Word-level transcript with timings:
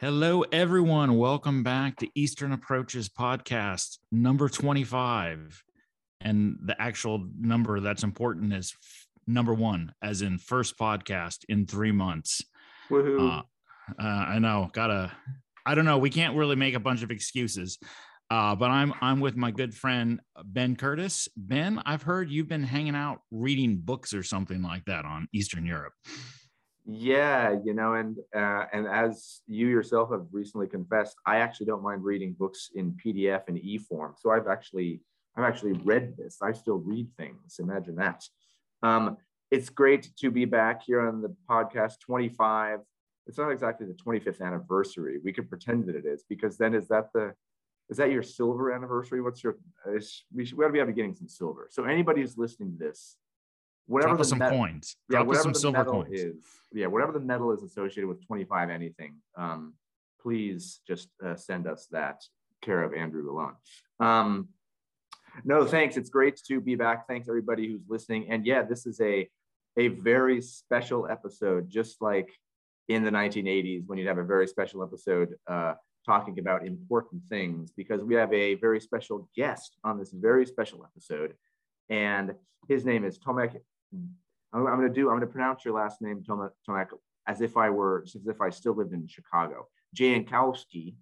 Hello, 0.00 0.44
everyone. 0.50 1.18
Welcome 1.18 1.62
back 1.62 1.98
to 1.98 2.08
Eastern 2.14 2.52
Approaches 2.52 3.10
podcast 3.10 3.98
number 4.10 4.48
25. 4.48 5.62
And 6.22 6.56
the 6.64 6.74
actual 6.80 7.28
number 7.38 7.80
that's 7.80 8.02
important 8.02 8.54
is 8.54 8.72
f- 8.82 9.06
number 9.26 9.52
one, 9.52 9.92
as 10.00 10.22
in 10.22 10.38
first 10.38 10.78
podcast 10.78 11.44
in 11.50 11.66
three 11.66 11.92
months. 11.92 12.42
Woohoo. 12.88 13.20
Uh, 13.20 13.42
uh, 14.02 14.02
I 14.02 14.38
know, 14.38 14.70
gotta, 14.72 15.12
I 15.66 15.74
don't 15.74 15.84
know. 15.84 15.98
We 15.98 16.08
can't 16.08 16.34
really 16.34 16.56
make 16.56 16.72
a 16.72 16.80
bunch 16.80 17.02
of 17.02 17.10
excuses. 17.10 17.78
Uh, 18.30 18.54
but 18.54 18.70
I'm 18.70 18.94
I'm 19.02 19.20
with 19.20 19.36
my 19.36 19.50
good 19.50 19.74
friend 19.74 20.20
Ben 20.42 20.76
Curtis. 20.76 21.28
Ben, 21.36 21.82
I've 21.84 22.04
heard 22.04 22.30
you've 22.30 22.48
been 22.48 22.62
hanging 22.62 22.94
out 22.94 23.18
reading 23.30 23.82
books 23.84 24.14
or 24.14 24.22
something 24.22 24.62
like 24.62 24.86
that 24.86 25.04
on 25.04 25.28
Eastern 25.34 25.66
Europe. 25.66 25.92
Yeah, 26.86 27.56
you 27.64 27.74
know, 27.74 27.94
and 27.94 28.16
uh, 28.34 28.64
and 28.72 28.86
as 28.86 29.40
you 29.46 29.66
yourself 29.68 30.10
have 30.10 30.26
recently 30.32 30.66
confessed, 30.66 31.16
I 31.26 31.36
actually 31.36 31.66
don't 31.66 31.82
mind 31.82 32.04
reading 32.04 32.34
books 32.38 32.70
in 32.74 32.96
PDF 33.04 33.42
and 33.48 33.58
e 33.58 33.78
form. 33.78 34.14
So 34.18 34.30
I've 34.30 34.48
actually 34.48 35.02
I've 35.36 35.44
actually 35.44 35.72
read 35.72 36.16
this. 36.16 36.38
I 36.42 36.52
still 36.52 36.78
read 36.78 37.08
things. 37.16 37.58
Imagine 37.58 37.96
that. 37.96 38.24
Um, 38.82 39.18
it's 39.50 39.68
great 39.68 40.10
to 40.18 40.30
be 40.30 40.44
back 40.44 40.82
here 40.82 41.06
on 41.06 41.22
the 41.22 41.34
podcast 41.48 42.00
25. 42.00 42.80
It's 43.26 43.38
not 43.38 43.50
exactly 43.50 43.86
the 43.86 43.94
25th 43.94 44.40
anniversary. 44.40 45.18
We 45.22 45.32
could 45.32 45.48
pretend 45.48 45.86
that 45.86 45.96
it 45.96 46.06
is 46.06 46.24
because 46.28 46.56
then 46.56 46.74
is 46.74 46.88
that 46.88 47.12
the 47.12 47.34
is 47.90 47.96
that 47.96 48.12
your 48.12 48.22
silver 48.22 48.72
anniversary? 48.72 49.20
What's 49.20 49.42
your 49.42 49.58
is, 49.86 50.24
we 50.32 50.44
should 50.44 50.56
we 50.56 50.64
ought 50.64 50.70
to 50.70 50.86
be 50.86 50.92
getting 50.92 51.14
some 51.14 51.28
silver. 51.28 51.68
So 51.70 51.84
anybody 51.84 52.20
who's 52.20 52.38
listening 52.38 52.72
to 52.72 52.78
this, 52.78 53.16
whatever 53.86 54.10
Drop 54.10 54.18
the 54.18 54.24
some 54.24 54.38
met- 54.38 54.50
coins. 54.52 54.96
yeah, 55.08 55.16
Drop 55.18 55.26
whatever 55.26 55.42
some 55.42 55.52
the 55.52 55.58
silver 55.58 55.84
coins. 55.84 56.08
is, 56.12 56.44
yeah, 56.72 56.86
whatever 56.86 57.12
the 57.12 57.20
medal 57.20 57.52
is 57.52 57.62
associated 57.62 58.06
with 58.08 58.24
25 58.26 58.70
anything, 58.70 59.16
um, 59.36 59.74
please 60.22 60.80
just 60.86 61.08
uh, 61.24 61.34
send 61.36 61.66
us 61.66 61.86
that 61.90 62.22
care 62.62 62.82
of 62.82 62.94
Andrew 62.94 63.24
Lalone. 63.24 63.54
Um, 64.04 64.48
no, 65.44 65.64
thanks. 65.64 65.96
It's 65.96 66.10
great 66.10 66.40
to 66.48 66.60
be 66.60 66.74
back. 66.74 67.06
Thanks 67.08 67.28
everybody 67.28 67.68
who's 67.68 67.82
listening. 67.88 68.30
And 68.30 68.44
yeah, 68.46 68.62
this 68.62 68.86
is 68.86 69.00
a 69.00 69.28
a 69.78 69.88
very 69.88 70.40
special 70.42 71.06
episode, 71.08 71.70
just 71.70 72.02
like 72.02 72.28
in 72.88 73.04
the 73.04 73.10
1980s 73.10 73.84
when 73.86 73.98
you'd 73.98 74.08
have 74.08 74.18
a 74.18 74.24
very 74.24 74.48
special 74.48 74.82
episode 74.82 75.36
uh, 75.46 75.74
talking 76.04 76.38
about 76.40 76.66
important 76.66 77.22
things, 77.28 77.72
because 77.76 78.02
we 78.02 78.14
have 78.16 78.32
a 78.32 78.56
very 78.56 78.80
special 78.80 79.28
guest 79.36 79.76
on 79.84 79.96
this 79.98 80.10
very 80.10 80.44
special 80.44 80.84
episode, 80.84 81.34
and 81.90 82.34
his 82.68 82.84
name 82.86 83.04
is 83.04 83.18
Tomek. 83.18 83.56
I'm, 83.92 84.66
I'm 84.66 84.76
going 84.76 84.88
to 84.88 84.94
do. 84.94 85.10
I'm 85.10 85.16
going 85.18 85.28
to 85.28 85.32
pronounce 85.32 85.64
your 85.64 85.74
last 85.74 86.00
name, 86.00 86.22
Tomek, 86.26 86.50
Tomek, 86.66 86.86
as 87.26 87.40
if 87.40 87.56
I 87.56 87.68
were, 87.68 88.04
as 88.06 88.26
if 88.26 88.40
I 88.40 88.48
still 88.50 88.74
lived 88.74 88.94
in 88.94 89.06
Chicago. 89.06 89.66
Jankowski. 89.94 90.94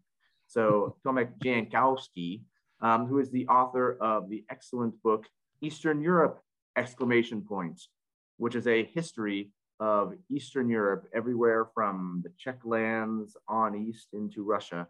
So 0.46 0.96
Tomek 1.06 1.38
Jankowski, 1.38 2.40
um, 2.80 3.06
who 3.06 3.18
is 3.18 3.30
the 3.30 3.46
author 3.46 3.96
of 4.00 4.28
the 4.28 4.44
excellent 4.50 5.00
book 5.02 5.26
Eastern 5.60 6.00
Europe! 6.00 6.40
Exclamation 6.76 7.42
points, 7.42 7.88
which 8.36 8.54
is 8.54 8.66
a 8.66 8.84
history 8.84 9.50
of 9.80 10.14
Eastern 10.30 10.68
Europe, 10.68 11.08
everywhere 11.12 11.66
from 11.74 12.20
the 12.24 12.30
Czech 12.38 12.60
lands 12.64 13.36
on 13.48 13.76
east 13.76 14.08
into 14.12 14.44
Russia, 14.44 14.86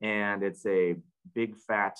and 0.00 0.42
it's 0.42 0.64
a 0.66 0.96
big, 1.34 1.56
fat, 1.56 1.98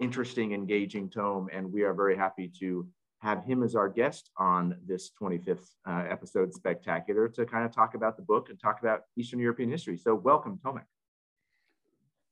interesting, 0.00 0.52
engaging 0.52 1.08
tome. 1.10 1.48
And 1.52 1.72
we 1.72 1.82
are 1.82 1.94
very 1.94 2.16
happy 2.16 2.50
to 2.60 2.86
have 3.20 3.44
him 3.44 3.62
as 3.62 3.74
our 3.74 3.88
guest 3.88 4.30
on 4.38 4.76
this 4.86 5.10
25th 5.20 5.68
uh, 5.86 6.04
episode 6.08 6.52
spectacular 6.54 7.28
to 7.28 7.44
kind 7.44 7.64
of 7.66 7.72
talk 7.74 7.94
about 7.94 8.16
the 8.16 8.22
book 8.22 8.48
and 8.48 8.58
talk 8.58 8.80
about 8.80 9.02
Eastern 9.16 9.38
European 9.38 9.70
history. 9.70 9.96
So 9.96 10.14
welcome, 10.14 10.58
Tomek. 10.64 10.84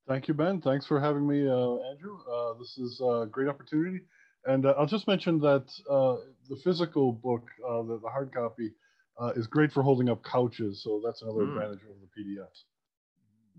Thank 0.08 0.26
you, 0.26 0.32
Ben. 0.32 0.62
Thanks 0.62 0.86
for 0.86 0.98
having 0.98 1.28
me, 1.28 1.46
uh, 1.46 1.76
Andrew. 1.90 2.18
Uh, 2.26 2.54
this 2.58 2.78
is 2.78 3.00
a 3.02 3.26
great 3.30 3.48
opportunity. 3.48 4.00
And 4.46 4.64
uh, 4.64 4.74
I'll 4.78 4.86
just 4.86 5.06
mention 5.06 5.38
that 5.40 5.70
uh, 5.90 6.16
the 6.48 6.56
physical 6.56 7.12
book, 7.12 7.46
uh, 7.68 7.82
the, 7.82 8.00
the 8.02 8.08
hard 8.08 8.32
copy, 8.32 8.72
uh, 9.20 9.32
is 9.36 9.46
great 9.46 9.70
for 9.70 9.82
holding 9.82 10.08
up 10.08 10.22
couches. 10.22 10.82
So 10.82 11.02
that's 11.04 11.20
another 11.20 11.40
Mm. 11.40 11.48
advantage 11.48 11.80
over 11.84 11.98
the 12.00 12.22
PDFs. 12.22 12.64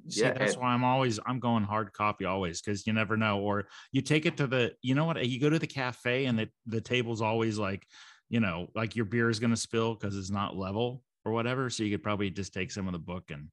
See, 0.09 0.21
Yeah, 0.21 0.33
that's 0.33 0.53
and- 0.53 0.61
why 0.61 0.73
I'm 0.73 0.83
always 0.83 1.19
I'm 1.25 1.39
going 1.39 1.63
hard 1.63 1.93
copy 1.93 2.25
always 2.25 2.61
because 2.61 2.85
you 2.87 2.93
never 2.93 3.15
know. 3.17 3.39
Or 3.39 3.67
you 3.91 4.01
take 4.01 4.25
it 4.25 4.37
to 4.37 4.47
the 4.47 4.73
you 4.81 4.95
know 4.95 5.05
what 5.05 5.25
you 5.27 5.39
go 5.39 5.49
to 5.49 5.59
the 5.59 5.67
cafe 5.67 6.25
and 6.25 6.37
the 6.37 6.49
the 6.65 6.81
table's 6.81 7.21
always 7.21 7.57
like 7.57 7.85
you 8.29 8.39
know 8.39 8.67
like 8.75 8.95
your 8.95 9.05
beer 9.05 9.29
is 9.29 9.39
gonna 9.39 9.55
spill 9.57 9.93
because 9.95 10.17
it's 10.17 10.29
not 10.31 10.55
level 10.55 11.03
or 11.25 11.31
whatever. 11.31 11.69
So 11.69 11.83
you 11.83 11.91
could 11.95 12.03
probably 12.03 12.29
just 12.29 12.53
take 12.53 12.71
some 12.71 12.87
of 12.87 12.93
the 12.93 12.99
book 12.99 13.29
and 13.31 13.49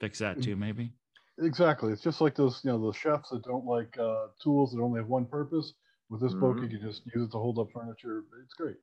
fix 0.00 0.18
that 0.18 0.38
Mm. 0.38 0.42
too, 0.44 0.56
maybe. 0.56 0.92
Exactly. 1.38 1.92
It's 1.92 2.02
just 2.02 2.20
like 2.20 2.34
those, 2.34 2.60
you 2.64 2.70
know, 2.70 2.78
those 2.80 2.96
chefs 2.96 3.30
that 3.30 3.42
don't 3.44 3.64
like 3.64 3.96
uh, 3.98 4.26
tools 4.42 4.72
that 4.72 4.80
only 4.82 5.00
have 5.00 5.08
one 5.08 5.26
purpose. 5.26 5.72
With 6.10 6.20
this 6.20 6.34
book, 6.34 6.58
Mhm. 6.58 6.62
you 6.70 6.78
can 6.78 6.80
just 6.88 7.06
use 7.14 7.26
it 7.28 7.30
to 7.32 7.38
hold 7.38 7.58
up 7.58 7.68
furniture. 7.72 8.24
It's 8.44 8.52
great. 8.52 8.76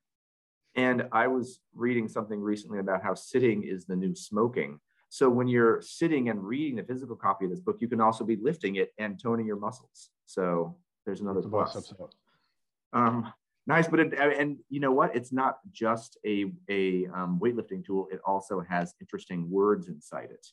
And 0.76 1.08
I 1.12 1.28
was 1.28 1.60
reading 1.76 2.08
something 2.08 2.40
recently 2.42 2.80
about 2.80 3.04
how 3.04 3.14
sitting 3.14 3.62
is 3.64 3.86
the 3.86 3.96
new 3.96 4.16
smoking. 4.16 4.80
So 5.10 5.30
when 5.30 5.48
you're 5.48 5.82
sitting 5.82 6.30
and 6.30 6.44
reading 6.44 6.76
the 6.76 6.84
physical 6.84 7.16
copy 7.16 7.46
of 7.46 7.52
this 7.52 7.60
book, 7.60 7.78
you 7.80 7.88
can 7.88 8.00
also 8.00 8.24
be 8.24 8.36
lifting 8.36 8.76
it 8.76 8.94
and 9.00 9.20
toning 9.22 9.48
your 9.48 9.58
muscles. 9.58 10.12
So 10.26 10.78
there's 11.06 11.22
another 11.22 11.42
The 11.42 11.50
plus. 11.50 11.74
Um, 12.94 13.34
nice, 13.66 13.88
but 13.88 14.00
it, 14.00 14.14
and 14.14 14.58
you 14.70 14.80
know 14.80 14.92
what? 14.92 15.16
It's 15.16 15.32
not 15.32 15.60
just 15.72 16.18
a 16.26 16.52
a 16.70 17.08
um, 17.08 17.40
weightlifting 17.42 17.84
tool. 17.84 18.08
It 18.12 18.20
also 18.26 18.62
has 18.70 18.94
interesting 19.02 19.50
words 19.50 19.88
inside 19.88 20.30
it. 20.32 20.46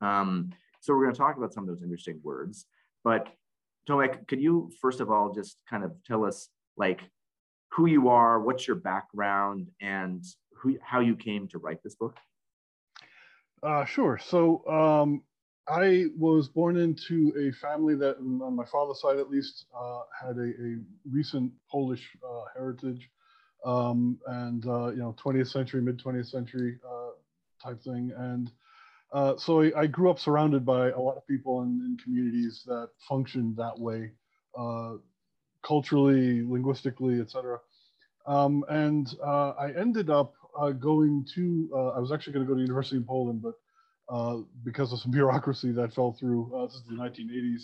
Um, 0.00 0.50
so 0.80 0.94
we're 0.94 1.02
going 1.02 1.14
to 1.14 1.18
talk 1.18 1.36
about 1.36 1.52
some 1.52 1.64
of 1.64 1.68
those 1.68 1.82
interesting 1.82 2.20
words. 2.22 2.66
But 3.02 3.28
Tomek, 3.88 4.28
could 4.28 4.40
you 4.40 4.70
first 4.80 5.00
of 5.00 5.10
all 5.10 5.32
just 5.32 5.56
kind 5.68 5.82
of 5.82 5.92
tell 6.06 6.24
us 6.24 6.48
like 6.76 7.00
who 7.72 7.86
you 7.86 8.08
are, 8.08 8.40
what's 8.40 8.66
your 8.68 8.76
background, 8.76 9.70
and 9.80 10.24
who 10.56 10.78
how 10.82 11.00
you 11.00 11.16
came 11.16 11.48
to 11.48 11.58
write 11.58 11.82
this 11.82 11.96
book? 11.96 12.16
Uh, 13.64 13.84
sure. 13.86 14.20
So 14.22 14.62
um, 14.68 15.22
I 15.66 16.06
was 16.18 16.48
born 16.48 16.76
into 16.76 17.32
a 17.38 17.50
family 17.52 17.94
that, 17.94 18.18
on 18.18 18.54
my 18.54 18.66
father's 18.66 19.00
side 19.00 19.18
at 19.18 19.30
least, 19.30 19.64
uh, 19.74 20.02
had 20.22 20.36
a, 20.36 20.50
a 20.50 20.76
recent 21.10 21.50
Polish 21.70 22.06
uh, 22.22 22.44
heritage, 22.54 23.08
um, 23.64 24.18
and 24.26 24.66
uh, 24.66 24.88
you 24.88 24.98
know, 24.98 25.16
20th 25.24 25.50
century, 25.50 25.80
mid 25.80 25.98
20th 25.98 26.30
century 26.30 26.78
uh, 26.86 27.12
type 27.62 27.82
thing. 27.82 28.12
And 28.14 28.50
uh, 29.14 29.38
so 29.38 29.62
I, 29.62 29.72
I 29.80 29.86
grew 29.86 30.10
up 30.10 30.18
surrounded 30.18 30.66
by 30.66 30.90
a 30.90 31.00
lot 31.00 31.16
of 31.16 31.26
people 31.26 31.62
in, 31.62 31.80
in 31.86 31.96
communities 32.04 32.64
that 32.66 32.90
functioned 33.08 33.56
that 33.56 33.78
way, 33.78 34.10
culturally, 35.62 36.42
linguistically, 36.42 37.18
etc. 37.20 37.58
Um, 38.26 38.62
and 38.68 39.08
I 39.24 39.72
ended 39.74 40.10
up 40.10 40.34
uh, 40.58 40.70
going 40.70 41.26
to, 41.34 41.70
uh, 41.74 41.88
I 41.88 41.98
was 41.98 42.12
actually 42.12 42.34
going 42.34 42.46
to 42.46 42.48
go 42.48 42.54
to 42.56 42.60
university 42.60 42.96
in 42.96 43.04
Poland, 43.04 43.42
but 43.42 43.54
uh, 44.08 44.38
because 44.64 44.92
of 44.92 45.00
some 45.00 45.10
bureaucracy 45.18 45.72
that 45.72 45.94
fell 45.94 46.12
through, 46.12 46.52
uh, 46.54 46.66
this 46.66 46.74
is 46.76 46.82
the 46.88 46.94
1980s, 46.94 47.62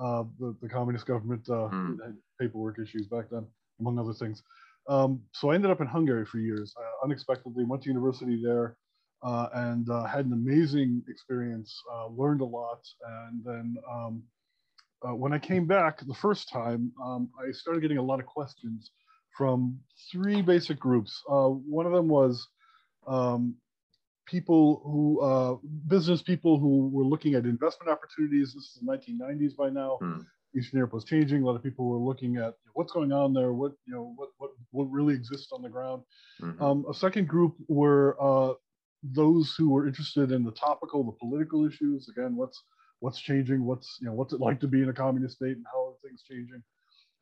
uh, 0.00 0.24
the, 0.38 0.56
the 0.62 0.68
communist 0.68 1.06
government 1.06 1.48
uh, 1.48 1.68
Mm. 1.68 1.96
had 2.04 2.16
paperwork 2.40 2.78
issues 2.78 3.06
back 3.06 3.26
then, 3.30 3.46
among 3.80 3.98
other 3.98 4.12
things. 4.12 4.42
Um, 4.88 5.22
so 5.32 5.50
I 5.50 5.54
ended 5.54 5.70
up 5.70 5.80
in 5.80 5.86
Hungary 5.86 6.24
for 6.26 6.38
years, 6.38 6.74
uh, 6.78 7.04
unexpectedly, 7.04 7.64
went 7.64 7.82
to 7.82 7.88
university 7.88 8.40
there 8.42 8.76
uh, 9.22 9.48
and 9.54 9.88
uh, 9.90 10.04
had 10.04 10.26
an 10.26 10.32
amazing 10.32 11.02
experience, 11.08 11.74
uh, 11.92 12.08
learned 12.08 12.40
a 12.40 12.44
lot. 12.44 12.80
And 13.26 13.44
then 13.44 13.76
um, 13.90 14.22
uh, 15.06 15.14
when 15.14 15.32
I 15.32 15.38
came 15.38 15.66
back 15.66 16.06
the 16.06 16.14
first 16.14 16.48
time, 16.48 16.92
um, 17.02 17.30
I 17.40 17.50
started 17.52 17.80
getting 17.80 17.98
a 17.98 18.02
lot 18.02 18.20
of 18.20 18.26
questions 18.26 18.90
from 19.36 19.78
three 20.10 20.42
basic 20.42 20.78
groups. 20.78 21.22
Uh, 21.28 21.48
one 21.48 21.86
of 21.86 21.92
them 21.92 22.08
was 22.08 22.48
um, 23.06 23.54
people 24.26 24.82
who, 24.84 25.20
uh, 25.20 25.56
business 25.88 26.22
people 26.22 26.58
who 26.58 26.88
were 26.88 27.04
looking 27.04 27.34
at 27.34 27.44
investment 27.44 27.90
opportunities. 27.90 28.54
This 28.54 28.64
is 28.64 28.78
the 28.80 28.86
1990s 28.86 29.56
by 29.56 29.70
now. 29.70 29.98
Hmm. 30.00 30.20
Eastern 30.56 30.78
Europe 30.78 30.94
was 30.94 31.04
changing. 31.04 31.42
A 31.42 31.46
lot 31.46 31.56
of 31.56 31.62
people 31.62 31.86
were 31.86 31.98
looking 31.98 32.36
at 32.36 32.54
what's 32.72 32.92
going 32.92 33.12
on 33.12 33.34
there, 33.34 33.52
what 33.52 33.72
you 33.84 33.92
know, 33.92 34.14
what 34.16 34.30
what 34.38 34.50
what 34.70 34.84
really 34.84 35.14
exists 35.14 35.52
on 35.52 35.60
the 35.60 35.68
ground. 35.68 36.02
Mhm. 36.40 36.60
Um, 36.62 36.86
a 36.88 36.94
second 36.94 37.28
group 37.28 37.56
were 37.68 38.16
uh, 38.18 38.54
those 39.02 39.54
who 39.58 39.68
were 39.68 39.86
interested 39.86 40.32
in 40.32 40.44
the 40.44 40.52
topical, 40.52 41.04
the 41.04 41.12
political 41.12 41.66
issues. 41.66 42.08
Again, 42.08 42.36
what's 42.36 42.62
what's 43.00 43.20
changing? 43.20 43.66
What's 43.66 43.98
you 44.00 44.06
know, 44.06 44.14
what's 44.14 44.32
it 44.32 44.40
like 44.40 44.60
to 44.60 44.68
be 44.68 44.82
in 44.82 44.88
a 44.88 44.94
communist 44.94 45.36
state, 45.36 45.56
and 45.56 45.66
how 45.70 45.88
are 45.88 45.94
things 46.02 46.22
changing? 46.22 46.62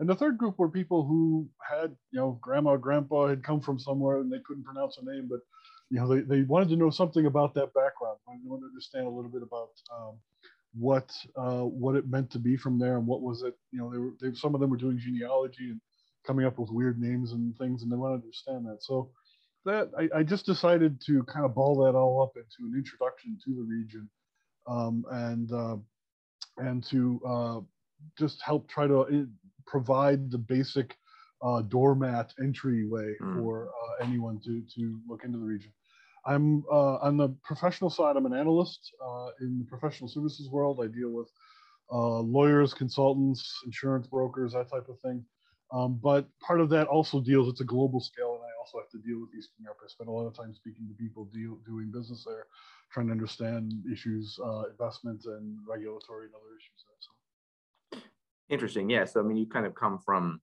And 0.04 0.10
the 0.10 0.14
third 0.14 0.36
group 0.36 0.58
were 0.58 0.68
people 0.68 1.06
who 1.06 1.48
had 1.66 1.96
you 2.10 2.20
know, 2.20 2.38
grandma, 2.42 2.76
grandpa 2.76 3.26
had 3.26 3.42
come 3.42 3.62
from 3.62 3.78
somewhere 3.78 4.18
and 4.18 4.30
they 4.30 4.40
couldn't 4.46 4.64
pronounce 4.64 4.98
a 4.98 5.02
name, 5.02 5.28
but 5.30 5.40
you 5.88 5.98
know, 5.98 6.06
they, 6.06 6.20
they 6.20 6.42
wanted 6.42 6.68
to 6.68 6.76
know 6.76 6.90
something 6.90 7.24
about 7.24 7.54
that 7.54 7.72
background. 7.72 8.18
They 8.28 8.34
wanted 8.44 8.64
to 8.64 8.66
understand 8.66 9.06
a 9.06 9.08
little 9.08 9.30
bit 9.30 9.42
about 9.42 9.70
um, 9.90 10.18
what 10.74 11.10
uh, 11.38 11.62
what 11.62 11.96
it 11.96 12.06
meant 12.06 12.30
to 12.32 12.38
be 12.38 12.54
from 12.54 12.78
there 12.78 12.98
and 12.98 13.06
what 13.06 13.22
was 13.22 13.40
it. 13.44 13.54
You 13.72 13.78
know, 13.78 13.90
they 13.90 13.96
were 13.96 14.10
they, 14.20 14.34
some 14.36 14.54
of 14.54 14.60
them 14.60 14.68
were 14.68 14.76
doing 14.76 14.98
genealogy 14.98 15.70
and 15.70 15.80
coming 16.26 16.44
up 16.44 16.58
with 16.58 16.68
weird 16.68 17.00
names 17.00 17.32
and 17.32 17.56
things, 17.56 17.82
and 17.82 17.90
they 17.90 17.96
wanted 17.96 18.18
to 18.18 18.24
understand 18.24 18.66
that. 18.66 18.82
So 18.82 19.10
that 19.64 19.90
I, 19.98 20.18
I 20.18 20.22
just 20.22 20.44
decided 20.44 21.00
to 21.06 21.22
kind 21.22 21.46
of 21.46 21.54
ball 21.54 21.82
that 21.82 21.96
all 21.96 22.22
up 22.22 22.36
into 22.36 22.70
an 22.70 22.74
introduction 22.76 23.38
to 23.42 23.54
the 23.54 23.62
region 23.62 24.10
um, 24.66 25.06
and 25.10 25.50
uh, 25.50 25.76
and 26.58 26.84
to 26.90 27.20
uh, 27.26 27.60
just 28.18 28.42
help 28.42 28.68
try 28.68 28.86
to 28.86 29.00
uh, 29.00 29.24
provide 29.66 30.30
the 30.30 30.38
basic 30.38 30.96
uh, 31.42 31.62
doormat 31.62 32.32
entryway 32.40 33.14
mm. 33.20 33.38
for 33.38 33.68
uh, 33.68 34.04
anyone 34.04 34.40
to 34.44 34.62
to 34.74 35.00
look 35.08 35.24
into 35.24 35.38
the 35.38 35.44
region. 35.44 35.72
I'm 36.26 36.64
uh, 36.72 36.96
on 36.96 37.16
the 37.16 37.28
professional 37.44 37.90
side. 37.90 38.16
I'm 38.16 38.26
an 38.26 38.34
analyst 38.34 38.92
uh, 39.04 39.28
in 39.40 39.58
the 39.58 39.64
professional 39.64 40.08
services 40.08 40.48
world. 40.48 40.80
I 40.82 40.86
deal 40.86 41.10
with 41.10 41.30
uh, 41.92 42.20
lawyers, 42.20 42.72
consultants, 42.72 43.60
insurance 43.66 44.06
brokers, 44.06 44.52
that 44.52 44.70
type 44.70 44.88
of 44.88 44.98
thing. 45.00 45.24
Um, 45.72 45.98
but 46.02 46.28
part 46.40 46.60
of 46.60 46.70
that 46.70 46.86
also 46.86 47.20
deals. 47.20 47.48
It's 47.48 47.60
a 47.60 47.64
global 47.64 48.00
scale, 48.00 48.34
and 48.34 48.42
I 48.42 48.52
also 48.60 48.78
have 48.78 48.90
to 48.90 48.98
deal 49.06 49.20
with 49.20 49.34
Eastern 49.36 49.64
Europe. 49.64 49.78
I 49.84 49.88
spend 49.88 50.08
a 50.08 50.12
lot 50.12 50.26
of 50.26 50.36
time 50.36 50.54
speaking 50.54 50.86
to 50.88 50.94
people 50.94 51.26
deal, 51.26 51.58
doing 51.66 51.90
business 51.90 52.24
there, 52.24 52.46
trying 52.92 53.06
to 53.06 53.12
understand 53.12 53.72
issues, 53.90 54.38
uh, 54.42 54.70
investment 54.70 55.24
and 55.24 55.58
regulatory 55.68 56.26
and 56.26 56.34
other 56.34 56.54
issues 56.56 56.84
there. 56.86 57.00
So. 57.00 57.13
Interesting. 58.48 58.90
Yeah. 58.90 59.04
So 59.04 59.20
I 59.20 59.22
mean, 59.22 59.36
you 59.36 59.46
kind 59.46 59.66
of 59.66 59.74
come 59.74 59.98
from 59.98 60.40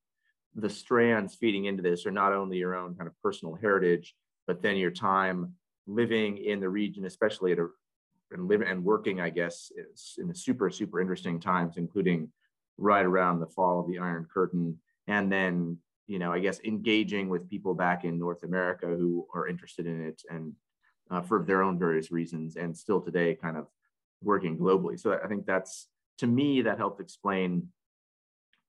the 0.56 0.70
strands 0.70 1.36
feeding 1.36 1.66
into 1.66 1.84
this 1.84 2.06
are 2.06 2.12
not 2.12 2.34
only 2.34 2.58
your 2.58 2.76
own 2.76 2.96
kind 2.96 3.08
of 3.08 3.14
personal 3.22 3.56
heritage, 3.56 4.16
but 4.48 4.62
then 4.62 4.76
your 4.76 4.92
time 4.92 5.54
living 5.88 6.38
in 6.38 6.60
the 6.60 6.70
region, 6.70 7.06
especially 7.06 7.52
at 7.54 7.60
a 7.60 7.68
and 8.34 8.48
living 8.48 8.68
and 8.68 8.84
working, 8.84 9.20
I 9.20 9.30
guess, 9.30 9.72
in 10.18 10.28
the 10.30 10.34
super, 10.34 10.70
super 10.70 11.02
interesting 11.02 11.40
times, 11.40 11.76
including 11.76 12.32
right 12.78 13.06
around 13.06 13.40
the 13.40 13.48
fall 13.48 13.82
of 13.82 13.88
the 13.88 14.00
Iron 14.00 14.26
Curtain. 14.34 14.80
And 15.08 15.30
then, 15.30 15.78
you 16.08 16.18
know, 16.18 16.32
I 16.32 16.40
guess 16.40 16.62
engaging 16.64 17.28
with 17.28 17.50
people 17.50 17.74
back 17.74 18.06
in 18.06 18.18
North 18.18 18.44
America 18.44 18.88
who 18.88 19.28
are 19.36 19.48
interested 19.50 19.86
in 19.86 20.02
it 20.02 20.22
and 20.30 20.54
uh, 21.10 21.22
for 21.22 21.44
their 21.44 21.62
own 21.62 21.78
various 21.78 22.10
reasons, 22.10 22.56
and 22.56 22.76
still 22.76 23.02
today 23.02 23.36
kind 23.36 23.58
of 23.58 23.68
working 24.24 24.58
globally. 24.58 24.98
So 24.98 25.20
I 25.22 25.28
think 25.28 25.46
that's, 25.46 25.88
to 26.20 26.28
me, 26.28 26.62
that 26.62 26.78
helped 26.78 27.02
explain 27.02 27.68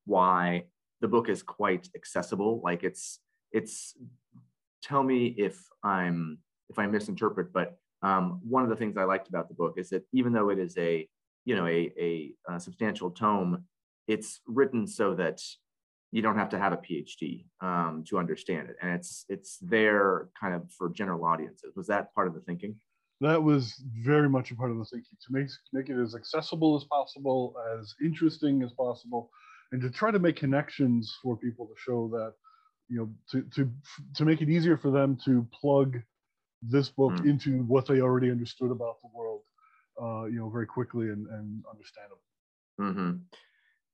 why 0.04 0.64
the 1.00 1.08
book 1.08 1.28
is 1.28 1.42
quite 1.42 1.88
accessible. 1.94 2.60
Like 2.62 2.84
it's, 2.84 3.20
it's, 3.52 3.94
tell 4.82 5.02
me 5.02 5.34
if 5.38 5.62
I'm 5.84 6.38
if 6.68 6.78
I 6.78 6.86
misinterpret, 6.86 7.52
but 7.52 7.76
um, 8.02 8.40
one 8.42 8.64
of 8.64 8.70
the 8.70 8.76
things 8.76 8.96
I 8.96 9.04
liked 9.04 9.28
about 9.28 9.48
the 9.48 9.54
book 9.54 9.74
is 9.76 9.90
that 9.90 10.04
even 10.12 10.32
though 10.32 10.50
it 10.50 10.58
is 10.58 10.76
a, 10.76 11.08
you 11.44 11.54
know, 11.54 11.66
a, 11.66 11.92
a, 11.98 12.32
a 12.48 12.60
substantial 12.60 13.10
tome, 13.10 13.64
it's 14.08 14.40
written 14.46 14.86
so 14.86 15.14
that 15.14 15.40
you 16.10 16.22
don't 16.22 16.36
have 16.36 16.50
to 16.50 16.58
have 16.58 16.72
a 16.72 16.76
PhD 16.76 17.44
um, 17.60 18.04
to 18.08 18.18
understand 18.18 18.68
it, 18.68 18.76
and 18.82 18.92
it's 18.92 19.24
it's 19.28 19.58
there 19.62 20.28
kind 20.38 20.54
of 20.54 20.70
for 20.76 20.90
general 20.90 21.24
audiences. 21.24 21.72
Was 21.76 21.86
that 21.86 22.14
part 22.14 22.28
of 22.28 22.34
the 22.34 22.40
thinking? 22.40 22.76
That 23.20 23.42
was 23.42 23.80
very 24.00 24.28
much 24.28 24.50
a 24.50 24.56
part 24.56 24.72
of 24.72 24.78
the 24.78 24.84
thinking 24.84 25.16
to 25.26 25.32
make 25.32 25.48
make 25.72 25.88
it 25.88 26.00
as 26.00 26.14
accessible 26.14 26.76
as 26.76 26.84
possible, 26.84 27.54
as 27.78 27.94
interesting 28.04 28.62
as 28.62 28.72
possible, 28.72 29.30
and 29.72 29.80
to 29.82 29.90
try 29.90 30.10
to 30.10 30.18
make 30.18 30.36
connections 30.36 31.18
for 31.22 31.36
people 31.36 31.66
to 31.66 31.72
show 31.76 32.08
that, 32.12 32.34
you 32.88 32.98
know, 32.98 33.10
to 33.30 33.42
to 33.54 33.70
to 34.14 34.24
make 34.24 34.42
it 34.42 34.50
easier 34.50 34.76
for 34.76 34.90
them 34.90 35.18
to 35.24 35.46
plug 35.58 36.00
this 36.62 36.90
book 36.90 37.12
mm. 37.14 37.28
into 37.28 37.62
what 37.64 37.86
they 37.86 38.00
already 38.00 38.30
understood 38.30 38.70
about 38.70 39.00
the 39.02 39.08
world, 39.12 39.40
uh, 40.00 40.24
you 40.26 40.38
know, 40.38 40.48
very 40.48 40.66
quickly 40.66 41.08
and, 41.08 41.26
and 41.26 41.64
understandable. 41.70 42.22
Mm-hmm. 42.80 43.16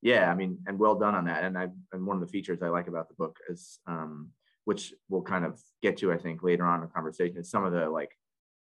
Yeah, 0.03 0.31
I 0.31 0.35
mean, 0.35 0.59
and 0.67 0.79
well 0.79 0.95
done 0.95 1.15
on 1.15 1.25
that. 1.25 1.45
And 1.45 1.57
I 1.57 1.69
and 1.93 2.07
one 2.07 2.17
of 2.17 2.21
the 2.21 2.31
features 2.31 2.63
I 2.63 2.69
like 2.69 2.89
about 2.89 3.09
the 3.09 3.15
book 3.15 3.39
is, 3.49 3.79
um, 3.87 4.31
which 4.65 4.93
we'll 5.09 5.23
kind 5.23 5.45
of 5.45 5.61
get 5.83 5.97
to, 5.99 6.13
I 6.13 6.19
think, 6.19 6.43
later 6.43 6.67
on 6.67 6.81
in 6.81 6.87
the 6.87 6.93
conversation, 6.93 7.39
is 7.39 7.51
some 7.51 7.65
of 7.65 7.73
the 7.73 7.89
like 7.89 8.13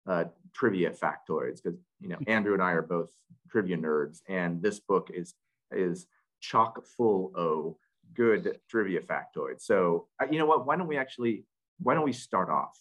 uh, 0.08 0.26
trivia 0.54 0.92
factoids 0.92 1.62
because 1.64 1.80
you 2.00 2.10
know 2.10 2.18
Andrew 2.28 2.54
and 2.54 2.64
I 2.64 2.72
are 2.72 2.82
both 2.82 3.12
trivia 3.50 3.78
nerds, 3.78 4.22
and 4.28 4.62
this 4.62 4.80
book 4.80 5.10
is 5.14 5.34
is 5.72 6.08
chock 6.42 6.84
full 6.98 7.32
of 7.36 7.76
good 8.14 8.60
trivia 8.70 9.00
factoids. 9.02 9.62
So 9.62 10.08
uh, 10.22 10.28
you 10.30 10.40
know 10.40 10.46
what? 10.46 10.66
Why 10.66 10.76
don't 10.76 10.88
we 10.88 10.98
actually 10.98 11.46
why 11.80 11.94
don't 11.94 12.04
we 12.04 12.14
start 12.14 12.50
off 12.50 12.78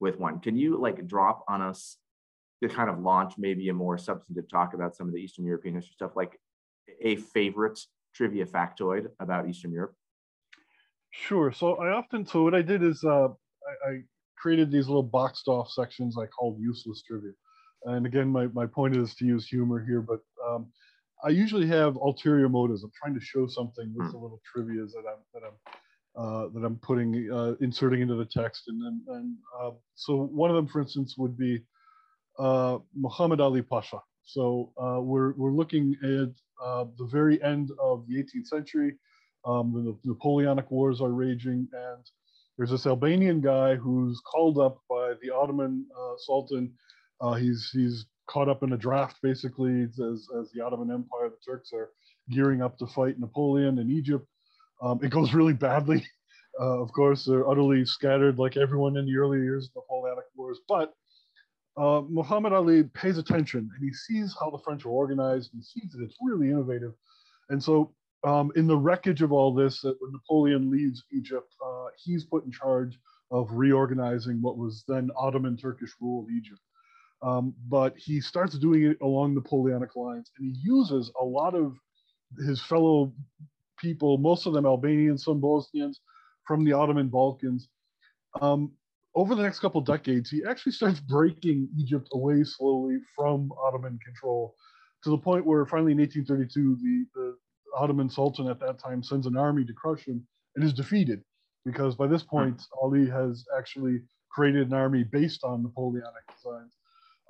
with 0.00 0.18
one. 0.18 0.40
Can 0.40 0.56
you 0.56 0.80
like 0.80 1.06
drop 1.06 1.44
on 1.48 1.62
us 1.62 1.98
to 2.62 2.68
kind 2.68 2.90
of 2.90 2.98
launch 2.98 3.34
maybe 3.38 3.68
a 3.68 3.74
more 3.74 3.96
substantive 3.98 4.48
talk 4.48 4.74
about 4.74 4.96
some 4.96 5.06
of 5.06 5.14
the 5.14 5.20
Eastern 5.20 5.44
European 5.44 5.74
history 5.74 5.94
stuff, 5.94 6.16
like 6.16 6.38
a 7.02 7.16
favorite 7.16 7.78
trivia 8.14 8.46
factoid 8.46 9.06
about 9.20 9.48
Eastern 9.48 9.72
Europe? 9.72 9.94
Sure. 11.10 11.52
So 11.52 11.76
I 11.76 11.90
often, 11.90 12.26
so 12.26 12.42
what 12.42 12.54
I 12.54 12.62
did 12.62 12.82
is 12.82 13.02
uh, 13.04 13.28
I, 13.28 13.90
I 13.90 14.02
created 14.36 14.70
these 14.70 14.88
little 14.88 15.02
boxed 15.02 15.48
off 15.48 15.70
sections 15.70 16.16
I 16.18 16.26
called 16.26 16.58
useless 16.58 17.02
trivia. 17.02 17.32
And 17.84 18.06
again, 18.06 18.28
my, 18.28 18.46
my 18.48 18.66
point 18.66 18.96
is 18.96 19.14
to 19.16 19.24
use 19.24 19.46
humor 19.46 19.84
here, 19.84 20.02
but 20.02 20.20
um, 20.46 20.66
I 21.24 21.28
usually 21.28 21.66
have 21.66 21.96
ulterior 21.96 22.48
motives. 22.48 22.82
I'm 22.82 22.92
trying 23.00 23.14
to 23.14 23.20
show 23.20 23.46
something 23.46 23.92
with 23.94 24.06
hmm. 24.06 24.12
the 24.12 24.18
little 24.18 24.40
trivias 24.54 24.92
that 24.92 25.04
I'm 25.06 25.22
that 25.34 25.42
I'm 25.46 25.74
uh, 26.16 26.48
that 26.52 26.64
I'm 26.64 26.76
putting, 26.76 27.30
uh, 27.32 27.54
inserting 27.60 28.00
into 28.00 28.16
the 28.16 28.24
text. 28.24 28.64
And 28.66 28.82
then, 28.82 29.00
and, 29.14 29.36
uh, 29.60 29.70
so 29.94 30.16
one 30.16 30.50
of 30.50 30.56
them, 30.56 30.66
for 30.66 30.80
instance, 30.80 31.14
would 31.16 31.38
be 31.38 31.60
uh, 32.38 32.78
Muhammad 32.96 33.40
Ali 33.40 33.62
Pasha. 33.62 34.00
So 34.24 34.72
uh, 34.76 35.00
we're, 35.00 35.34
we're 35.34 35.52
looking 35.52 35.94
at 36.02 36.34
the 36.98 37.08
very 37.10 37.40
end 37.44 37.70
of 37.80 38.06
the 38.08 38.16
18th 38.16 38.48
century. 38.48 38.96
Um, 39.44 39.72
the 39.72 40.10
Napoleonic 40.10 40.70
Wars 40.70 41.00
are 41.00 41.12
raging, 41.12 41.68
and 41.72 42.04
there's 42.58 42.70
this 42.70 42.86
Albanian 42.86 43.40
guy 43.40 43.76
who's 43.76 44.20
called 44.20 44.58
up 44.58 44.82
by 44.90 45.14
the 45.22 45.30
Ottoman 45.30 45.86
Sultan. 46.18 46.72
he's, 47.38 47.70
he's 47.72 48.06
caught 48.30 48.48
up 48.48 48.62
in 48.62 48.72
a 48.72 48.76
draft, 48.76 49.16
basically, 49.22 49.82
as, 49.82 50.28
as 50.38 50.50
the 50.52 50.62
Ottoman 50.64 50.90
Empire, 50.90 51.28
the 51.28 51.36
Turks 51.44 51.72
are 51.72 51.90
gearing 52.30 52.62
up 52.62 52.78
to 52.78 52.86
fight 52.86 53.18
Napoleon 53.18 53.78
in 53.78 53.90
Egypt. 53.90 54.26
Um, 54.80 55.00
it 55.02 55.10
goes 55.10 55.34
really 55.34 55.54
badly. 55.54 56.06
Uh, 56.60 56.82
of 56.82 56.92
course, 56.92 57.24
they're 57.24 57.48
utterly 57.48 57.86
scattered 57.86 58.36
like 58.36 58.56
everyone 58.56 58.96
in 58.96 59.06
the 59.06 59.16
early 59.16 59.38
years 59.38 59.66
of 59.66 59.72
the 59.72 59.80
Napoleonic 59.80 60.24
Wars. 60.34 60.58
But 60.68 60.92
uh, 61.76 62.02
Muhammad 62.08 62.52
Ali 62.52 62.82
pays 62.82 63.18
attention 63.18 63.70
and 63.72 63.84
he 63.84 63.94
sees 63.94 64.36
how 64.38 64.50
the 64.50 64.58
French 64.58 64.84
are 64.84 64.90
organized 64.90 65.54
and 65.54 65.64
sees 65.64 65.92
that 65.92 66.02
it's 66.02 66.16
really 66.20 66.50
innovative. 66.50 66.92
And 67.50 67.62
so, 67.62 67.94
um, 68.24 68.50
in 68.56 68.66
the 68.66 68.76
wreckage 68.76 69.22
of 69.22 69.30
all 69.30 69.54
this, 69.54 69.80
that 69.82 69.96
when 70.00 70.10
Napoleon 70.10 70.70
leaves 70.70 71.04
Egypt, 71.12 71.54
uh, 71.64 71.86
he's 71.96 72.24
put 72.24 72.44
in 72.44 72.50
charge 72.50 72.98
of 73.30 73.48
reorganizing 73.52 74.42
what 74.42 74.58
was 74.58 74.84
then 74.88 75.08
Ottoman 75.16 75.56
Turkish 75.56 75.92
rule 76.00 76.26
Egypt. 76.36 76.60
Um, 77.22 77.54
but 77.68 77.94
he 77.96 78.20
starts 78.20 78.58
doing 78.58 78.84
it 78.84 78.96
along 79.02 79.34
Napoleonic 79.34 79.94
lines 79.94 80.30
and 80.38 80.54
he 80.54 80.60
uses 80.62 81.12
a 81.20 81.24
lot 81.24 81.54
of 81.54 81.76
his 82.46 82.62
fellow 82.62 83.12
people, 83.78 84.18
most 84.18 84.46
of 84.46 84.54
them 84.54 84.64
Albanians, 84.64 85.24
some 85.24 85.40
Bosnians 85.40 86.00
from 86.46 86.64
the 86.64 86.72
Ottoman 86.72 87.08
Balkans. 87.08 87.68
Um, 88.40 88.72
over 89.14 89.34
the 89.34 89.42
next 89.42 89.60
couple 89.60 89.80
decades, 89.80 90.30
he 90.30 90.42
actually 90.48 90.72
starts 90.72 91.00
breaking 91.00 91.68
Egypt 91.78 92.08
away 92.12 92.44
slowly 92.44 92.98
from 93.16 93.52
Ottoman 93.52 93.98
control 94.04 94.54
to 95.02 95.10
the 95.10 95.18
point 95.18 95.46
where 95.46 95.66
finally 95.66 95.92
in 95.92 95.98
1832, 95.98 96.76
the, 96.76 97.06
the 97.14 97.36
Ottoman 97.76 98.08
Sultan 98.08 98.48
at 98.48 98.60
that 98.60 98.78
time 98.78 99.02
sends 99.02 99.26
an 99.26 99.36
army 99.36 99.64
to 99.64 99.72
crush 99.72 100.06
him 100.06 100.26
and 100.54 100.64
is 100.64 100.72
defeated 100.72 101.22
because 101.64 101.94
by 101.94 102.06
this 102.06 102.22
point, 102.22 102.62
Ali 102.80 103.08
has 103.08 103.44
actually 103.56 104.00
created 104.30 104.68
an 104.68 104.72
army 104.72 105.04
based 105.04 105.44
on 105.44 105.62
Napoleonic 105.62 106.24
designs. 106.34 106.76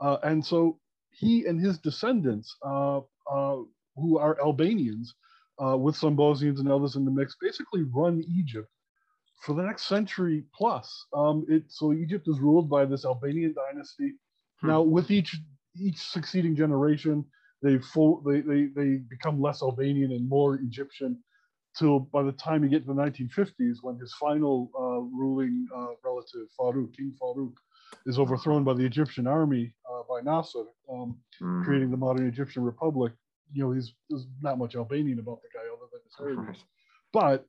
Uh, 0.00 0.16
and 0.22 0.44
so 0.44 0.78
he 1.10 1.46
and 1.46 1.60
his 1.60 1.78
descendants, 1.78 2.56
uh, 2.64 2.98
uh, 3.30 3.56
who 3.96 4.18
are 4.18 4.40
Albanians, 4.40 5.14
uh, 5.62 5.76
with 5.76 5.96
some 5.96 6.16
Bosnians 6.16 6.60
and 6.60 6.70
others 6.70 6.96
in 6.96 7.04
the 7.04 7.10
mix, 7.10 7.36
basically 7.40 7.82
run 7.82 8.22
Egypt 8.28 8.68
for 9.42 9.54
the 9.54 9.62
next 9.62 9.84
century 9.84 10.44
plus. 10.54 11.06
Um, 11.14 11.44
it, 11.48 11.64
so 11.68 11.92
Egypt 11.92 12.28
is 12.28 12.38
ruled 12.38 12.68
by 12.68 12.84
this 12.84 13.04
Albanian 13.04 13.54
dynasty. 13.54 14.14
Hmm. 14.60 14.68
Now, 14.68 14.82
with 14.82 15.10
each 15.10 15.36
each 15.76 15.98
succeeding 15.98 16.56
generation, 16.56 17.24
they, 17.62 17.78
full, 17.78 18.22
they 18.22 18.40
they 18.40 18.68
they 18.74 18.96
become 19.08 19.40
less 19.40 19.62
Albanian 19.62 20.12
and 20.12 20.28
more 20.28 20.56
Egyptian. 20.56 21.22
Till 21.78 22.00
by 22.00 22.24
the 22.24 22.32
time 22.32 22.64
you 22.64 22.68
get 22.68 22.84
to 22.84 22.92
the 22.92 23.00
1950s, 23.00 23.76
when 23.82 23.96
his 23.96 24.12
final 24.14 24.70
uh, 24.76 25.00
ruling 25.16 25.66
uh, 25.76 25.92
relative 26.04 26.48
Farouk, 26.58 26.96
King 26.96 27.14
Farouk, 27.22 27.52
is 28.06 28.18
overthrown 28.18 28.64
by 28.64 28.74
the 28.74 28.84
Egyptian 28.84 29.26
army 29.26 29.74
uh, 29.90 30.02
by 30.08 30.20
Nasser, 30.20 30.64
um, 30.92 31.18
mm. 31.40 31.64
creating 31.64 31.90
the 31.90 31.96
modern 31.96 32.26
Egyptian 32.26 32.62
Republic 32.62 33.12
you 33.52 33.62
know, 33.62 33.72
he's 33.72 33.92
there's 34.08 34.26
not 34.40 34.58
much 34.58 34.76
Albanian 34.76 35.18
about 35.18 35.40
the 35.42 35.48
guy 35.52 35.64
other 35.66 35.88
than 35.92 36.00
his 36.04 36.14
heritage. 36.18 36.64
But 37.12 37.46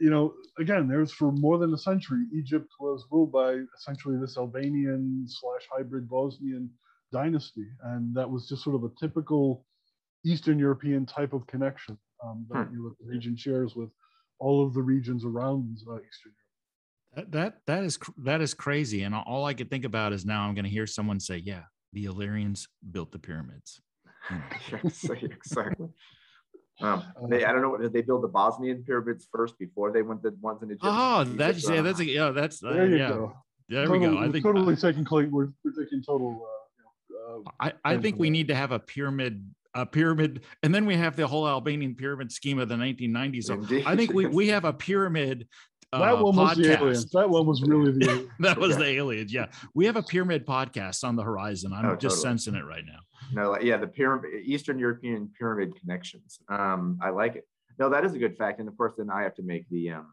you 0.00 0.10
know, 0.10 0.34
again, 0.58 0.86
there's 0.88 1.12
for 1.12 1.32
more 1.32 1.58
than 1.58 1.74
a 1.74 1.78
century, 1.78 2.24
Egypt 2.32 2.68
was 2.78 3.04
ruled 3.10 3.32
by 3.32 3.58
essentially 3.76 4.16
this 4.18 4.36
Albanian 4.36 5.24
slash 5.26 5.66
hybrid 5.72 6.08
Bosnian 6.08 6.70
dynasty, 7.12 7.66
and 7.84 8.14
that 8.14 8.30
was 8.30 8.48
just 8.48 8.62
sort 8.62 8.76
of 8.76 8.84
a 8.84 8.90
typical 9.00 9.64
Eastern 10.24 10.58
European 10.58 11.06
type 11.06 11.32
of 11.32 11.46
connection 11.46 11.98
um, 12.24 12.46
that 12.50 12.66
hmm. 12.66 12.74
you 12.74 12.82
know, 12.82 12.94
the 13.00 13.10
region 13.10 13.36
shares 13.36 13.74
with 13.74 13.90
all 14.40 14.64
of 14.64 14.74
the 14.74 14.82
regions 14.82 15.24
around 15.24 15.78
uh, 15.88 15.96
Eastern 15.96 16.32
Europe. 16.32 16.37
That, 17.18 17.32
that 17.32 17.54
that 17.66 17.82
is 17.82 17.98
that 18.18 18.40
is 18.40 18.54
crazy, 18.54 19.02
and 19.02 19.12
all 19.12 19.44
I 19.44 19.52
could 19.52 19.68
think 19.70 19.84
about 19.84 20.12
is 20.12 20.24
now 20.24 20.42
I'm 20.42 20.54
going 20.54 20.64
to 20.66 20.70
hear 20.70 20.86
someone 20.86 21.18
say, 21.18 21.38
"Yeah, 21.38 21.62
the 21.92 22.04
Illyrians 22.04 22.68
built 22.92 23.10
the 23.10 23.18
pyramids." 23.18 23.80
exactly. 24.72 25.88
Um, 26.80 27.02
they, 27.28 27.44
I 27.44 27.50
don't 27.50 27.60
know. 27.62 27.76
Did 27.76 27.92
they 27.92 28.02
build 28.02 28.22
the 28.22 28.28
Bosnian 28.28 28.84
pyramids 28.84 29.26
first 29.34 29.58
before 29.58 29.90
they 29.90 30.02
went 30.02 30.22
the 30.22 30.32
ones 30.40 30.62
in 30.62 30.68
Egypt? 30.68 30.84
Oh, 30.84 31.24
that's 31.24 31.68
yeah, 31.68 31.80
that's 31.80 31.98
a, 31.98 32.04
yeah, 32.04 32.30
that's 32.30 32.62
uh, 32.62 32.72
There 32.72 32.86
you 32.86 32.98
yeah. 32.98 33.08
go. 33.08 33.32
There 33.68 33.84
Totally- 33.84 33.98
we 33.98 34.14
go. 34.14 34.22
I 34.22 34.30
think 34.30 34.44
totally 34.44 34.76
taking 34.76 35.04
cl- 35.04 35.26
we're, 35.28 35.48
we're 35.64 35.72
taking 35.84 36.04
total. 36.04 36.46
Uh, 37.10 37.38
uh, 37.40 37.50
I, 37.58 37.72
I 37.84 37.98
think 37.98 38.20
we 38.20 38.30
need 38.30 38.46
to 38.46 38.54
have 38.54 38.70
a 38.70 38.78
pyramid, 38.78 39.44
a 39.74 39.86
pyramid, 39.86 40.44
and 40.62 40.72
then 40.72 40.86
we 40.86 40.94
have 40.94 41.16
the 41.16 41.26
whole 41.26 41.48
Albanian 41.48 41.96
pyramid 41.96 42.30
scheme 42.30 42.60
of 42.60 42.68
the 42.68 42.76
1990s. 42.76 43.42
So 43.46 43.54
Indeed. 43.54 43.82
I 43.84 43.96
think 43.96 44.12
we, 44.12 44.26
we 44.26 44.46
have 44.50 44.64
a 44.64 44.72
pyramid. 44.86 45.48
Uh, 45.92 45.98
that 46.00 46.18
one 46.22 46.36
was 46.36 46.56
the 46.56 46.62
podcast. 46.64 46.78
aliens. 46.80 47.10
That 47.12 47.30
one 47.30 47.46
was 47.46 47.62
really 47.62 47.92
the 47.92 48.04
aliens. 48.10 48.30
That 48.40 48.58
was 48.58 48.70
Yeah. 48.72 48.76
the 48.78 48.86
aliens. 48.90 49.32
Yeah, 49.32 49.46
we 49.74 49.86
have 49.86 49.96
a 49.96 50.02
pyramid 50.02 50.46
podcast 50.46 51.02
on 51.04 51.16
the 51.16 51.22
horizon. 51.22 51.72
I'm 51.72 51.84
Oh, 51.86 51.96
just 51.96 52.16
totally. 52.16 52.30
sensing 52.38 52.54
it 52.56 52.64
right 52.64 52.84
now. 52.84 52.98
No, 53.32 53.50
like, 53.52 53.62
yeah, 53.62 53.78
the 53.78 53.86
pyramid, 53.86 54.30
Eastern 54.44 54.78
European 54.78 55.30
pyramid 55.38 55.74
connections. 55.80 56.38
Um, 56.48 56.98
I 57.02 57.10
like 57.10 57.36
it. 57.36 57.46
No, 57.78 57.88
that 57.88 58.04
is 58.04 58.12
a 58.14 58.18
good 58.18 58.36
fact. 58.36 58.60
And 58.60 58.68
of 58.68 58.76
course, 58.76 58.94
then 58.98 59.08
I 59.10 59.22
have 59.22 59.34
to 59.36 59.42
make 59.42 59.68
the 59.70 59.92
um, 59.92 60.12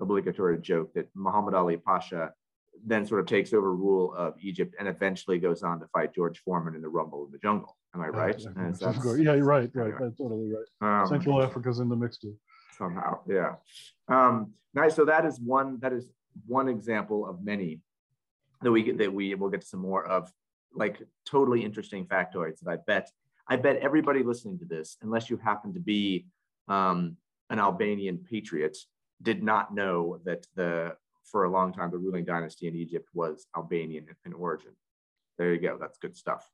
obligatory 0.00 0.58
joke 0.58 0.92
that 0.94 1.08
Muhammad 1.14 1.54
Ali 1.54 1.76
Pasha 1.78 2.32
then 2.84 3.06
sort 3.06 3.20
of 3.20 3.26
takes 3.26 3.54
over 3.54 3.74
rule 3.74 4.12
of 4.14 4.34
Egypt 4.42 4.74
and 4.78 4.86
eventually 4.86 5.38
goes 5.38 5.62
on 5.62 5.80
to 5.80 5.86
fight 5.88 6.14
George 6.14 6.40
Foreman 6.40 6.74
in 6.74 6.82
the 6.82 6.88
Rumble 6.88 7.24
in 7.24 7.32
the 7.32 7.38
Jungle. 7.38 7.74
Am 7.94 8.02
I 8.02 8.08
right? 8.08 8.38
Yeah, 8.38 8.48
And 8.56 8.74
of 8.74 8.78
that's- 8.80 9.02
course. 9.02 9.18
yeah, 9.18 9.34
you're 9.34 9.44
right. 9.46 9.70
Right. 9.72 9.84
anyway. 9.86 9.98
That's 10.02 10.18
totally 10.18 10.52
right. 10.52 11.00
um, 11.02 11.06
Central 11.08 11.42
Africa's 11.42 11.78
in 11.78 11.88
the 11.88 11.96
mix 11.96 12.18
too. 12.18 12.34
Somehow 12.76 13.20
yeah. 13.28 13.54
Um 14.08 14.52
nice 14.74 14.94
so 14.94 15.04
that 15.04 15.24
is 15.24 15.40
one 15.40 15.78
that 15.80 15.92
is 15.92 16.08
one 16.46 16.68
example 16.68 17.26
of 17.26 17.42
many 17.42 17.80
that 18.62 18.70
we 18.70 18.82
get 18.82 18.98
that 18.98 19.12
we 19.12 19.34
will 19.34 19.48
get 19.48 19.62
to 19.62 19.66
some 19.66 19.80
more 19.80 20.06
of 20.06 20.30
like 20.74 21.02
totally 21.24 21.64
interesting 21.64 22.06
factoids 22.06 22.60
that 22.60 22.70
i 22.70 22.76
bet 22.86 23.10
i 23.48 23.56
bet 23.56 23.76
everybody 23.76 24.22
listening 24.22 24.58
to 24.58 24.64
this 24.66 24.98
unless 25.02 25.30
you 25.30 25.36
happen 25.38 25.72
to 25.72 25.80
be 25.80 26.26
um 26.68 27.16
an 27.50 27.58
albanian 27.58 28.18
patriot 28.18 28.76
did 29.22 29.42
not 29.42 29.74
know 29.74 30.20
that 30.24 30.46
the 30.54 30.94
for 31.24 31.44
a 31.44 31.50
long 31.50 31.72
time 31.72 31.90
the 31.90 31.98
ruling 31.98 32.24
dynasty 32.24 32.68
in 32.68 32.76
egypt 32.76 33.08
was 33.14 33.46
albanian 33.56 34.06
in 34.24 34.32
origin. 34.32 34.72
There 35.38 35.52
you 35.52 35.60
go 35.60 35.76
that's 35.80 35.98
good 35.98 36.16
stuff. 36.16 36.48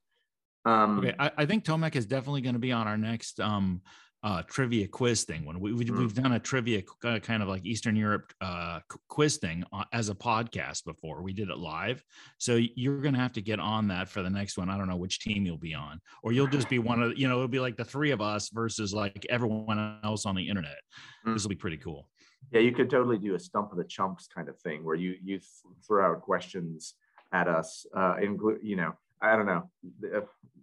Um 0.64 0.99
Okay, 1.00 1.14
I, 1.19 1.31
I 1.38 1.47
think 1.47 1.64
Tomek 1.64 1.97
is 1.97 2.07
definitely 2.07 2.41
going 2.41 2.55
to 2.55 2.61
be 2.61 2.73
on 2.73 2.87
our 2.87 2.97
next 2.97 3.41
um 3.41 3.83
uh 4.23 4.43
trivia 4.43 4.87
quiz 4.87 5.25
thing 5.25 5.45
when 5.45 5.59
we, 5.59 5.73
we 5.73 5.85
Mm. 5.85 5.99
we've 5.99 6.14
done 6.14 6.33
a 6.33 6.38
trivia 6.38 6.83
uh, 7.05 7.19
kind 7.19 7.43
of 7.43 7.49
like 7.49 7.64
Eastern 7.64 7.97
Europe 7.97 8.33
uh 8.41 8.81
quiz 9.09 9.38
thing 9.38 9.64
uh, 9.73 9.85
as 9.93 10.09
a 10.09 10.14
podcast 10.14 10.85
before. 10.85 11.23
We 11.23 11.33
did 11.33 11.49
it 11.49 11.59
live, 11.59 12.05
so 12.38 12.57
you're 12.76 13.00
going 13.00 13.14
to 13.14 13.21
have 13.21 13.33
to 13.33 13.43
get 13.43 13.59
on 13.59 13.88
that 13.88 14.09
for 14.09 14.23
the 14.23 14.31
next 14.31 14.57
one. 14.57 14.71
I 14.71 14.79
don't 14.79 14.88
know 14.88 14.97
which 14.97 15.19
team 15.21 15.45
you'll 15.45 15.59
be 15.59 15.75
on, 15.75 16.00
or 16.23 16.33
you'll 16.33 16.47
just 16.47 16.69
be 16.69 16.79
one 16.79 17.02
of 17.02 17.19
you 17.19 17.29
know 17.29 17.35
it'll 17.37 17.49
be 17.49 17.61
like 17.61 17.76
the 17.76 17.85
three 17.85 18.12
of 18.12 18.21
us 18.21 18.49
versus 18.50 18.95
like 18.95 19.26
everyone 19.29 19.99
else 20.05 20.25
on 20.26 20.35
the 20.37 20.49
internet. 20.49 20.79
Mm. 21.26 21.35
This 21.35 21.43
will 21.43 21.50
be 21.50 21.57
pretty 21.57 21.79
cool. 21.79 22.09
Yeah, 22.50 22.61
you 22.61 22.73
could 22.73 22.91
totally 22.91 23.19
do 23.19 23.35
a 23.35 23.38
stump 23.38 23.71
of 23.73 23.79
the 23.79 23.85
chumps 23.85 24.26
kind 24.26 24.49
of 24.49 24.59
thing 24.61 24.85
where 24.85 24.97
you 24.97 25.17
you 25.23 25.38
th- 25.38 25.50
throw 25.87 26.11
out 26.12 26.23
questions 26.23 26.95
at 27.33 27.49
us. 27.49 27.87
Uh, 27.97 28.17
include, 28.21 28.59
you 28.62 28.76
know, 28.76 28.93
I 29.21 29.37
don't 29.37 29.47
know. 29.47 29.71
Uh, 30.05 30.21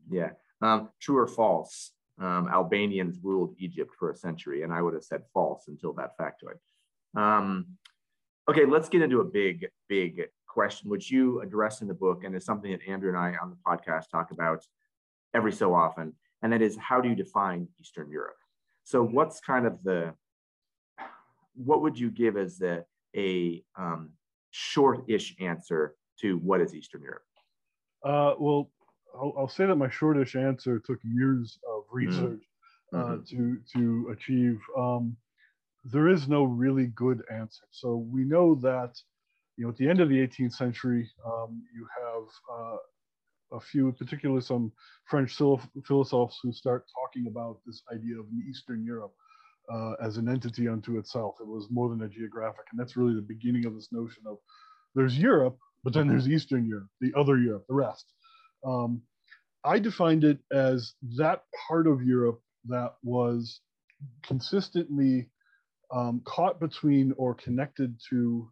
yeah, 0.09 0.31
um, 0.61 0.89
true 0.99 1.17
or 1.17 1.27
false? 1.27 1.91
Um, 2.19 2.49
Albanians 2.49 3.17
ruled 3.23 3.55
Egypt 3.59 3.95
for 3.97 4.11
a 4.11 4.15
century, 4.15 4.63
and 4.63 4.73
I 4.73 4.81
would 4.81 4.93
have 4.93 5.03
said 5.03 5.23
false 5.33 5.67
until 5.67 5.93
that 5.93 6.17
factoid. 6.17 6.57
Um, 7.19 7.77
okay, 8.49 8.65
let's 8.65 8.89
get 8.89 9.01
into 9.01 9.21
a 9.21 9.25
big, 9.25 9.67
big 9.87 10.23
question, 10.47 10.89
which 10.89 11.09
you 11.09 11.39
address 11.41 11.81
in 11.81 11.87
the 11.87 11.93
book, 11.93 12.23
and 12.23 12.35
is 12.35 12.43
something 12.43 12.71
that 12.71 12.81
Andrew 12.87 13.09
and 13.09 13.17
I 13.17 13.35
on 13.41 13.49
the 13.49 13.57
podcast 13.65 14.09
talk 14.09 14.31
about 14.31 14.65
every 15.33 15.53
so 15.53 15.73
often, 15.73 16.13
and 16.41 16.51
that 16.51 16.61
is 16.61 16.75
how 16.77 16.99
do 16.99 17.07
you 17.07 17.15
define 17.15 17.67
Eastern 17.79 18.11
Europe? 18.11 18.35
So, 18.83 19.03
what's 19.03 19.39
kind 19.39 19.65
of 19.65 19.81
the 19.83 20.13
what 21.55 21.81
would 21.81 21.99
you 21.99 22.09
give 22.09 22.37
as 22.37 22.61
a, 22.61 22.83
a 23.15 23.63
um, 23.77 24.11
short-ish 24.51 25.35
answer 25.39 25.95
to 26.21 26.37
what 26.37 26.61
is 26.61 26.73
Eastern 26.73 27.01
Europe? 27.01 27.23
Uh, 28.03 28.33
well, 28.39 28.71
I'll, 29.13 29.33
I'll 29.37 29.47
say 29.49 29.65
that 29.65 29.75
my 29.75 29.89
shortish 29.89 30.35
answer 30.35 30.79
took 30.79 30.99
years 31.03 31.59
of 31.69 31.78
research 31.91 32.43
uh, 32.93 33.17
Mhm. 33.17 33.27
to 33.27 33.57
to 33.73 34.09
achieve. 34.11 34.59
Um, 34.77 35.17
there 35.85 36.09
is 36.09 36.27
no 36.27 36.43
really 36.43 36.87
good 36.87 37.23
answer. 37.31 37.63
So 37.71 37.95
we 37.97 38.23
know 38.25 38.55
that, 38.55 38.99
you 39.55 39.63
know, 39.63 39.69
at 39.69 39.77
the 39.77 39.87
end 39.89 40.01
of 40.01 40.09
the 40.09 40.19
18th 40.19 40.53
century, 40.53 41.09
um, 41.25 41.63
you 41.73 41.87
have 42.01 42.23
uh, 42.51 42.77
a 43.53 43.59
few, 43.59 43.91
particularly 43.93 44.41
some 44.41 44.71
French 45.09 45.35
philosophers 45.35 46.37
who 46.43 46.51
start 46.51 46.85
talking 46.93 47.27
about 47.27 47.59
this 47.65 47.81
idea 47.93 48.19
of 48.19 48.25
an 48.27 48.45
Eastern 48.49 48.83
Europe 48.83 49.13
uh, 49.71 49.93
as 50.01 50.17
an 50.17 50.27
entity 50.27 50.67
unto 50.67 50.97
itself. 50.97 51.35
It 51.39 51.47
was 51.47 51.67
more 51.69 51.89
than 51.89 52.01
a 52.01 52.09
geographic, 52.09 52.65
and 52.71 52.79
that's 52.79 52.97
really 52.97 53.15
the 53.15 53.21
beginning 53.21 53.65
of 53.65 53.73
this 53.75 53.91
notion 53.91 54.23
of 54.27 54.37
there's 54.95 55.17
Europe, 55.17 55.57
but 55.83 55.93
then 55.93 56.07
there's 56.07 56.27
Eastern 56.27 56.65
Europe, 56.65 56.89
the 56.99 57.13
other 57.15 57.37
Europe, 57.37 57.65
the 57.67 57.75
rest. 57.75 58.11
Um, 58.65 59.01
I 59.63 59.79
defined 59.79 60.23
it 60.23 60.39
as 60.51 60.93
that 61.17 61.43
part 61.67 61.87
of 61.87 62.01
Europe 62.03 62.41
that 62.65 62.95
was 63.03 63.61
consistently 64.23 65.29
um, 65.91 66.21
caught 66.23 66.59
between 66.59 67.13
or 67.17 67.33
connected 67.35 67.99
to 68.09 68.49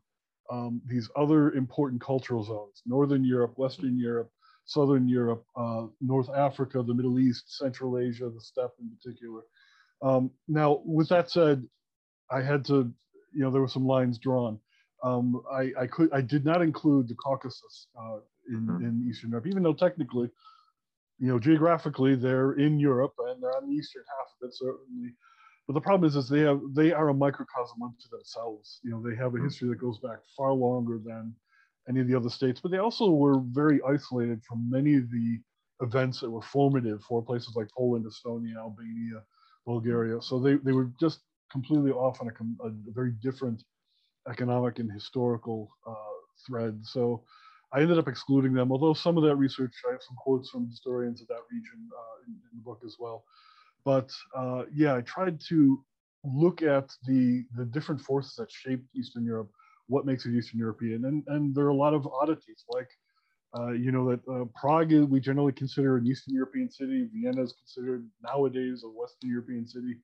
um, 0.52 0.82
these 0.86 1.10
other 1.16 1.52
important 1.54 2.02
cultural 2.02 2.44
zones 2.44 2.82
Northern 2.86 3.24
Europe, 3.24 3.54
Western 3.58 3.98
Europe, 3.98 4.32
Southern 4.66 5.08
Europe, 5.08 5.46
uh, 5.56 5.88
North 6.02 6.30
Africa, 6.30 6.84
the 6.84 6.94
Middle 6.94 7.20
East, 7.20 7.58
Central 7.58 7.98
Asia, 8.00 8.30
the 8.30 8.42
steppe 8.42 8.74
in 8.80 8.90
particular. 8.90 9.42
Um, 10.02 10.32
now, 10.48 10.82
with 10.86 11.10
that 11.10 11.30
said, 11.30 11.66
I 12.30 12.42
had 12.42 12.66
to, 12.66 12.92
you 13.34 13.42
know, 13.42 13.52
there 13.52 13.62
were 13.62 13.68
some 13.68 13.86
lines 13.88 14.18
drawn. 14.18 14.60
Um, 15.04 15.42
I, 15.52 15.72
I 15.80 15.88
could, 15.88 16.12
I 16.12 16.22
did 16.22 16.44
not 16.44 16.62
include 16.62 17.08
the 17.08 17.16
Caucasus 17.16 17.88
uh, 18.00 18.18
in, 18.50 18.68
Mhm. 18.68 18.82
in 18.82 19.08
Eastern 19.10 19.30
Europe, 19.32 19.48
even 19.48 19.64
though 19.64 19.74
technically, 19.74 20.30
you 21.20 21.28
know, 21.28 21.40
geographically 21.40 22.16
they're 22.16 22.54
in 22.54 22.80
Europe 22.80 23.14
and 23.20 23.42
they're 23.42 23.56
on 23.58 23.70
the 23.70 23.76
eastern 23.76 24.04
half 24.18 24.28
of 24.42 24.48
it, 24.48 24.56
certainly. 24.56 25.14
But 25.68 25.74
the 25.74 25.82
problem 25.82 26.08
is, 26.08 26.16
is 26.16 26.30
they 26.30 26.42
have 26.42 26.62
they 26.74 26.92
are 26.94 27.10
a 27.10 27.14
microcosm 27.14 27.82
unto 27.84 28.08
themselves. 28.10 28.80
You 28.84 28.92
know, 28.92 29.02
they 29.02 29.16
have 29.16 29.34
a 29.36 29.38
Mhm. 29.38 29.44
history 29.44 29.70
that 29.70 29.80
goes 29.80 30.00
back 30.00 30.20
far 30.38 30.54
longer 30.54 30.98
than 31.00 31.36
any 31.90 32.00
of 32.00 32.08
the 32.08 32.16
other 32.16 32.30
states. 32.30 32.62
But 32.62 32.72
they 32.72 32.78
also 32.78 33.12
were 33.12 33.40
very 33.40 33.82
isolated 33.84 34.44
from 34.44 34.70
many 34.70 34.96
of 34.96 35.10
the 35.12 35.42
events 35.82 36.20
that 36.22 36.30
were 36.30 36.42
formative 36.42 37.02
for 37.04 37.22
places 37.24 37.56
like 37.56 37.70
Poland, 37.76 38.06
Estonia, 38.06 38.58
Albania, 38.58 39.24
Bulgaria. 39.66 40.22
So 40.22 40.40
they, 40.40 40.56
they 40.56 40.72
were 40.72 40.92
just 41.00 41.22
completely 41.52 41.92
off 41.92 42.22
on 42.22 42.28
a, 42.30 42.68
a 42.68 42.72
very 42.94 43.12
different 43.22 43.64
economic 44.30 44.80
and 44.80 44.92
historical 44.92 45.70
uh, 45.86 45.94
thread. 46.46 46.86
So 46.86 47.24
I 47.74 47.82
ended 47.82 47.98
up 47.98 48.08
excluding 48.08 48.54
them, 48.54 48.72
although 48.72 48.94
some 48.94 49.18
of 49.18 49.24
that 49.24 49.36
research, 49.36 49.74
I 49.88 49.92
have 49.92 50.02
some 50.02 50.16
quotes 50.18 50.50
from 50.50 50.70
historians 50.70 51.22
of 51.22 51.28
that 51.28 51.42
region 51.52 51.90
uh, 51.94 52.26
in, 52.28 52.34
in 52.34 52.58
the 52.58 52.64
book 52.64 52.82
as 52.86 52.96
well. 53.00 53.26
But 53.84 54.10
uh, 54.36 54.64
yeah, 54.74 54.96
I 54.96 55.02
tried 55.02 55.40
to 55.50 55.84
look 56.24 56.62
at 56.62 56.90
the 57.06 57.46
the 57.56 57.66
different 57.66 58.02
forces 58.02 58.36
that 58.36 58.52
shaped 58.52 58.86
Eastern 58.96 59.26
Europe, 59.26 59.50
what 59.88 60.06
makes 60.06 60.26
it 60.26 60.36
Eastern 60.38 60.60
European, 60.60 61.06
and 61.06 61.24
and 61.28 61.54
there 61.56 61.66
are 61.66 61.70
a 61.70 61.76
lot 61.76 61.94
of 61.94 62.08
oddities 62.08 62.64
like. 62.74 62.90
Uh, 63.58 63.72
you 63.72 63.94
know 63.94 64.12
that 64.12 64.20
uh, 64.30 64.44
Prague 64.60 64.92
we 65.10 65.22
generally 65.22 65.54
consider 65.54 65.96
an 65.96 66.06
Eastern 66.06 66.36
European 66.36 66.70
city. 66.70 67.08
Vienna 67.14 67.44
is 67.44 67.54
considered 67.54 68.06
nowadays 68.22 68.84
a 68.84 68.88
Western 68.88 69.30
European 69.30 69.66
city. 69.66 69.96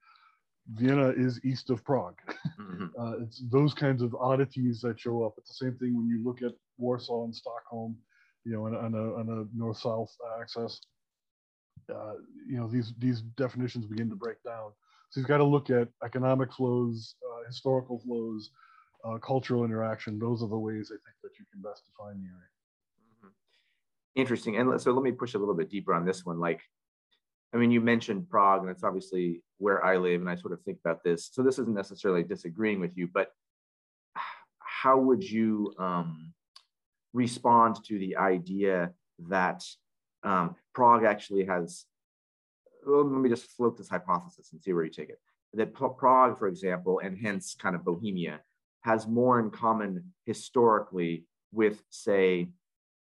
Vienna 0.67 1.10
is 1.10 1.43
east 1.43 1.70
of 1.70 1.84
Prague. 1.84 2.20
Mhm. 2.60 2.89
Uh, 3.00 3.24
it's 3.24 3.41
those 3.50 3.74
kinds 3.74 4.01
of 4.01 4.13
oddities 4.15 4.79
that 4.82 5.00
show 5.00 5.24
up. 5.24 5.34
It's 5.38 5.50
the 5.58 5.65
same 5.65 5.77
thing 5.77 5.96
when 5.98 6.08
you 6.08 6.24
look 6.24 6.41
at 6.41 6.53
Warsaw 6.77 7.24
and 7.25 7.36
Stockholm, 7.36 7.98
you 8.46 8.53
know, 8.53 8.65
on, 8.67 8.75
on 8.75 8.93
a, 8.93 9.15
on 9.15 9.29
a 9.29 9.58
north-south 9.58 10.15
axis. 10.39 10.79
Uh, 11.93 12.13
you 12.48 12.55
know, 12.58 12.67
these 12.67 12.93
these 13.00 13.22
definitions 13.36 13.86
begin 13.88 14.10
to 14.10 14.15
break 14.15 14.41
down. 14.43 14.72
So 15.10 15.20
you've 15.20 15.27
got 15.27 15.38
to 15.38 15.43
look 15.43 15.70
at 15.70 15.89
economic 16.03 16.51
flows, 16.53 17.15
uh, 17.29 17.46
historical 17.48 18.00
flows, 18.00 18.51
uh, 19.03 19.17
cultural 19.17 19.65
interaction. 19.65 20.17
Those 20.17 20.41
are 20.43 20.48
the 20.50 20.58
ways 20.58 20.91
I 20.91 20.98
think 21.03 21.17
that 21.24 21.38
you 21.39 21.46
can 21.51 21.62
best 21.62 21.84
define 21.86 22.20
the 22.22 22.27
area. 22.27 22.50
Mhm. 23.25 23.32
Interesting. 24.15 24.55
And 24.58 24.79
so 24.79 24.91
let 24.93 25.03
me 25.03 25.12
push 25.12 25.34
a 25.34 25.39
little 25.39 25.55
bit 25.55 25.70
deeper 25.70 25.93
on 25.93 26.05
this 26.05 26.25
one. 26.25 26.39
Like, 26.39 26.62
I 27.54 27.58
mean, 27.58 27.70
you 27.70 27.82
mentioned 27.82 28.30
Prague, 28.30 28.62
and 28.62 28.70
it's 28.70 28.84
obviously 28.84 29.42
where 29.60 29.86
I 29.86 29.98
live, 29.98 30.22
and 30.22 30.30
I 30.30 30.36
sort 30.36 30.54
of 30.54 30.62
think 30.64 30.80
about 30.84 31.04
this. 31.04 31.30
So 31.32 31.44
this 31.44 31.60
isn't 31.60 31.76
necessarily 31.76 32.24
disagreeing 32.24 32.80
with 32.80 32.98
you, 32.98 33.08
but 33.14 33.30
how 34.60 34.98
would 34.98 35.24
you 35.24 35.74
um, 35.78 36.34
respond 37.14 37.84
to 37.86 38.00
the 38.00 38.18
idea 38.18 38.92
that 39.30 39.64
um, 40.24 40.56
Prague 40.74 41.04
actually 41.04 41.46
has? 41.46 41.86
Well, 42.86 43.06
let 43.06 43.22
me 43.22 43.30
just 43.30 43.52
float 43.52 43.78
this 43.78 43.90
hypothesis 43.90 44.50
and 44.52 44.62
see 44.62 44.74
where 44.74 44.84
you 44.84 44.90
take 44.90 45.10
it. 45.10 45.20
That 45.54 45.74
Prague, 45.74 46.40
for 46.40 46.48
example, 46.48 47.00
and 47.04 47.18
hence 47.18 47.56
kind 47.58 47.76
of 47.76 47.86
Bohemia, 47.86 48.42
has 48.82 49.08
more 49.08 49.40
in 49.40 49.52
common 49.52 50.12
historically 50.26 51.26
with, 51.52 51.82
say, 51.92 52.50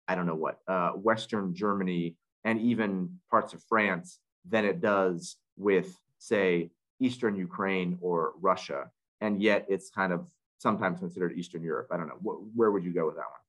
I 0.07 0.15
don't 0.15 0.27
know 0.27 0.35
what, 0.35 0.59
uh, 0.67 0.91
Western 0.91 1.55
Germany 1.55 2.17
and 2.43 2.59
even 2.59 3.19
parts 3.31 3.53
of 3.53 3.63
France 3.63 4.19
than 4.47 4.65
it 4.65 4.81
does 4.81 5.37
with, 5.57 5.97
say, 6.19 6.71
Eastern 6.99 7.35
Ukraine 7.35 7.97
or 8.01 8.33
Russia. 8.41 8.89
And 9.21 9.41
yet 9.41 9.65
it's 9.69 9.89
kind 9.89 10.13
of 10.13 10.27
sometimes 10.57 10.99
considered 10.99 11.33
Eastern 11.37 11.63
Europe. 11.63 11.87
I 11.91 11.97
don't 11.97 12.07
know. 12.07 12.19
where 12.55 12.71
would 12.71 12.83
you 12.83 12.93
go 12.93 13.05
with 13.05 13.15
that 13.15 13.25
one? 13.35 13.43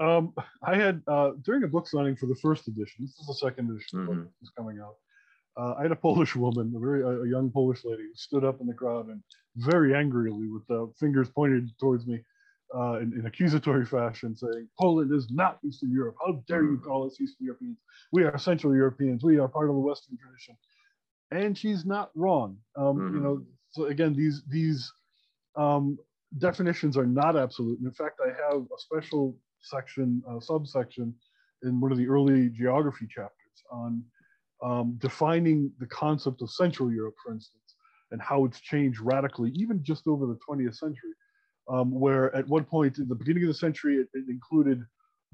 Um, 0.00 0.32
I 0.62 0.76
had 0.76 1.02
uh, 1.08 1.32
during 1.42 1.64
a 1.64 1.68
book 1.68 1.88
signing 1.88 2.16
for 2.16 2.26
the 2.26 2.36
first 2.36 2.68
edition. 2.68 2.96
This 3.00 3.18
is 3.18 3.26
the 3.26 3.34
second 3.34 3.70
edition 3.70 4.06
mm-hmm. 4.06 4.22
is 4.42 4.50
coming 4.56 4.78
out. 4.78 4.94
Uh, 5.56 5.74
I 5.76 5.82
had 5.82 5.90
a 5.90 5.96
Polish 5.96 6.36
woman, 6.36 6.72
a 6.76 6.78
very 6.78 7.02
a 7.02 7.28
young 7.28 7.50
Polish 7.50 7.84
lady, 7.84 8.04
who 8.04 8.14
stood 8.14 8.44
up 8.44 8.60
in 8.60 8.68
the 8.68 8.74
crowd 8.74 9.08
and 9.08 9.20
very 9.56 9.94
angrily, 9.94 10.46
with 10.48 10.64
the 10.68 10.88
fingers 11.00 11.28
pointed 11.28 11.68
towards 11.80 12.06
me, 12.06 12.22
uh, 12.76 12.98
in, 13.00 13.12
in, 13.14 13.26
accusatory 13.26 13.84
fashion, 13.84 14.36
saying, 14.36 14.68
"Poland 14.78 15.12
is 15.12 15.30
not 15.30 15.58
Eastern 15.64 15.90
Europe. 15.90 16.16
How 16.24 16.42
dare 16.46 16.64
you 16.64 16.78
call 16.78 17.06
us 17.06 17.20
Eastern 17.20 17.46
Europeans? 17.46 17.78
We 18.12 18.24
are 18.24 18.36
Central 18.38 18.74
Europeans. 18.74 19.24
We 19.24 19.38
are 19.38 19.48
part 19.48 19.68
of 19.68 19.74
the 19.74 19.80
Western 19.80 20.16
tradition." 20.18 20.56
And 21.30 21.56
she's 21.56 21.84
not 21.84 22.10
wrong. 22.14 22.58
Um, 22.76 22.84
mm-hmm. 22.84 23.14
You 23.16 23.20
know, 23.20 23.42
so 23.70 23.86
again, 23.86 24.14
these 24.14 24.42
these 24.48 24.92
um, 25.56 25.98
definitions 26.38 26.96
are 26.96 27.06
not 27.06 27.36
absolute. 27.36 27.78
And 27.78 27.86
in 27.86 27.94
fact, 27.94 28.20
I 28.24 28.28
have 28.28 28.62
a 28.62 28.78
special 28.78 29.36
section, 29.60 30.22
uh, 30.28 30.40
subsection 30.40 31.14
in 31.62 31.80
one 31.80 31.90
of 31.90 31.98
the 31.98 32.08
early 32.08 32.48
geography 32.50 33.06
chapters 33.06 33.62
on 33.70 34.04
um, 34.62 34.96
defining 34.98 35.72
the 35.78 35.86
concept 35.86 36.42
of 36.42 36.50
Central 36.50 36.92
Europe, 36.92 37.14
for 37.24 37.32
instance, 37.32 37.76
and 38.10 38.20
how 38.20 38.44
it's 38.44 38.60
changed 38.60 39.00
radically, 39.00 39.50
even 39.54 39.82
just 39.82 40.06
over 40.06 40.26
the 40.26 40.38
20th 40.48 40.76
century, 40.76 41.10
um, 41.68 41.90
where 41.90 42.34
at 42.34 42.48
one 42.48 42.64
point 42.64 42.98
in 42.98 43.08
the 43.08 43.14
beginning 43.14 43.44
of 43.44 43.48
the 43.48 43.54
century, 43.54 43.96
it, 43.96 44.08
it, 44.14 44.28
included 44.28 44.82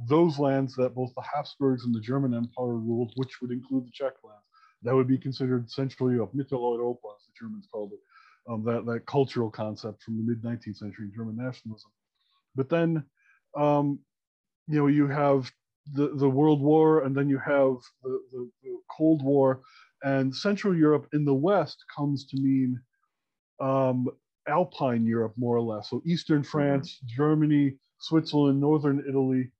those 0.08 0.38
lands 0.38 0.74
that 0.74 0.94
both 0.94 1.14
the 1.14 1.22
Habsburgs 1.22 1.84
and 1.84 1.94
the 1.94 2.00
German 2.00 2.34
Empire 2.34 2.76
ruled, 2.76 3.12
which 3.16 3.40
would 3.40 3.52
include 3.52 3.86
the 3.86 3.92
Czech 3.92 4.14
lands. 4.24 4.44
That 4.82 4.94
would 4.94 5.06
be 5.06 5.18
considered 5.18 5.70
Central 5.70 6.12
Europe, 6.12 6.32
Mitteleuropa, 6.34 7.14
as 7.16 7.24
the 7.26 7.32
Germans 7.38 7.68
called 7.70 7.92
it, 7.92 8.00
um, 8.50 8.64
that, 8.64 8.84
that 8.86 9.06
cultural 9.06 9.50
concept 9.50 10.02
from 10.02 10.16
the 10.16 10.22
mid 10.22 10.42
19th 10.42 10.76
century 10.76 11.10
German 11.14 11.36
nationalism. 11.36 11.90
But 12.54 12.68
then 12.68 13.04
um, 13.56 14.00
you 14.66 14.78
know 14.78 14.86
you 14.86 15.06
have 15.08 15.50
the, 15.92 16.10
the 16.16 16.28
World 16.28 16.60
War 16.60 17.04
and 17.04 17.16
then 17.16 17.28
you 17.28 17.38
have 17.38 17.76
the, 18.02 18.20
the, 18.32 18.50
the, 18.62 18.78
Cold 18.90 19.22
War 19.22 19.60
and 20.02 20.34
Central 20.34 20.76
Europe 20.76 21.08
in 21.12 21.24
the 21.24 21.34
West 21.34 21.84
comes 21.94 22.26
to 22.26 22.36
mean 22.36 22.80
um, 23.60 24.08
Alpine 24.48 25.04
Europe 25.06 25.34
more 25.36 25.56
or 25.56 25.62
less. 25.62 25.90
So 25.90 26.02
Eastern 26.06 26.42
mm-hmm. 26.42 26.50
France. 26.50 26.98
Germany, 27.06 27.74
Switzerland, 27.98 28.60
Northern 28.60 29.02
Italy, 29.08 29.50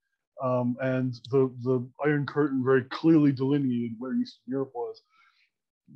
um, 0.43 0.75
and 0.81 1.13
the 1.31 1.51
the 1.63 1.87
Iron 2.03 2.25
Curtain 2.25 2.63
very 2.63 2.83
clearly 2.85 3.31
delineated 3.31 3.95
where 3.97 4.13
Eastern 4.13 4.43
Europe 4.47 4.71
was. 4.75 5.01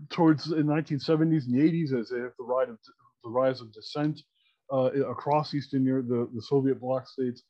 Towards 0.10 0.46
the 0.46 0.58
1970s 0.58 1.46
and 1.48 1.56
the 1.56 1.60
80s, 1.60 2.00
as 2.00 2.10
they 2.10 2.20
have 2.20 2.34
the 2.38 2.46
rise 2.46 2.70
of 2.70 2.78
the 3.24 3.30
rise 3.30 3.60
of 3.60 3.74
dissent 3.74 4.22
uh, 4.72 4.92
across 5.10 5.54
Eastern 5.54 5.84
Europe, 5.84 6.08
the, 6.08 6.30
the 6.34 6.42
Soviet 6.42 6.80
bloc 6.80 7.08
states, 7.08 7.44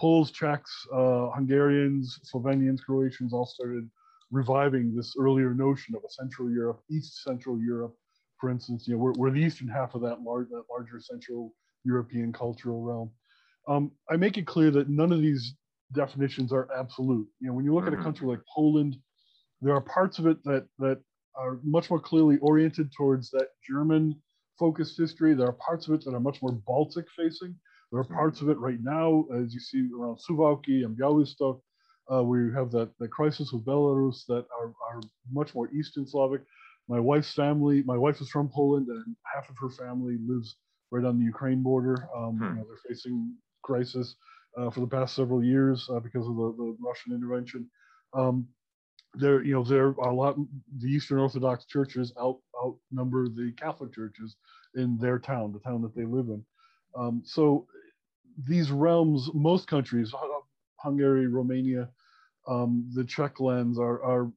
Poles, 0.00 0.30
Czechs, 0.30 0.70
uh, 0.92 1.30
Hungarians, 1.30 2.18
Slovenians, 2.32 2.82
Croatians 2.82 3.32
all 3.32 3.46
started 3.46 3.88
reviving 4.30 4.94
this 4.94 5.14
earlier 5.18 5.54
notion 5.54 5.94
of 5.94 6.02
a 6.04 6.10
Central 6.10 6.50
Europe, 6.50 6.82
East 6.90 7.22
Central 7.22 7.60
Europe, 7.60 7.94
for 8.40 8.50
instance. 8.50 8.86
You 8.86 8.94
know, 8.94 9.00
we're, 9.00 9.12
we're 9.12 9.30
the 9.30 9.40
eastern 9.40 9.68
half 9.68 9.94
of 9.94 10.02
that, 10.02 10.22
large, 10.22 10.48
that 10.48 10.64
larger 10.70 11.00
Central 11.00 11.54
European 11.84 12.32
cultural 12.32 12.82
realm. 12.82 13.10
Um, 13.68 13.92
I 14.10 14.16
make 14.16 14.36
it 14.36 14.46
clear 14.46 14.70
that 14.72 14.88
none 14.88 15.12
of 15.12 15.20
these 15.20 15.54
definitions 15.92 16.52
are 16.52 16.68
absolute. 16.76 17.26
You 17.40 17.48
know, 17.48 17.54
when 17.54 17.64
you 17.64 17.74
look 17.74 17.86
at 17.86 17.92
a 17.92 17.96
mm-hmm. 17.96 18.04
country 18.04 18.26
like 18.28 18.40
Poland, 18.54 18.96
there 19.60 19.74
are 19.74 19.80
parts 19.80 20.18
of 20.18 20.26
it 20.26 20.42
that 20.44 20.66
that 20.78 21.00
are 21.36 21.58
much 21.64 21.90
more 21.90 22.00
clearly 22.00 22.38
oriented 22.38 22.92
towards 22.92 23.30
that 23.30 23.48
German 23.66 24.14
focused 24.58 24.98
history. 24.98 25.34
There 25.34 25.48
are 25.48 25.52
parts 25.52 25.88
of 25.88 25.94
it 25.94 26.04
that 26.04 26.14
are 26.14 26.20
much 26.20 26.40
more 26.42 26.52
Baltic 26.52 27.06
facing. 27.16 27.54
There 27.90 28.00
are 28.00 28.04
parts 28.04 28.40
of 28.40 28.48
it 28.48 28.58
right 28.58 28.78
now, 28.80 29.24
as 29.34 29.54
you 29.54 29.60
see 29.60 29.88
around 29.98 30.18
Suwałki 30.18 30.84
and 30.84 30.96
Białystok, 30.96 31.60
uh, 32.12 32.22
where 32.22 32.40
you 32.40 32.52
have 32.52 32.70
that, 32.72 32.90
that 32.98 33.10
crisis 33.10 33.52
with 33.52 33.64
Belarus 33.64 34.26
that 34.26 34.44
are, 34.58 34.72
are 34.90 35.00
much 35.32 35.54
more 35.54 35.70
Eastern 35.72 36.06
Slavic. 36.06 36.42
My 36.88 37.00
wife's 37.00 37.32
family, 37.32 37.82
my 37.84 37.96
wife 37.96 38.20
is 38.20 38.28
from 38.28 38.48
Poland, 38.48 38.88
and 38.88 39.16
half 39.34 39.48
of 39.48 39.56
her 39.58 39.70
family 39.70 40.18
lives 40.26 40.56
right 40.90 41.04
on 41.04 41.18
the 41.18 41.24
Ukraine 41.24 41.62
border. 41.62 42.08
Um, 42.16 42.36
hmm. 42.36 42.44
you 42.44 42.54
know, 42.56 42.66
they're 42.68 42.94
facing 42.94 43.34
crisis 43.62 44.16
uh, 44.58 44.70
for 44.70 44.80
the 44.80 44.86
past 44.86 45.14
several 45.14 45.42
years 45.42 45.88
uh, 45.90 46.00
because 46.00 46.26
of 46.26 46.36
the, 46.36 46.54
the 46.56 46.76
Russian 46.80 47.14
intervention. 47.14 47.68
Um, 48.12 48.46
there, 49.14 49.42
you 49.42 49.54
know, 49.54 49.64
there 49.64 49.88
are 49.88 50.10
a 50.10 50.14
lot. 50.14 50.36
The 50.78 50.88
Eastern 50.88 51.18
Orthodox 51.18 51.66
churches 51.66 52.12
out 52.20 52.38
outnumber 52.64 53.28
the 53.28 53.52
Catholic 53.56 53.92
churches 53.94 54.36
in 54.74 54.98
their 54.98 55.18
town, 55.18 55.52
the 55.52 55.60
town 55.60 55.82
that 55.82 55.94
they 55.94 56.04
live 56.04 56.28
in. 56.28 56.44
Um, 56.96 57.22
so 57.24 57.66
these 58.46 58.70
realms, 58.70 59.30
most 59.32 59.68
countries, 59.68 60.12
Hungary, 60.76 61.28
Romania, 61.28 61.88
um, 62.48 62.90
the 62.92 63.04
Czech 63.04 63.40
lands 63.40 63.78
are, 63.78 64.02
are 64.02 64.32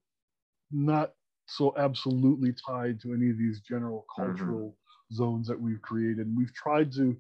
not 0.71 1.13
so 1.47 1.73
absolutely 1.77 2.53
tied 2.53 2.99
to 3.01 3.13
any 3.13 3.29
of 3.29 3.38
these 3.38 3.62
general 3.62 4.05
mm-hmm. 4.12 4.21
cultural 4.21 4.69
mm-hmm. 4.69 5.15
zones 5.15 5.47
that 5.47 5.60
we've 5.60 5.81
created. 5.81 6.27
And 6.27 6.38
we've 6.38 6.53
tried 6.53 6.91
to, 6.93 7.15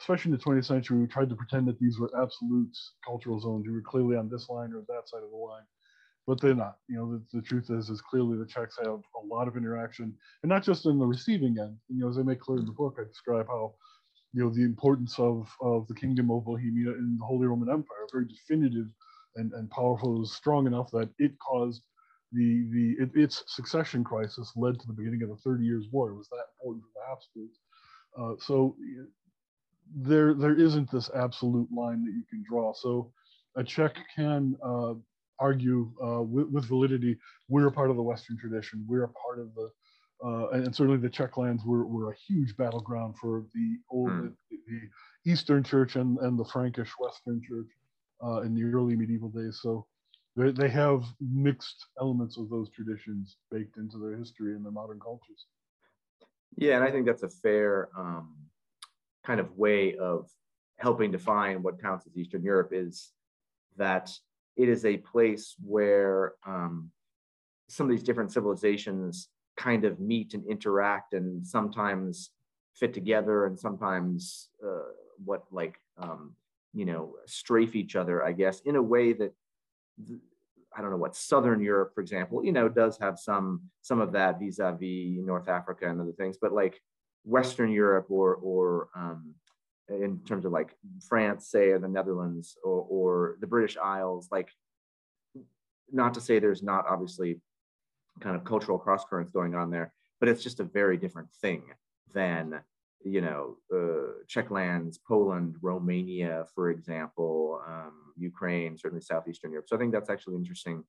especially 0.00 0.32
in 0.32 0.38
the 0.38 0.44
20th 0.44 0.66
century, 0.66 0.98
we 0.98 1.06
tried 1.06 1.30
to 1.30 1.36
pretend 1.36 1.66
that 1.68 1.78
these 1.78 1.98
were 1.98 2.10
absolute 2.20 2.76
cultural 3.04 3.40
zones. 3.40 3.64
You 3.66 3.72
were 3.72 3.82
clearly 3.82 4.16
on 4.16 4.28
this 4.28 4.48
line 4.48 4.72
or 4.72 4.82
that 4.88 5.08
side 5.08 5.22
of 5.24 5.30
the 5.30 5.36
line, 5.36 5.64
but 6.26 6.40
they're 6.40 6.54
not. 6.54 6.76
You 6.88 6.96
know, 6.96 7.12
the, 7.12 7.38
the 7.38 7.42
truth 7.42 7.70
is, 7.70 7.88
is 7.88 8.02
clearly 8.02 8.36
the 8.36 8.46
Czechs 8.46 8.76
have 8.78 9.00
a 9.22 9.26
lot 9.26 9.48
of 9.48 9.56
interaction, 9.56 10.14
and 10.42 10.50
not 10.50 10.62
just 10.62 10.86
in 10.86 10.98
the 10.98 11.06
receiving 11.06 11.56
end. 11.58 11.76
You 11.88 12.00
know, 12.00 12.10
as 12.10 12.18
I 12.18 12.22
make 12.22 12.40
clear 12.40 12.58
in 12.58 12.66
the 12.66 12.72
book, 12.72 12.98
I 13.00 13.04
describe 13.04 13.46
how 13.48 13.74
you 14.34 14.42
know 14.42 14.50
the 14.50 14.64
importance 14.64 15.18
of 15.18 15.50
of 15.60 15.86
the 15.88 15.94
kingdom 15.94 16.30
of 16.30 16.44
Bohemia 16.44 16.90
in 16.90 17.16
the 17.18 17.24
Holy 17.24 17.46
Roman 17.46 17.70
Empire, 17.70 18.06
very 18.12 18.26
definitive 18.26 18.88
and, 19.36 19.52
and 19.52 19.70
powerful. 19.70 20.16
It 20.16 20.20
was 20.20 20.32
strong 20.32 20.66
enough 20.66 20.90
that 20.90 21.08
it 21.18 21.32
caused 21.38 21.82
the 22.32 22.66
the 22.72 22.96
it, 23.02 23.10
its 23.14 23.44
succession 23.46 24.02
crisis 24.04 24.52
led 24.56 24.78
to 24.80 24.86
the 24.86 24.92
beginning 24.92 25.22
of 25.22 25.28
the 25.28 25.36
Thirty 25.36 25.64
Years' 25.64 25.86
War. 25.90 26.10
It 26.10 26.16
was 26.16 26.28
that 26.28 26.46
important 26.56 26.84
for 26.84 26.90
the 26.94 27.06
Habsburgs. 27.08 27.58
Uh, 28.18 28.34
so 28.44 28.76
there 29.94 30.34
there 30.34 30.58
isn't 30.58 30.90
this 30.90 31.10
absolute 31.14 31.68
line 31.72 32.04
that 32.04 32.12
you 32.12 32.24
can 32.28 32.44
draw. 32.48 32.72
So 32.72 33.12
a 33.56 33.64
Czech 33.64 33.96
can 34.16 34.56
uh, 34.64 34.94
argue 35.38 35.92
uh, 36.02 36.22
with, 36.22 36.48
with, 36.48 36.64
validity. 36.64 37.18
We're 37.48 37.66
a 37.66 37.72
part 37.72 37.90
of 37.90 37.96
the 37.96 38.02
Western 38.02 38.38
tradition. 38.38 38.86
We're 38.88 39.04
a 39.04 39.08
part 39.08 39.40
of 39.40 39.54
the 39.54 39.70
uh, 40.24 40.48
and 40.50 40.74
certainly 40.74 41.00
the 41.00 41.10
Czech 41.10 41.36
lands 41.36 41.64
were, 41.64 41.84
were 41.84 42.12
a 42.12 42.16
huge 42.28 42.56
battleground 42.56 43.16
for 43.20 43.44
the 43.54 43.76
old 43.90 44.10
mm. 44.10 44.32
the, 44.50 44.56
the, 44.68 44.80
Eastern 45.30 45.62
Church 45.62 45.96
and, 45.96 46.18
and 46.18 46.38
the 46.38 46.44
Frankish 46.44 46.90
Western 46.98 47.40
Church 47.42 47.66
uh, 48.24 48.40
in 48.42 48.54
the 48.54 48.64
early 48.64 48.96
medieval 48.96 49.28
days. 49.28 49.60
So 49.62 49.86
they, 50.36 50.50
they 50.50 50.68
have 50.68 51.04
mixed 51.20 51.86
elements 52.00 52.38
of 52.38 52.48
those 52.48 52.70
traditions 52.70 53.36
baked 53.50 53.76
into 53.76 53.98
their 53.98 54.16
history 54.16 54.54
and 54.54 54.64
their 54.64 54.72
modern 54.72 55.00
cultures. 55.00 55.46
Yeah, 56.56 56.76
and 56.76 56.84
I 56.84 56.90
think 56.90 57.06
that's 57.06 57.22
a 57.22 57.28
fair 57.28 57.88
um, 57.96 58.34
kind 59.24 59.40
of 59.40 59.56
way 59.56 59.96
of 59.96 60.30
helping 60.78 61.10
define 61.10 61.62
what 61.62 61.80
counts 61.80 62.06
as 62.06 62.16
Eastern 62.16 62.42
Europe 62.42 62.70
is 62.72 63.10
that 63.76 64.10
it 64.56 64.68
is 64.68 64.84
a 64.84 64.98
place 64.98 65.54
where 65.64 66.34
um, 66.46 66.90
some 67.68 67.86
of 67.86 67.90
these 67.90 68.02
different 68.02 68.32
civilizations 68.32 69.28
kind 69.56 69.84
of 69.84 70.00
meet 70.00 70.34
and 70.34 70.46
interact 70.46 71.14
and 71.14 71.46
sometimes 71.46 72.30
fit 72.74 72.92
together 72.94 73.46
and 73.46 73.58
sometimes 73.58 74.48
uh, 74.64 74.92
what 75.24 75.44
like 75.50 75.78
um, 75.98 76.34
you 76.74 76.84
know 76.84 77.14
strafe 77.26 77.76
each 77.76 77.96
other 77.96 78.24
i 78.24 78.32
guess 78.32 78.60
in 78.60 78.76
a 78.76 78.82
way 78.82 79.12
that 79.12 79.32
i 80.76 80.80
don't 80.80 80.90
know 80.90 80.96
what 80.96 81.16
southern 81.16 81.60
europe 81.60 81.92
for 81.94 82.00
example 82.00 82.44
you 82.44 82.52
know 82.52 82.68
does 82.68 82.98
have 82.98 83.18
some 83.18 83.60
some 83.82 84.00
of 84.00 84.12
that 84.12 84.38
vis-a-vis 84.38 85.24
north 85.24 85.48
africa 85.48 85.88
and 85.88 86.00
other 86.00 86.12
things 86.12 86.38
but 86.40 86.52
like 86.52 86.80
western 87.24 87.70
europe 87.70 88.06
or 88.08 88.36
or 88.36 88.88
um, 88.96 89.34
in 89.88 90.18
terms 90.26 90.44
of 90.44 90.52
like 90.52 90.74
france 91.08 91.48
say 91.48 91.70
or 91.70 91.78
the 91.78 91.88
netherlands 91.88 92.56
or, 92.64 92.86
or 92.88 93.36
the 93.40 93.46
british 93.46 93.76
isles 93.76 94.28
like 94.32 94.48
not 95.92 96.14
to 96.14 96.20
say 96.20 96.38
there's 96.38 96.62
not 96.62 96.86
obviously 96.88 97.40
kind 98.20 98.34
of 98.34 98.44
cultural 98.44 98.78
cross 98.78 99.04
currents 99.04 99.30
going 99.30 99.54
on 99.54 99.70
there, 99.70 99.92
but 100.20 100.28
it's 100.28 100.42
just 100.42 100.60
a 100.60 100.64
very 100.64 100.96
different 100.96 101.30
thing 101.40 101.62
than 102.12 102.60
you 103.04 103.20
know 103.20 103.58
uh, 103.74 104.24
Czech 104.28 104.50
lands, 104.50 104.98
Poland, 104.98 105.56
Romania, 105.62 106.46
for 106.54 106.70
example, 106.70 107.62
um, 107.66 108.12
Ukraine, 108.16 108.76
certainly 108.78 109.02
southeastern 109.02 109.50
Europe. 109.52 109.68
So 109.68 109.76
I 109.76 109.78
think 109.78 109.92
that's 109.92 110.10
actually 110.10 110.36
interesting, 110.36 110.84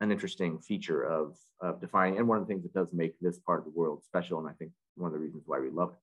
an 0.00 0.10
interesting 0.12 0.60
feature 0.60 1.02
of 1.02 1.36
of 1.60 1.80
defining, 1.80 2.18
and 2.18 2.28
one 2.28 2.38
of 2.38 2.46
the 2.46 2.52
things 2.52 2.62
that 2.64 2.74
does 2.74 2.92
make 2.92 3.18
this 3.20 3.38
part 3.38 3.58
of 3.60 3.64
the 3.64 3.70
world 3.78 4.04
special, 4.04 4.38
and 4.38 4.48
I 4.48 4.52
think 4.52 4.72
one 4.96 5.08
of 5.08 5.12
the 5.12 5.18
reasons 5.18 5.44
why 5.46 5.60
we 5.60 5.70
love 5.70 5.90
it. 5.92 5.98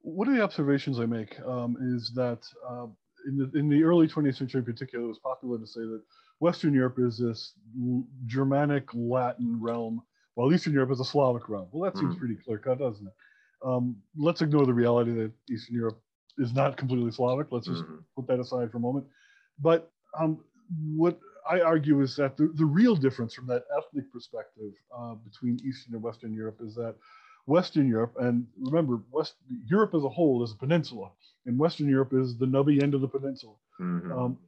One 0.00 0.28
of 0.28 0.34
the 0.34 0.42
observations 0.42 1.00
I 1.00 1.06
make 1.06 1.38
um, 1.40 1.76
is 1.80 2.12
that 2.14 2.42
uh, 2.68 2.86
in 3.26 3.38
the 3.38 3.50
in 3.58 3.68
the 3.68 3.82
early 3.82 4.06
20th 4.06 4.36
century, 4.36 4.58
in 4.58 4.64
particular, 4.64 5.04
it 5.04 5.08
was 5.08 5.18
popular 5.18 5.58
to 5.58 5.66
say 5.66 5.80
that 5.80 6.02
Western 6.40 6.74
Europe 6.74 6.98
is 6.98 7.18
this 7.18 7.54
Germanic 8.26 8.88
Latin 8.92 9.60
realm 9.60 10.02
while 10.34 10.52
Eastern 10.52 10.72
Europe 10.74 10.90
is 10.90 11.00
a 11.00 11.04
Slavic 11.04 11.48
realm. 11.48 11.68
Well, 11.72 11.84
that 11.90 11.96
seems 11.98 12.16
Mhm. 12.16 12.18
pretty 12.18 12.36
clear 12.36 12.58
cut, 12.58 12.78
doesn't 12.80 13.06
it? 13.06 13.14
Um, 13.62 13.96
let's 14.16 14.40
ignore 14.42 14.66
the 14.66 14.72
reality 14.74 15.12
that 15.12 15.32
Eastern 15.50 15.74
Europe 15.76 15.98
is 16.38 16.52
not 16.52 16.76
completely 16.76 17.10
Slavic. 17.10 17.48
Let's 17.50 17.66
just 17.66 17.84
Mhm. 17.84 18.04
put 18.16 18.26
that 18.26 18.40
aside 18.40 18.70
for 18.70 18.78
a 18.78 18.80
moment. 18.80 19.06
But 19.58 19.90
um, 20.18 20.38
what 20.94 21.18
I 21.48 21.60
argue 21.60 22.00
is 22.00 22.16
that 22.16 22.36
the, 22.36 22.48
the 22.54 22.64
real 22.64 22.94
difference 22.96 23.34
from 23.34 23.46
that 23.48 23.64
ethnic 23.76 24.10
perspective 24.12 24.72
uh, 24.96 25.14
between 25.14 25.58
Eastern 25.64 25.94
and 25.94 26.02
Western 26.02 26.32
Europe 26.32 26.58
is 26.60 26.74
that 26.74 26.96
Western 27.46 27.86
Europe, 27.88 28.14
and 28.18 28.46
remember, 28.58 29.00
West 29.10 29.34
Europe 29.68 29.94
as 29.94 30.04
a 30.04 30.08
whole 30.08 30.42
is 30.42 30.52
a 30.52 30.56
peninsula, 30.56 31.10
and 31.46 31.58
Western 31.58 31.88
Europe 31.88 32.12
is 32.12 32.36
the 32.38 32.46
nubby 32.46 32.82
end 32.82 32.94
of 32.94 33.00
the 33.00 33.08
peninsula. 33.08 33.54
Mhm. 33.80 34.12
Um, 34.16 34.38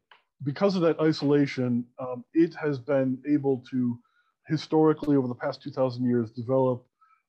because 0.44 0.76
of 0.76 0.82
that 0.82 0.98
isolation, 1.00 1.84
um, 1.98 2.24
it 2.34 2.54
has 2.54 2.78
been 2.78 3.18
able 3.28 3.62
to 3.70 3.98
historically 4.46 5.16
over 5.16 5.26
the 5.28 5.34
past 5.34 5.62
2000 5.62 6.04
years 6.04 6.30
develop 6.30 6.84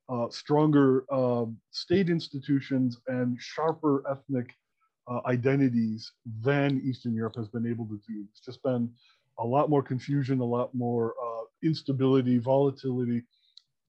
uh, 0.10 0.30
stronger 0.30 1.06
um, 1.12 1.58
state 1.72 2.10
institutions 2.10 2.98
and 3.08 3.38
sharper 3.40 4.04
ethnic 4.10 4.54
uh, 5.10 5.22
identities 5.26 6.12
than 6.42 6.82
Eastern 6.84 7.14
Europe 7.14 7.36
has 7.36 7.48
been 7.48 7.68
able 7.68 7.86
to 7.86 8.00
do. 8.08 8.26
It's 8.30 8.42
just 8.42 8.62
been 8.64 8.90
a 9.40 9.46
lot 9.46 9.70
more 9.70 9.84
confusion, 9.84 10.40
a 10.40 10.46
lot 10.46 10.74
more 10.74 11.14
uh, 11.24 11.44
instability, 11.64 12.38
volatility, 12.38 13.24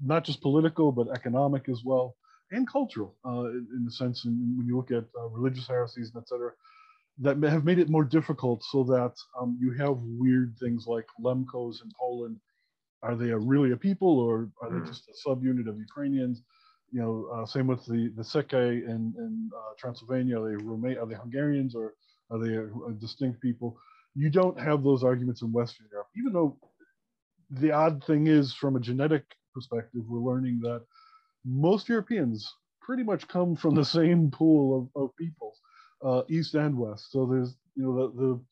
not 0.01 0.25
just 0.25 0.41
political, 0.41 0.93
but 0.93 1.09
economic 1.15 1.69
as 1.69 1.83
well, 1.85 2.17
and 2.51 2.71
cultural 2.71 3.17
uh, 3.27 3.47
in, 3.47 3.67
in 3.77 3.85
the 3.85 3.91
sense 3.91 4.25
in, 4.25 4.55
when 4.57 4.67
you 4.67 4.77
look 4.77 4.91
at 4.91 5.05
uh, 5.21 5.29
religious 5.29 5.67
heresies 5.67 6.13
and 6.15 6.23
et 6.23 6.29
cetera 6.29 6.53
that 7.21 7.43
have 7.43 7.65
made 7.65 7.79
it 7.79 7.89
more 7.89 8.05
difficult 8.05 8.63
so 8.63 8.85
that 8.85 9.13
um, 9.41 9.59
you 9.61 9.73
have 9.73 9.97
weird 10.01 10.55
things 10.61 10.87
like 10.87 11.07
Lemkos 11.21 11.83
in 11.83 11.91
Poland. 11.99 12.39
Are 13.03 13.17
they 13.17 13.31
a, 13.31 13.39
really 13.39 13.73
a 13.73 13.77
people 13.77 14.19
or 14.19 14.51
are 14.63 14.71
they 14.71 14.81
Mm. 14.81 14.89
just 14.89 15.09
a 15.09 15.15
subunit 15.29 15.69
of 15.69 15.79
Ukrainians? 15.79 16.43
You 16.91 17.01
know, 17.03 17.29
uh, 17.35 17.47
same 17.47 17.67
with 17.67 17.85
the 17.87 18.09
the 18.17 18.23
Seke 18.23 18.83
in, 18.85 19.15
in 19.25 19.51
uh, 19.57 19.73
Transylvania. 19.79 20.41
Are 20.41 20.49
they 20.49 20.57
Roma- 20.57 20.99
Are 21.01 21.07
they 21.07 21.15
Hungarians 21.15 21.75
or 21.75 21.95
are 22.31 22.39
they 22.39 22.55
a, 22.55 22.65
a 22.65 22.93
distinct 22.95 23.41
people? 23.41 23.79
You 24.15 24.31
don't 24.31 24.59
have 24.59 24.83
those 24.83 25.05
arguments 25.05 25.43
in 25.43 25.53
Western 25.53 25.87
Europe, 25.93 26.09
even 26.17 26.33
though 26.33 26.59
the 27.51 27.73
odd 27.73 28.05
thing 28.05 28.27
is, 28.27 28.53
from 28.55 28.77
a 28.77 28.81
genetic 28.81 29.25
perspective, 29.55 30.03
we're 30.09 30.21
learning 30.21 30.61
that 30.63 30.85
most 31.45 31.89
Europeans 31.89 32.53
pretty 32.81 33.03
much 33.03 33.29
come 33.29 33.55
from 33.57 33.75
the 33.75 33.85
same 34.01 34.31
pool 34.31 34.91
of, 34.95 35.03
of 35.03 35.17
peoples 35.17 35.61
uh, 36.05 36.23
east 36.29 36.55
and 36.55 36.77
west. 36.77 37.11
So 37.13 37.27
there's 37.27 37.57
you 37.77 37.85
know 37.85 37.95
the, 37.95 38.21
the 38.21 38.45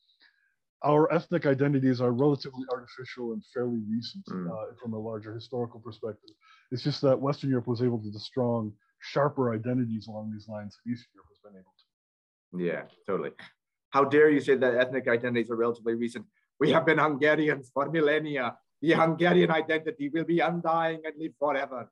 our 0.86 1.12
ethnic 1.12 1.46
identities 1.46 2.00
are 2.00 2.12
relatively 2.12 2.64
artificial 2.72 3.32
and 3.32 3.44
fairly 3.52 3.80
recent 3.90 4.24
Mm. 4.26 4.48
uh, 4.50 4.74
from 4.80 4.92
a 4.94 4.98
larger 4.98 5.34
historical 5.34 5.80
perspective. 5.80 6.30
It's 6.70 6.84
just 6.84 7.00
that 7.02 7.20
Western 7.20 7.50
Europe 7.50 7.66
was 7.66 7.82
able 7.82 8.00
to 8.02 8.18
strong, 8.18 8.72
sharper 9.00 9.52
identities 9.52 10.06
along 10.06 10.30
these 10.32 10.48
lines 10.48 10.76
that 10.76 10.90
Eastern 10.90 11.10
Europe 11.14 11.30
has 11.34 11.40
been 11.46 11.56
able 11.60 11.74
to. 11.80 11.86
Yeah, 12.68 12.82
totally. 13.06 13.32
How 13.90 14.04
dare 14.04 14.30
you 14.30 14.40
say 14.40 14.54
that 14.56 14.74
ethnic 14.74 15.08
identities 15.08 15.50
are 15.50 15.56
relatively 15.56 15.94
recent? 15.94 16.24
We 16.60 16.70
have 16.72 16.86
been 16.86 16.98
Hungarians 16.98 17.70
for 17.74 17.90
millennia. 17.90 18.56
The 18.80 18.92
Hungarian 18.92 19.50
identity 19.50 20.08
will 20.08 20.24
be 20.24 20.40
undying 20.40 21.00
and 21.04 21.14
live 21.18 21.34
forever. 21.38 21.90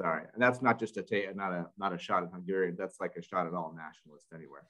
Sorry, 0.00 0.24
and 0.32 0.42
that's 0.42 0.62
not 0.62 0.78
just 0.80 0.96
a 0.96 1.04
not 1.34 1.52
a 1.52 1.70
not 1.76 1.92
a 1.92 1.98
shot 1.98 2.22
at 2.24 2.30
Hungarian. 2.32 2.74
That's 2.78 2.98
like 2.98 3.14
a 3.16 3.22
shot 3.22 3.46
at 3.46 3.54
all 3.54 3.72
nationalists 3.86 4.32
anywhere. 4.34 4.66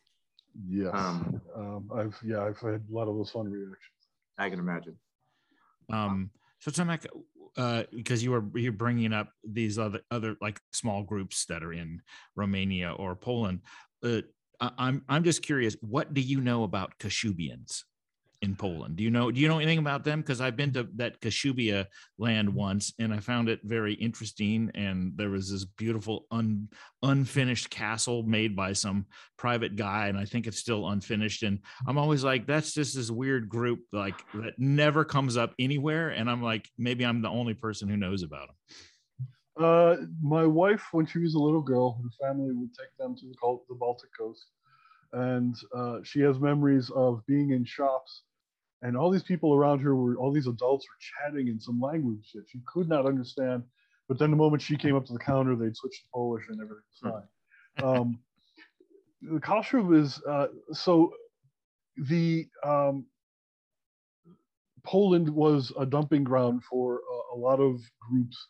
Yes, 0.68 0.90
Um, 0.94 1.40
um, 1.54 1.90
I've 1.94 2.18
yeah 2.24 2.42
I've 2.44 2.58
had 2.58 2.82
a 2.90 2.94
lot 2.94 3.08
of 3.08 3.16
those 3.16 3.30
fun 3.30 3.50
reactions. 3.50 3.78
I 4.38 4.50
can 4.50 4.58
imagine. 4.58 4.96
Um, 5.90 6.30
so 6.58 6.70
Tomek, 6.70 7.06
uh, 7.56 7.84
because 7.94 8.22
you 8.22 8.30
were 8.30 8.44
you're 8.54 8.72
bringing 8.72 9.12
up 9.12 9.30
these 9.44 9.78
other 9.78 10.00
other 10.10 10.36
like 10.40 10.60
small 10.72 11.02
groups 11.02 11.44
that 11.46 11.62
are 11.62 11.72
in 11.72 12.00
Romania 12.36 12.92
or 12.92 13.14
Poland, 13.16 13.60
uh, 14.04 14.22
I- 14.60 14.72
I'm 14.78 15.04
I'm 15.08 15.24
just 15.24 15.42
curious, 15.42 15.76
what 15.80 16.14
do 16.14 16.20
you 16.20 16.40
know 16.40 16.64
about 16.64 16.98
Kashubians 16.98 17.84
in 18.42 18.57
Poland? 18.57 18.96
Do 18.96 19.05
you 19.05 19.11
know 19.11 19.31
do 19.31 19.40
you 19.40 19.48
know 19.48 19.59
anything 19.59 19.78
about 19.78 20.05
them? 20.05 20.20
Because 20.20 20.40
I've 20.40 20.57
been 20.57 20.72
to 20.72 20.88
that 20.96 21.20
Kashubia 21.20 21.87
land 22.18 22.52
once, 22.52 22.92
and 22.98 23.14
I 23.14 23.20
found 23.20 23.48
it 23.48 23.61
very 23.62 23.94
interesting. 23.94 24.70
And 24.74 25.12
there 25.16 25.31
was 25.31 25.50
this 25.50 25.64
beautiful 25.64 26.26
un, 26.31 26.68
unfinished 27.02 27.70
castle 27.70 28.24
made 28.24 28.55
by 28.57 28.72
some 28.72 29.07
private 29.38 29.76
guy, 29.76 30.09
and 30.09 30.18
I 30.18 30.24
think 30.24 30.46
it's 30.46 30.59
still 30.59 30.88
unfinished. 30.88 31.44
And 31.44 31.61
I'm 31.87 31.98
always 31.98 32.24
like, 32.24 32.46
that's 32.46 32.74
just 32.74 32.96
this 32.96 33.11
weird 33.11 33.48
group 33.48 33.81
like 33.92 34.20
that 34.35 34.59
never 34.59 35.05
comes 35.05 35.37
up 35.37 35.55
anywhere. 35.59 36.11
And 36.11 36.28
I'm 36.28 36.42
like, 36.42 36.68
maybe 36.76 37.07
I'm 37.07 37.22
the 37.22 37.31
only 37.31 37.55
person 37.55 37.88
who 37.88 37.96
knows 37.96 38.22
about 38.22 38.48
them. 38.48 38.57
Uh, 39.61 39.96
my 40.22 40.46
wife, 40.46 40.83
when 40.92 41.07
she 41.07 41.18
was 41.18 41.35
a 41.35 41.38
little 41.38 41.61
girl, 41.61 42.00
her 42.02 42.26
family 42.26 42.52
would 42.52 42.74
take 42.74 42.96
them 42.98 43.14
to 43.14 43.26
the, 43.26 43.59
the 43.68 43.74
Baltic 43.74 44.11
coast, 44.18 44.46
and 45.12 45.55
uh, 45.76 45.98
she 46.02 46.20
has 46.20 46.40
memories 46.40 46.90
of 46.90 47.24
being 47.26 47.50
in 47.50 47.64
shops, 47.64 48.22
and 48.82 48.96
all 48.96 49.10
these 49.10 49.22
people 49.22 49.54
around 49.54 49.80
her 49.80 49.94
were 49.94 50.16
all 50.16 50.32
these 50.32 50.46
adults 50.48 50.84
were 50.86 51.30
chatting 51.30 51.48
in 51.48 51.60
some 51.60 51.80
language 51.80 52.30
that 52.34 52.44
she 52.48 52.60
could 52.66 52.88
not 52.88 53.06
understand. 53.06 53.62
But 54.08 54.18
then 54.18 54.30
the 54.30 54.36
moment 54.36 54.62
she 54.62 54.76
came 54.76 54.96
up 54.96 55.06
to 55.06 55.12
the 55.12 55.18
counter, 55.18 55.56
they'd 55.56 55.76
switch 55.76 56.02
to 56.02 56.08
Polish, 56.12 56.44
and 56.48 56.60
everything 56.60 56.82
was 57.02 57.12
fine. 57.78 57.96
um, 57.96 58.18
the 59.22 59.40
Kashub 59.40 59.96
is 59.96 60.20
uh, 60.28 60.48
so 60.72 61.12
the 61.96 62.48
um, 62.64 63.06
Poland 64.84 65.28
was 65.28 65.72
a 65.78 65.86
dumping 65.86 66.24
ground 66.24 66.62
for 66.64 66.96
a, 66.96 67.36
a 67.36 67.38
lot 67.38 67.60
of 67.60 67.80
groups 68.00 68.48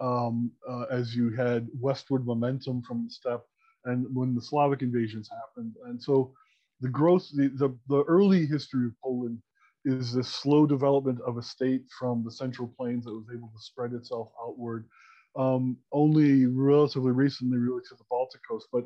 um, 0.00 0.50
uh, 0.68 0.84
as 0.90 1.14
you 1.14 1.30
had 1.30 1.68
westward 1.78 2.26
momentum 2.26 2.82
from 2.82 3.04
the 3.04 3.10
steppe 3.10 3.44
and 3.84 4.06
when 4.14 4.34
the 4.34 4.40
Slavic 4.42 4.82
invasions 4.82 5.28
happened. 5.28 5.74
And 5.86 6.02
so 6.02 6.32
the 6.80 6.88
growth, 6.88 7.28
the, 7.34 7.48
the, 7.54 7.76
the 7.88 8.02
early 8.04 8.46
history 8.46 8.86
of 8.86 8.92
Poland 9.02 9.38
is 9.84 10.12
this 10.12 10.28
slow 10.28 10.66
development 10.66 11.20
of 11.26 11.36
a 11.36 11.42
state 11.42 11.82
from 11.98 12.24
the 12.24 12.30
central 12.30 12.72
plains 12.76 13.04
that 13.04 13.12
was 13.12 13.26
able 13.32 13.48
to 13.48 13.62
spread 13.62 13.92
itself 13.92 14.28
outward. 14.42 14.86
Um, 15.36 15.76
only 15.92 16.46
relatively 16.46 17.12
recently, 17.12 17.58
really, 17.58 17.82
to 17.88 17.94
the 17.96 18.04
Baltic 18.08 18.40
coast. 18.48 18.68
But 18.72 18.84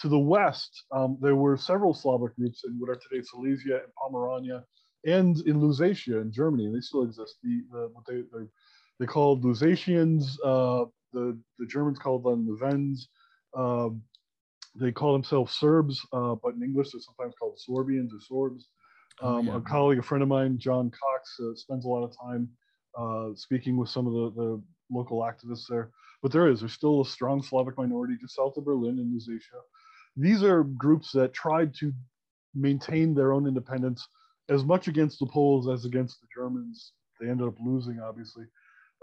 to 0.00 0.08
the 0.08 0.18
west, 0.18 0.84
um, 0.92 1.18
there 1.20 1.36
were 1.36 1.56
several 1.56 1.94
Slavic 1.94 2.36
groups 2.36 2.64
in 2.64 2.78
what 2.78 2.90
are 2.90 2.96
today 2.96 3.22
Silesia 3.22 3.76
and 3.76 3.94
Pomerania, 4.00 4.64
and 5.06 5.38
in 5.46 5.60
Lusatia 5.60 6.20
in 6.20 6.32
Germany, 6.32 6.70
they 6.72 6.80
still 6.80 7.04
exist. 7.04 7.36
The, 7.42 7.62
the 7.72 7.90
what 7.92 8.04
they 8.06 8.22
they 8.32 8.46
they 8.98 9.06
called 9.06 9.44
Lusatians. 9.44 10.36
Uh, 10.44 10.86
the 11.12 11.38
the 11.58 11.66
Germans 11.66 11.98
called 11.98 12.24
them 12.24 12.46
the 12.46 12.58
Wends. 12.60 13.08
Um, 13.56 14.02
they 14.74 14.92
call 14.92 15.12
themselves 15.12 15.54
Serbs, 15.54 16.00
uh, 16.12 16.36
but 16.42 16.54
in 16.54 16.62
English 16.62 16.90
they're 16.92 17.00
sometimes 17.00 17.34
called 17.38 17.58
Sorbians 17.68 18.10
or 18.12 18.50
Sorbs. 18.50 18.64
Oh, 19.20 19.38
Um, 19.38 19.46
yeah. 19.46 19.56
A 19.56 19.60
colleague, 19.60 19.98
a 19.98 20.02
friend 20.02 20.22
of 20.22 20.28
mine, 20.28 20.58
John 20.58 20.90
Cox, 20.90 21.38
uh, 21.40 21.54
spends 21.54 21.84
a 21.84 21.88
lot 21.88 22.04
of 22.04 22.14
time 22.18 22.48
uh, 22.98 23.30
speaking 23.34 23.76
with 23.76 23.88
some 23.88 24.06
of 24.06 24.12
the, 24.12 24.42
the 24.42 24.62
local 24.90 25.20
activists 25.20 25.66
there. 25.68 25.90
But 26.22 26.32
there 26.32 26.48
is, 26.48 26.60
there's 26.60 26.72
still 26.72 27.02
a 27.02 27.06
strong 27.06 27.42
Slavic 27.42 27.76
minority 27.78 28.16
just 28.20 28.34
south 28.34 28.56
of 28.56 28.64
Berlin 28.64 28.98
in 28.98 29.12
Lusatia. 29.12 29.60
These 30.16 30.42
are 30.42 30.64
groups 30.64 31.12
that 31.12 31.32
tried 31.32 31.74
to 31.74 31.92
maintain 32.54 33.14
their 33.14 33.32
own 33.32 33.46
independence 33.46 34.06
as 34.48 34.64
much 34.64 34.88
against 34.88 35.20
the 35.20 35.26
Poles 35.26 35.68
as 35.68 35.84
against 35.84 36.20
the 36.20 36.26
Germans. 36.34 36.92
They 37.20 37.28
ended 37.28 37.46
up 37.46 37.54
losing, 37.60 38.00
obviously. 38.00 38.44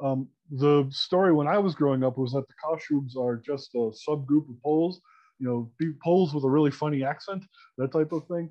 Um, 0.04 0.28
the 0.52 0.88
story 0.90 1.32
when 1.32 1.48
I 1.48 1.58
was 1.58 1.74
growing 1.74 2.04
up 2.04 2.18
was 2.18 2.34
that 2.34 2.46
the 2.48 2.54
Kashubs 2.62 3.16
are 3.16 3.38
just 3.38 3.74
a 3.76 3.92
subgroup 4.08 4.50
of 4.50 4.62
Poles, 4.62 5.00
you 5.40 5.48
know, 5.48 5.72
be- 5.80 5.94
Poles 6.04 6.34
with 6.34 6.44
a 6.44 6.50
really 6.50 6.72
funny 6.72 7.04
accent, 7.04 7.46
that 7.78 7.94
type 7.94 8.12
of 8.12 8.28
thing. 8.28 8.50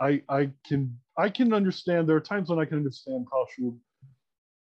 I 0.00 0.22
I 0.28 0.50
can 0.66 0.96
I 1.16 1.28
can 1.28 1.52
understand. 1.52 2.08
There 2.08 2.16
are 2.16 2.20
times 2.20 2.48
when 2.48 2.58
I 2.58 2.64
can 2.64 2.78
understand 2.78 3.26
Kashub, 3.32 3.78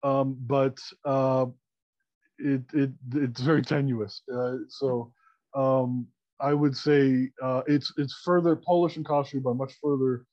um, 0.02 0.36
but 0.40 0.78
uh, 1.04 1.46
it 2.38 2.62
it 2.72 2.90
it's 3.14 3.40
very 3.40 3.62
tenuous. 3.62 4.22
Uh, 4.32 4.56
so 4.68 5.12
um, 5.54 6.06
I 6.40 6.52
would 6.54 6.76
say 6.76 7.30
uh, 7.42 7.62
it's 7.66 7.92
it's 7.96 8.20
further 8.24 8.56
Polish 8.56 8.96
and 8.96 9.06
Kashub 9.06 9.46
are 9.46 9.54
much 9.54 9.74
further 9.82 10.26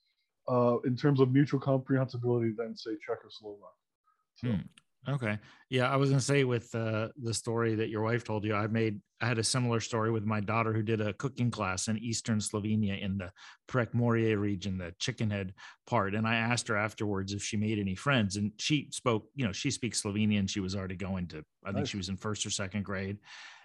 uh, 0.49 0.77
in 0.85 0.95
terms 0.95 1.19
of 1.19 1.31
mutual 1.31 1.59
comprehensibility 1.59 2.53
than 2.57 2.75
say 2.75 2.91
Czechoslovak. 2.91 3.75
So, 4.35 4.47
Hmm. 4.47 4.61
Okay. 5.13 5.39
Yeah, 5.69 5.89
I 5.89 5.95
was 5.95 6.09
gonna 6.09 6.21
say 6.21 6.43
with 6.43 6.73
uh, 6.75 7.09
the 7.21 7.33
story 7.33 7.75
that 7.75 7.89
your 7.89 8.01
wife 8.01 8.23
told 8.23 8.43
you, 8.43 8.53
I 8.55 8.67
made 8.67 8.99
I 9.19 9.25
had 9.27 9.39
a 9.39 9.43
similar 9.43 9.79
story 9.79 10.11
with 10.11 10.25
my 10.25 10.39
daughter 10.39 10.73
who 10.73 10.83
did 10.83 11.01
a 11.01 11.13
cooking 11.13 11.49
class 11.49 11.87
in 11.87 11.97
eastern 11.97 12.39
Slovenia 12.39 13.01
in 13.01 13.17
the 13.17 13.31
Prekmurje 13.67 14.39
region, 14.39 14.77
the 14.77 14.93
chicken 14.99 15.29
head 15.31 15.53
part. 15.87 16.13
And 16.13 16.27
I 16.27 16.35
asked 16.35 16.67
her 16.67 16.77
afterwards 16.77 17.33
if 17.33 17.41
she 17.43 17.57
made 17.57 17.79
any 17.79 17.95
friends, 17.95 18.35
and 18.35 18.51
she 18.57 18.89
spoke, 18.91 19.27
you 19.35 19.45
know, 19.45 19.51
she 19.51 19.71
speaks 19.71 20.03
Slovenian. 20.03 20.49
She 20.49 20.59
was 20.59 20.75
already 20.75 20.95
going 20.95 21.27
to, 21.29 21.43
I 21.65 21.69
think 21.69 21.79
Nice. 21.79 21.89
she 21.89 21.97
was 21.97 22.09
in 22.09 22.17
first 22.17 22.45
or 22.45 22.51
second 22.51 22.83
grade. 22.85 23.17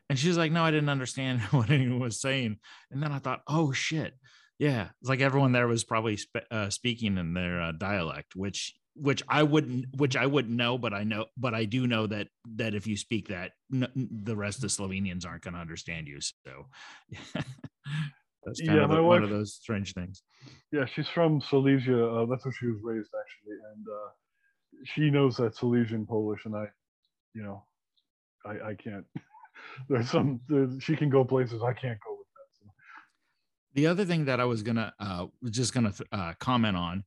And 0.09 0.19
she's 0.19 0.37
like, 0.39 0.53
No, 0.53 0.65
I 0.65 0.71
didn't 0.71 0.89
understand 0.89 1.41
what 1.51 1.71
anyone 1.71 2.01
was 2.01 2.21
saying. 2.21 2.57
And 2.91 3.03
then 3.03 3.13
I 3.13 3.19
thought, 3.19 3.43
oh 3.47 3.73
shit. 3.73 4.15
Yeah. 4.59 4.89
It's 5.01 5.09
like 5.09 5.21
everyone 5.21 5.53
there 5.53 5.67
was 5.67 5.85
probably 5.85 6.17
spe- 6.17 6.47
uh, 6.51 6.71
speaking 6.71 7.19
in 7.19 7.35
their 7.35 7.61
uh, 7.61 7.73
dialect, 7.73 8.37
which 8.37 8.75
which 8.95 9.23
I 9.29 9.43
wouldn't, 9.43 9.87
which 9.97 10.17
I 10.17 10.27
wouldn't 10.27 10.55
know, 10.55 10.77
but 10.79 10.93
I 10.93 11.05
know, 11.05 11.27
but 11.37 11.55
I 11.55 11.65
do 11.65 11.87
know 11.87 12.07
that 12.09 12.29
that 12.57 12.75
if 12.75 12.87
you 12.87 12.97
speak 12.97 13.29
that, 13.29 13.53
n- 13.73 13.89
the 14.25 14.37
rest 14.37 14.65
of 14.65 14.71
Slovenians 14.71 15.27
aren't 15.27 15.43
going 15.43 15.55
to 15.55 15.61
understand 15.61 16.09
you. 16.09 16.19
So 16.21 16.67
that's 18.45 18.61
kind 18.61 18.79
Yeah, 18.79 18.85
of 18.85 18.91
my 18.91 18.99
a- 18.99 19.03
one 19.03 19.23
of 19.23 19.31
those 19.31 19.55
strange 19.55 19.95
things. 19.95 20.23
Yeah, 20.73 20.85
she's 20.87 21.09
from 21.09 21.41
Silesia. 21.41 22.07
Uh, 22.07 22.27
that's 22.27 22.45
where 22.45 22.55
she 22.59 22.67
was 22.67 22.81
raised, 22.83 23.11
actually, 23.19 23.57
and 23.75 23.87
uh, 23.87 24.11
she 24.85 25.11
knows 25.11 25.37
that 25.37 25.55
Silesian 25.57 26.07
Polish, 26.07 26.41
and 26.45 26.57
I, 26.57 26.67
you 27.35 27.43
know, 27.43 27.65
I, 28.45 28.71
I 28.71 28.75
can't. 28.75 29.05
There's 29.89 30.11
some. 30.11 30.41
There's, 30.49 30.83
she 30.83 30.97
can 30.97 31.09
go 31.09 31.25
places 31.25 31.63
I 31.63 31.73
can't 31.73 31.99
go 32.07 32.17
with 32.19 32.27
that. 32.35 32.59
So. 32.59 32.71
the 33.75 33.87
other 33.87 34.05
thing 34.05 34.25
that 34.27 34.41
I 34.41 34.45
was 34.45 34.63
gonna 34.63 34.93
uh 34.99 35.27
was 35.41 35.53
just 35.53 35.73
gonna 35.73 35.93
uh, 36.11 36.33
comment 36.41 36.77
on 36.77 37.05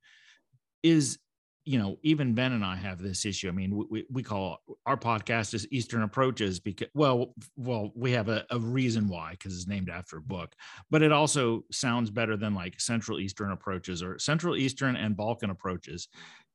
is 0.84 1.20
you 1.66 1.80
know 1.80 1.98
even 2.04 2.34
Ben 2.34 2.54
and 2.54 2.64
I 2.64 2.76
have 2.76 3.02
this 3.02 3.26
issue. 3.26 3.50
I 3.50 3.52
mean, 3.52 3.86
we- 3.90 4.06
we 4.10 4.24
call 4.24 4.60
our 4.86 4.98
podcast 4.98 5.54
is 5.54 5.68
Eastern 5.72 6.04
Approaches 6.04 6.60
because 6.60 6.88
well 6.94 7.34
well 7.58 7.92
we 7.96 8.12
have 8.12 8.30
a, 8.30 8.46
a 8.52 8.60
reason 8.60 9.08
why 9.08 9.32
because 9.32 9.56
it's 9.56 9.68
named 9.68 9.90
after 9.90 10.18
a 10.18 10.22
book, 10.22 10.54
but 10.90 11.02
it 11.02 11.12
also 11.12 11.64
sounds 11.72 12.10
better 12.12 12.38
than 12.38 12.54
like 12.54 12.80
Central 12.80 13.20
Eastern 13.20 13.52
Approaches 13.52 14.04
or 14.04 14.20
Central 14.20 14.56
Eastern 14.56 14.96
and 14.96 15.18
Balkan 15.18 15.50
Approaches. 15.50 16.08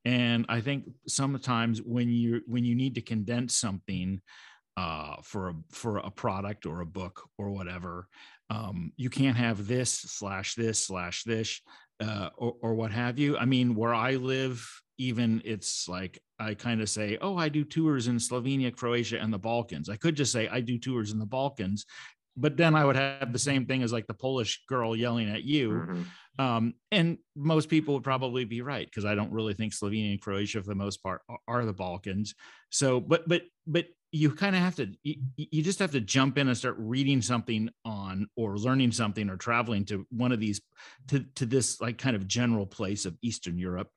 And 0.05 0.45
I 0.49 0.61
think 0.61 0.85
sometimes 1.07 1.81
when 1.81 2.09
you 2.09 2.41
when 2.47 2.65
you 2.65 2.75
need 2.75 2.95
to 2.95 3.01
condense 3.01 3.55
something 3.55 4.21
uh, 4.77 5.17
for 5.23 5.49
a 5.49 5.55
for 5.71 5.97
a 5.97 6.09
product 6.09 6.65
or 6.65 6.81
a 6.81 6.85
book 6.85 7.27
or 7.37 7.51
whatever, 7.51 8.07
um, 8.49 8.93
you 8.95 9.09
can't 9.09 9.37
have 9.37 9.67
this 9.67 9.91
slash 9.91 10.55
this 10.55 10.87
slash 10.87 11.23
this 11.23 11.61
uh, 12.01 12.29
or, 12.37 12.55
or 12.61 12.73
what 12.73 12.91
have 12.91 13.19
you. 13.19 13.37
I 13.37 13.45
mean, 13.45 13.75
where 13.75 13.93
I 13.93 14.15
live, 14.15 14.67
even 15.01 15.41
it's 15.43 15.89
like 15.89 16.21
I 16.37 16.53
kind 16.53 16.79
of 16.79 16.87
say, 16.87 17.17
oh, 17.21 17.35
I 17.35 17.49
do 17.49 17.63
tours 17.63 18.07
in 18.07 18.17
Slovenia, 18.17 18.75
Croatia, 18.75 19.19
and 19.19 19.33
the 19.33 19.39
Balkans. 19.39 19.89
I 19.89 19.95
could 19.95 20.15
just 20.15 20.31
say 20.31 20.47
I 20.47 20.61
do 20.61 20.77
tours 20.77 21.11
in 21.11 21.17
the 21.17 21.25
Balkans, 21.25 21.87
but 22.37 22.55
then 22.55 22.75
I 22.75 22.85
would 22.85 22.95
have 22.95 23.33
the 23.33 23.39
same 23.39 23.65
thing 23.65 23.81
as 23.81 23.91
like 23.91 24.05
the 24.05 24.13
Polish 24.13 24.63
girl 24.69 24.95
yelling 24.95 25.27
at 25.27 25.43
you. 25.43 25.71
Mhm. 25.71 26.05
Um, 26.39 26.73
and 26.91 27.17
most 27.35 27.67
people 27.67 27.95
would 27.95 28.03
probably 28.03 28.45
be 28.45 28.61
right 28.61 28.87
because 28.87 29.05
I 29.05 29.15
don't 29.15 29.33
really 29.33 29.55
think 29.55 29.73
Slovenia 29.73 30.11
and 30.11 30.21
Croatia, 30.21 30.61
for 30.61 30.69
the 30.69 30.75
most 30.75 31.01
part, 31.01 31.21
are, 31.27 31.39
are 31.47 31.65
the 31.65 31.73
Balkans. 31.73 32.35
So, 32.69 32.99
but 32.99 33.27
but 33.27 33.41
but 33.65 33.87
you 34.13 34.29
kind 34.29 34.55
of 34.55 34.61
have 34.61 34.75
to 34.75 34.87
you, 35.03 35.15
you 35.35 35.63
just 35.63 35.79
have 35.79 35.91
to 35.91 36.01
jump 36.01 36.37
in 36.37 36.47
and 36.47 36.57
start 36.57 36.75
reading 36.77 37.21
something 37.21 37.69
on 37.85 38.27
or 38.35 38.57
learning 38.57 38.91
something 38.91 39.29
or 39.29 39.37
traveling 39.37 39.85
to 39.85 40.05
one 40.11 40.31
of 40.31 40.39
these 40.39 40.61
to 41.07 41.25
to 41.35 41.45
this 41.45 41.79
like 41.79 41.97
kind 41.97 42.15
of 42.15 42.27
general 42.27 42.65
place 42.65 43.05
of 43.05 43.17
Eastern 43.21 43.57
Europe 43.57 43.89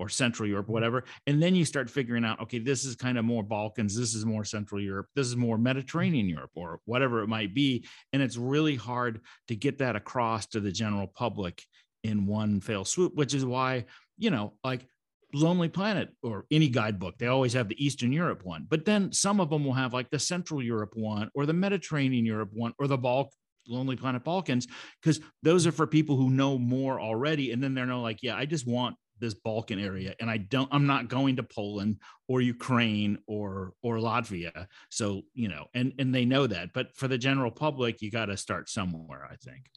or 0.00 0.08
Central 0.08 0.48
Europe, 0.48 0.68
whatever, 0.68 1.04
and 1.26 1.42
then 1.42 1.54
you 1.54 1.64
start 1.64 1.90
figuring 1.90 2.24
out, 2.24 2.40
okay, 2.40 2.58
this 2.58 2.84
is 2.84 2.96
kind 2.96 3.18
of 3.18 3.24
more 3.24 3.42
Balkans, 3.42 3.94
this 3.96 4.14
is 4.14 4.24
more 4.24 4.44
Central 4.44 4.80
Europe, 4.80 5.06
this 5.14 5.26
is 5.26 5.36
more 5.36 5.56
mm-hmm. 5.56 5.64
Mediterranean 5.64 6.28
Europe, 6.28 6.50
or 6.54 6.80
whatever 6.86 7.22
it 7.22 7.28
might 7.28 7.54
be, 7.54 7.86
and 8.14 8.22
it's 8.22 8.38
really 8.38 8.76
hard 8.76 9.20
to 9.48 9.54
get 9.54 9.78
that 9.78 9.96
across 9.96 10.46
to 10.46 10.60
the 10.60 10.72
general 10.72 11.06
public 11.06 11.62
in 12.02 12.26
one 12.26 12.60
fell 12.60 12.86
swoop, 12.86 13.14
which 13.14 13.34
is 13.34 13.44
why, 13.44 13.84
you 14.16 14.30
know, 14.30 14.54
like 14.64 14.86
Lonely 15.34 15.68
Planet 15.68 16.08
or 16.22 16.46
any 16.50 16.68
guidebook, 16.68 17.18
they 17.18 17.26
always 17.26 17.52
have 17.52 17.68
the 17.68 17.84
Eastern 17.84 18.10
Europe 18.10 18.42
one, 18.42 18.66
but 18.68 18.86
then 18.86 19.12
some 19.12 19.38
of 19.38 19.50
them 19.50 19.64
will 19.64 19.74
have 19.74 19.92
like 19.92 20.08
the 20.08 20.18
Central 20.18 20.62
Europe 20.62 20.92
one 20.94 21.30
or 21.34 21.44
the 21.44 21.52
Mediterranean 21.52 22.24
Europe 22.24 22.50
one 22.54 22.72
or 22.78 22.86
the 22.86 22.96
Balk 22.96 23.30
Lonely 23.68 23.96
Planet 23.96 24.24
Balkans, 24.24 24.66
because 25.00 25.20
those 25.42 25.66
are 25.66 25.72
for 25.72 25.86
people 25.86 26.16
who 26.16 26.30
know 26.30 26.58
more 26.58 27.00
already. 27.00 27.52
And 27.52 27.62
then 27.62 27.74
they're 27.74 27.86
no 27.86 28.00
like, 28.00 28.22
yeah, 28.22 28.36
I 28.36 28.46
just 28.46 28.66
want 28.66 28.96
this 29.20 29.34
Balkan 29.34 29.78
area 29.78 30.14
and 30.20 30.30
I 30.30 30.38
don't, 30.38 30.68
I'm 30.72 30.86
not 30.86 31.08
going 31.08 31.36
to 31.36 31.42
Poland 31.42 31.98
or 32.28 32.40
Ukraine 32.40 33.18
or 33.26 33.74
or 33.82 33.96
Latvia. 33.98 34.66
So, 34.90 35.22
you 35.34 35.48
know, 35.48 35.66
and 35.74 35.92
and 35.98 36.14
they 36.14 36.24
know 36.24 36.46
that. 36.46 36.72
But 36.72 36.96
for 36.96 37.06
the 37.08 37.18
general 37.18 37.50
public, 37.50 38.00
you 38.02 38.10
got 38.10 38.26
to 38.26 38.36
start 38.36 38.68
somewhere, 38.68 39.28
I 39.30 39.36
think. 39.36 39.70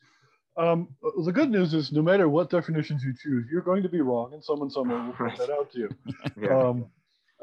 Um, 0.55 0.89
the 1.25 1.31
good 1.31 1.49
news 1.49 1.73
is, 1.73 1.91
no 1.91 2.03
matter 2.03 2.29
what 2.29 2.49
definitions 2.51 3.03
you 3.03 3.13
choose, 3.23 3.47
you're 3.51 3.61
going 3.63 3.81
to 3.81 3.89
be 3.89 4.01
wrong, 4.01 4.33
and 4.33 4.43
someone 4.43 4.69
somewhere 4.69 5.01
will 5.03 5.13
point 5.13 5.35
that 5.37 5.49
out 5.49 5.71
to 5.71 5.79
you. 5.79 5.89
Yeah. 6.39 6.57
Um, 6.59 6.85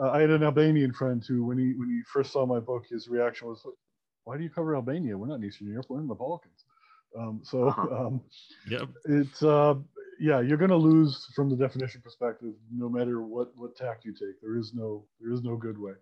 uh, 0.01 0.11
I 0.13 0.21
had 0.21 0.31
an 0.31 0.45
Albanian 0.45 0.93
friend 0.93 1.23
who, 1.27 1.45
when 1.45 1.59
he 1.59 1.75
when 1.75 1.89
he 1.91 2.03
first 2.13 2.33
saw 2.33 2.47
my 2.47 2.61
book, 2.61 2.87
his 2.89 3.09
reaction 3.09 3.49
was, 3.49 3.67
"Why 4.25 4.37
do 4.37 4.43
you 4.45 4.49
cover 4.51 4.77
Albania? 4.77 5.19
We're 5.19 5.27
not 5.27 5.41
in 5.41 5.45
Eastern 5.45 5.67
Europe. 5.69 5.87
We're 5.89 6.01
in 6.01 6.07
the 6.07 6.15
Balkans." 6.15 6.65
Um, 7.19 7.41
so 7.43 7.69
Uh-huh. 7.69 8.07
um, 8.07 8.21
Yep. 8.71 8.89
it's 9.07 9.43
uh, 9.43 9.75
yeah, 10.21 10.41
you're 10.41 10.59
going 10.59 10.71
to 10.71 10.77
lose 10.77 11.27
from 11.35 11.49
the 11.49 11.57
definition 11.57 12.03
perspective, 12.03 12.53
no 12.71 12.89
matter 12.89 13.23
what 13.23 13.57
what 13.57 13.75
tack 13.75 14.01
you 14.05 14.13
take. 14.13 14.41
There 14.43 14.57
is 14.57 14.75
no 14.75 15.05
there 15.21 15.33
is 15.33 15.43
no 15.43 15.57
good 15.57 15.79
way. 15.79 15.95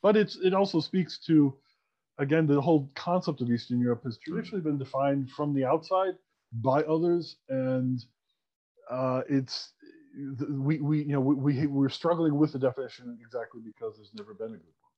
But 0.00 0.16
it's 0.16 0.36
it 0.36 0.54
also 0.54 0.78
speaks 0.80 1.18
to, 1.26 1.52
again, 2.18 2.46
the 2.46 2.60
whole 2.60 2.88
concept 2.94 3.40
of 3.40 3.50
Eastern 3.50 3.80
Europe 3.80 4.04
has 4.04 4.16
traditionally 4.18 4.62
been 4.62 4.78
defined 4.78 5.30
from 5.30 5.52
the 5.52 5.64
outside 5.64 6.14
by 6.52 6.82
others, 6.84 7.36
and 7.48 8.04
uh, 8.88 9.22
it's 9.28 9.72
we 10.50 10.78
we 10.78 10.98
you 11.00 11.12
know 11.12 11.20
we, 11.20 11.34
we 11.34 11.66
we're 11.66 11.88
struggling 11.88 12.38
with 12.38 12.52
the 12.52 12.58
definition 12.60 13.18
exactly 13.20 13.60
because 13.64 13.96
there's 13.96 14.14
never 14.14 14.34
been 14.34 14.54
a 14.54 14.58
good 14.58 14.60
one. 14.60 14.92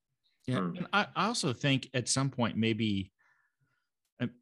Yeah, 0.46 0.58
Mm. 0.58 0.76
and 0.78 0.86
I, 0.92 1.06
I 1.16 1.26
also 1.26 1.52
think 1.52 1.88
at 1.94 2.08
some 2.08 2.28
point 2.30 2.56
maybe 2.56 2.90
m- 3.00 3.10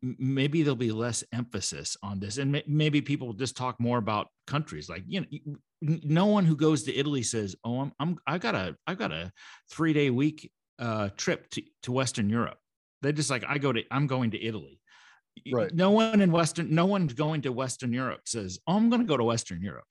maybe 0.03 0.63
there'll 0.63 0.77
be 0.77 0.93
less 0.93 1.23
emphasis 1.33 1.97
on 2.03 2.21
this, 2.21 2.39
and 2.39 2.63
maybe 2.67 3.01
people 3.01 3.29
will 3.29 3.35
just 3.35 3.57
talk 3.57 3.79
more 3.79 3.99
about 3.99 4.29
countries. 4.47 4.89
Like 4.89 5.05
you 5.07 5.21
know, 5.21 5.57
no 5.83 6.27
one 6.27 6.45
who 6.45 6.57
goes 6.57 6.83
to 6.85 6.97
Italy 6.97 7.23
says, 7.23 7.55
"Oh, 7.65 7.81
I'm 7.81 7.93
I'm 8.01 8.19
I 8.27 8.39
got 8.39 8.55
a 8.55 8.77
I 8.87 8.95
got 8.95 9.13
a 9.13 9.33
three 9.71 9.93
day 9.93 10.11
week 10.11 10.51
uh, 10.79 11.11
trip 11.17 11.49
to 11.51 11.63
to 11.85 11.93
Western 11.93 12.29
Europe." 12.29 12.59
They're 13.03 13.13
just 13.13 13.31
like, 13.31 13.45
"I 13.49 13.59
go 13.59 13.73
to 13.73 13.83
I'm 13.91 14.07
going 14.07 14.33
to 14.33 14.43
Italy." 14.43 14.81
Right. 15.53 15.73
No 15.73 15.93
one 15.93 16.21
in 16.21 16.33
Western, 16.33 16.75
no 16.75 16.87
one's 16.87 17.13
going 17.13 17.43
to 17.43 17.53
Western 17.53 17.93
Europe 17.93 18.23
says, 18.25 18.59
"Oh, 18.67 18.77
I'm 18.77 18.91
going 18.91 19.03
to 19.03 19.07
go 19.07 19.17
to 19.17 19.25
Western 19.25 19.63
Europe." 19.63 19.85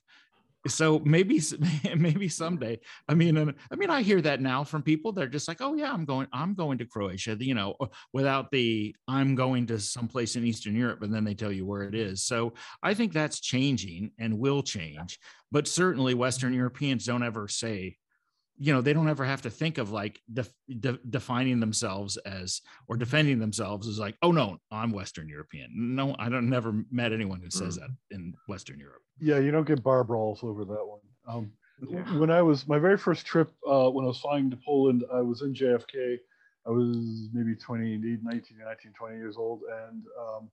So 0.68 1.00
maybe 1.00 1.36
maybe 1.96 2.12
mm-hmm. 2.12 2.28
someday 2.28 2.80
I 3.08 3.14
mean, 3.14 3.38
I 3.38 3.76
mean, 3.76 3.90
I 3.90 4.02
hear 4.02 4.22
that 4.22 4.42
now 4.42 4.64
from 4.64 4.82
people. 4.82 5.12
They're 5.12 5.28
just 5.28 5.48
like, 5.48 5.62
"Oh 5.62 5.76
yeah, 5.76 5.92
I'm 5.92 6.06
going. 6.06 6.28
I'm 6.34 6.54
going 6.54 6.78
to 6.80 6.86
Croatia." 6.86 7.38
You 7.40 7.56
know, 7.56 7.76
without 8.14 8.52
the 8.52 8.96
"I'm 9.08 9.36
going 9.36 9.68
to 9.68 9.80
someplace 9.80 10.36
in 10.36 10.46
Eastern 10.46 10.76
Europe," 10.76 11.02
and 11.04 11.14
then 11.14 11.24
they 11.24 11.34
tell 11.34 11.52
you 11.52 11.66
where 11.66 11.84
it 11.84 11.96
is. 11.96 12.24
So 12.24 12.54
I 12.84 12.94
think 12.94 13.14
that's 13.14 13.40
changing 13.40 14.12
and 14.20 14.40
will 14.40 14.64
change. 14.64 15.20
But 15.52 15.68
certainly, 15.68 16.14
Western 16.14 16.54
Europeans 16.54 17.06
don't 17.06 17.24
ever 17.24 17.48
say, 17.48 17.98
you 18.58 18.74
know, 18.74 18.82
they 18.82 18.94
don't 18.94 19.08
ever 19.10 19.24
have 19.26 19.44
to 19.44 19.50
think 19.50 19.78
of 19.78 19.92
like 19.92 20.20
def- 20.34 20.54
de- 20.80 21.00
defining 21.10 21.60
themselves 21.60 22.18
as 22.18 22.62
or 22.88 22.98
defending 22.98 23.40
themselves 23.40 23.88
as 23.88 24.00
like, 24.00 24.16
"Oh 24.22 24.32
no, 24.32 24.58
I'm 24.72 24.92
Western 24.92 25.30
European." 25.30 25.70
No, 25.96 26.16
I 26.18 26.30
don't 26.30 26.50
never 26.50 26.84
met 26.92 27.14
anyone 27.14 27.40
who 27.42 27.50
says 27.52 27.78
Mm. 27.78 27.82
that 27.82 27.90
in 28.16 28.34
Western 28.48 28.80
Europe. 28.80 29.04
Yeah, 29.20 29.40
you 29.40 29.52
don't 29.52 29.68
get 29.68 29.84
bar 29.84 30.04
brawls 30.04 30.44
over 30.44 30.66
that 30.66 30.86
one. 30.88 31.02
Um, 31.28 31.52
Yeah. 31.88 32.18
When 32.18 32.32
I 32.32 32.42
was 32.42 32.68
my 32.68 32.80
very 32.80 32.98
first 32.98 33.26
trip, 33.28 33.52
uh, 33.68 33.90
when 33.92 34.04
I 34.04 34.08
was 34.08 34.20
flying 34.20 34.50
to 34.50 34.58
Poland, 34.66 35.04
I 35.14 35.22
was 35.22 35.44
in 35.44 35.54
JFK. 35.54 36.18
I 36.66 36.72
was 36.72 37.30
maybe 37.34 37.56
20, 37.56 37.98
19, 37.98 38.58
19, 38.58 38.94
20 38.94 39.16
years 39.18 39.38
old, 39.38 39.62
and 39.62 40.04
um, 40.20 40.50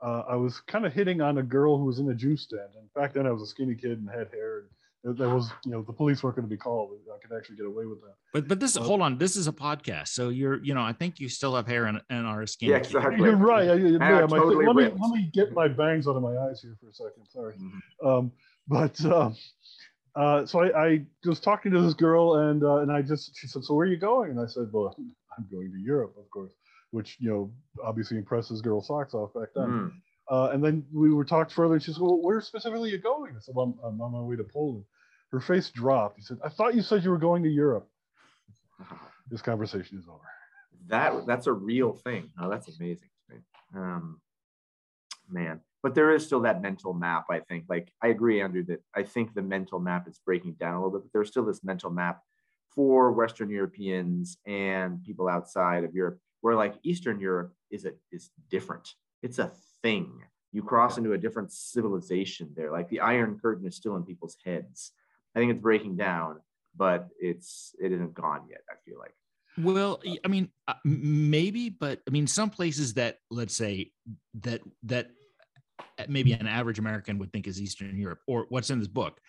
uh, 0.00 0.22
I 0.26 0.34
was 0.36 0.60
kind 0.62 0.86
of 0.86 0.92
hitting 0.94 1.20
on 1.20 1.36
a 1.38 1.42
girl 1.42 1.76
who 1.76 1.84
was 1.84 1.98
in 1.98 2.08
a 2.08 2.14
juice 2.14 2.42
stand. 2.44 2.70
And 2.78 2.90
back 2.94 3.12
then, 3.12 3.26
I 3.26 3.30
was 3.32 3.42
a 3.42 3.46
skinny 3.46 3.74
kid 3.74 3.98
and 3.98 4.08
had 4.08 4.28
hair. 4.32 4.60
And 4.60 4.68
there- 5.04 5.14
there 5.14 5.28
was, 5.34 5.50
you 5.64 5.72
know, 5.72 5.82
the 5.82 5.92
police 5.92 6.22
weren't 6.22 6.36
going 6.36 6.46
to 6.48 6.50
be 6.50 6.56
called. 6.56 6.90
I 7.12 7.18
could 7.26 7.36
actually 7.36 7.56
get 7.56 7.66
away 7.66 7.86
with 7.86 8.00
that. 8.02 8.14
But 8.32 8.48
but 8.48 8.60
this 8.60 8.76
Well- 8.78 8.86
hold 8.88 9.00
on, 9.02 9.18
this 9.18 9.36
is 9.36 9.48
a 9.48 9.52
podcast, 9.52 10.08
so 10.08 10.28
you're 10.28 10.62
you 10.62 10.74
know 10.74 10.82
I 10.82 10.92
think 10.92 11.18
you 11.20 11.28
still 11.28 11.54
have 11.56 11.66
hair 11.66 11.86
in, 11.86 12.00
and 12.10 12.26
are 12.26 12.46
skin. 12.46 12.70
Yeah, 12.70 12.76
exactly. 12.76 13.18
You're 13.26 13.36
right. 13.36 13.68
I, 13.68 13.74
yeah, 13.74 13.88
Yeah, 14.20 14.26
my- 14.26 14.38
totally 14.38 14.66
let, 14.66 14.76
me, 14.76 14.84
ripped. 14.84 15.00
let 15.00 15.10
me 15.10 15.30
get 15.32 15.52
my 15.52 15.68
bangs 15.68 16.06
out 16.06 16.16
of 16.16 16.22
my 16.22 16.36
eyes 16.38 16.60
here 16.62 16.76
for 16.80 16.88
a 16.88 16.94
second. 16.94 17.26
Sorry. 17.28 17.54
Mhm. 17.56 18.06
Um, 18.08 18.32
but 18.68 19.04
um, 19.04 19.34
uh, 20.14 20.46
so 20.46 20.60
I, 20.60 20.84
I 20.86 21.06
was 21.24 21.40
talking 21.40 21.72
to 21.72 21.80
this 21.80 21.94
girl, 21.94 22.36
and 22.48 22.62
uh, 22.62 22.76
and 22.78 22.92
I 22.92 23.02
just 23.02 23.36
she 23.36 23.46
said, 23.48 23.64
"So 23.64 23.74
where 23.74 23.86
are 23.86 23.90
you 23.90 23.96
going?" 23.96 24.30
And 24.30 24.40
I 24.40 24.46
said, 24.46 24.68
"Well, 24.72 24.94
I'm 25.36 25.46
going 25.50 25.72
to 25.72 25.78
Europe, 25.78 26.14
of 26.18 26.28
course," 26.30 26.52
which 26.90 27.16
you 27.18 27.28
know 27.30 27.52
obviously 27.84 28.18
impresses 28.18 28.60
girl 28.62 28.80
socks 28.82 29.14
off 29.14 29.32
back 29.34 29.48
then. 29.54 29.68
Mm. 29.68 29.92
Uh, 30.30 30.50
and 30.52 30.64
then 30.64 30.84
we 30.92 31.12
were 31.12 31.24
talked 31.24 31.52
further, 31.52 31.74
and 31.74 31.82
she 31.82 31.92
said, 31.92 32.00
"Well, 32.00 32.20
where 32.22 32.40
specifically 32.40 32.90
are 32.90 32.92
you 32.92 32.98
going?" 32.98 33.34
I 33.36 33.40
said, 33.40 33.54
"Well, 33.54 33.76
I'm, 33.82 33.94
I'm 33.94 34.00
on 34.00 34.12
my 34.12 34.20
way 34.20 34.36
to 34.36 34.44
Poland." 34.44 34.84
Her 35.30 35.40
face 35.40 35.70
dropped. 35.70 36.16
He 36.18 36.22
said, 36.22 36.38
"I 36.44 36.48
thought 36.48 36.74
you 36.74 36.82
said 36.82 37.04
you 37.04 37.10
were 37.10 37.18
going 37.18 37.42
to 37.42 37.50
Europe." 37.50 37.88
This 39.30 39.40
conversation 39.40 39.96
is 39.98 40.06
over. 40.08 40.20
that 40.88 41.26
that's 41.26 41.46
a 41.46 41.52
real 41.52 41.94
thing. 41.94 42.28
Oh, 42.38 42.50
that's 42.50 42.68
amazing 42.78 43.08
to 43.30 43.34
me. 43.34 43.40
Um, 43.74 44.20
man, 45.30 45.60
but 45.82 45.94
there 45.94 46.14
is 46.14 46.26
still 46.26 46.40
that 46.40 46.60
mental 46.60 46.92
map. 46.92 47.26
I 47.30 47.40
think, 47.40 47.64
like, 47.68 47.90
I 48.02 48.08
agree, 48.08 48.42
Andrew, 48.42 48.62
that 48.64 48.82
I 48.94 49.02
think 49.02 49.32
the 49.32 49.40
mental 49.40 49.78
map 49.78 50.06
is 50.06 50.20
breaking 50.24 50.54
down 50.54 50.74
a 50.74 50.76
little 50.76 50.98
bit. 50.98 51.04
But 51.04 51.12
there's 51.14 51.28
still 51.28 51.46
this 51.46 51.64
mental 51.64 51.90
map 51.90 52.20
for 52.74 53.12
Western 53.12 53.48
Europeans 53.48 54.36
and 54.46 55.02
people 55.02 55.28
outside 55.28 55.84
of 55.84 55.94
Europe, 55.94 56.18
where 56.42 56.54
like 56.54 56.74
Eastern 56.82 57.18
Europe 57.18 57.54
is 57.70 57.84
a 57.86 57.92
is 58.10 58.30
different. 58.50 58.88
It's 59.22 59.38
a 59.38 59.50
thing. 59.82 60.22
You 60.52 60.62
cross 60.62 60.98
into 60.98 61.12
a 61.12 61.18
different 61.18 61.52
civilization 61.52 62.52
there. 62.54 62.70
Like 62.70 62.88
the 62.88 63.00
Iron 63.00 63.38
Curtain 63.40 63.66
is 63.66 63.76
still 63.76 63.96
in 63.96 64.04
people's 64.04 64.36
heads. 64.44 64.92
I 65.34 65.38
think 65.38 65.52
it's 65.52 65.62
breaking 65.62 65.96
down. 65.96 66.40
but 66.76 67.08
it's 67.20 67.74
it 67.80 67.92
isn't 67.92 68.14
gone 68.14 68.42
yet. 68.48 68.60
I 68.70 68.74
feel 68.84 68.98
like. 68.98 69.14
Well, 69.58 70.00
I 70.24 70.28
mean, 70.28 70.48
uh, 70.66 70.74
maybe, 70.84 71.68
but 71.68 72.00
I 72.08 72.10
mean, 72.10 72.26
some 72.26 72.48
places 72.48 72.94
that 72.94 73.18
let's 73.30 73.54
say 73.54 73.92
that 74.40 74.62
that 74.84 75.08
uh, 75.98 76.04
maybe 76.08 76.32
an 76.32 76.46
average 76.46 76.78
American 76.78 77.18
would 77.18 77.32
think 77.32 77.46
is 77.46 77.60
Eastern 77.60 77.98
Europe 77.98 78.20
or 78.26 78.46
what's 78.48 78.70
in 78.70 78.78
this 78.78 78.88
book. 78.88 79.20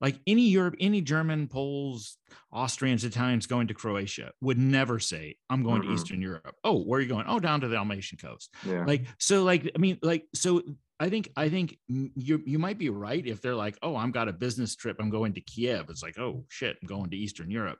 Like 0.00 0.18
any 0.26 0.48
Europe, 0.48 0.76
any 0.80 1.02
German, 1.02 1.46
Poles, 1.46 2.16
Austrians, 2.52 3.04
Italians 3.04 3.46
going 3.46 3.68
to 3.68 3.74
Croatia 3.74 4.32
would 4.40 4.58
never 4.58 4.98
say, 4.98 5.36
I'm 5.50 5.62
going 5.62 5.82
mm-hmm. 5.82 5.90
to 5.90 5.94
Eastern 5.94 6.22
Europe. 6.22 6.54
Oh, 6.64 6.82
where 6.82 6.98
are 6.98 7.02
you 7.02 7.08
going? 7.08 7.26
Oh, 7.28 7.38
down 7.38 7.60
to 7.60 7.68
the 7.68 7.74
Dalmatian 7.76 8.18
coast. 8.18 8.54
Yeah. 8.66 8.84
Like, 8.86 9.04
so 9.18 9.44
like, 9.44 9.70
I 9.74 9.78
mean, 9.78 9.98
like, 10.02 10.26
so 10.34 10.62
I 10.98 11.10
think, 11.10 11.30
I 11.36 11.48
think 11.48 11.78
you, 11.88 12.42
you 12.44 12.58
might 12.58 12.78
be 12.78 12.88
right. 12.88 13.26
If 13.26 13.42
they're 13.42 13.54
like, 13.54 13.78
oh, 13.82 13.94
I'm 13.94 14.10
got 14.10 14.28
a 14.28 14.32
business 14.32 14.74
trip. 14.74 14.96
I'm 15.00 15.10
going 15.10 15.34
to 15.34 15.40
Kiev. 15.42 15.90
It's 15.90 16.02
like, 16.02 16.18
oh 16.18 16.44
shit, 16.48 16.76
I'm 16.80 16.88
going 16.88 17.10
to 17.10 17.16
Eastern 17.16 17.50
Europe. 17.50 17.78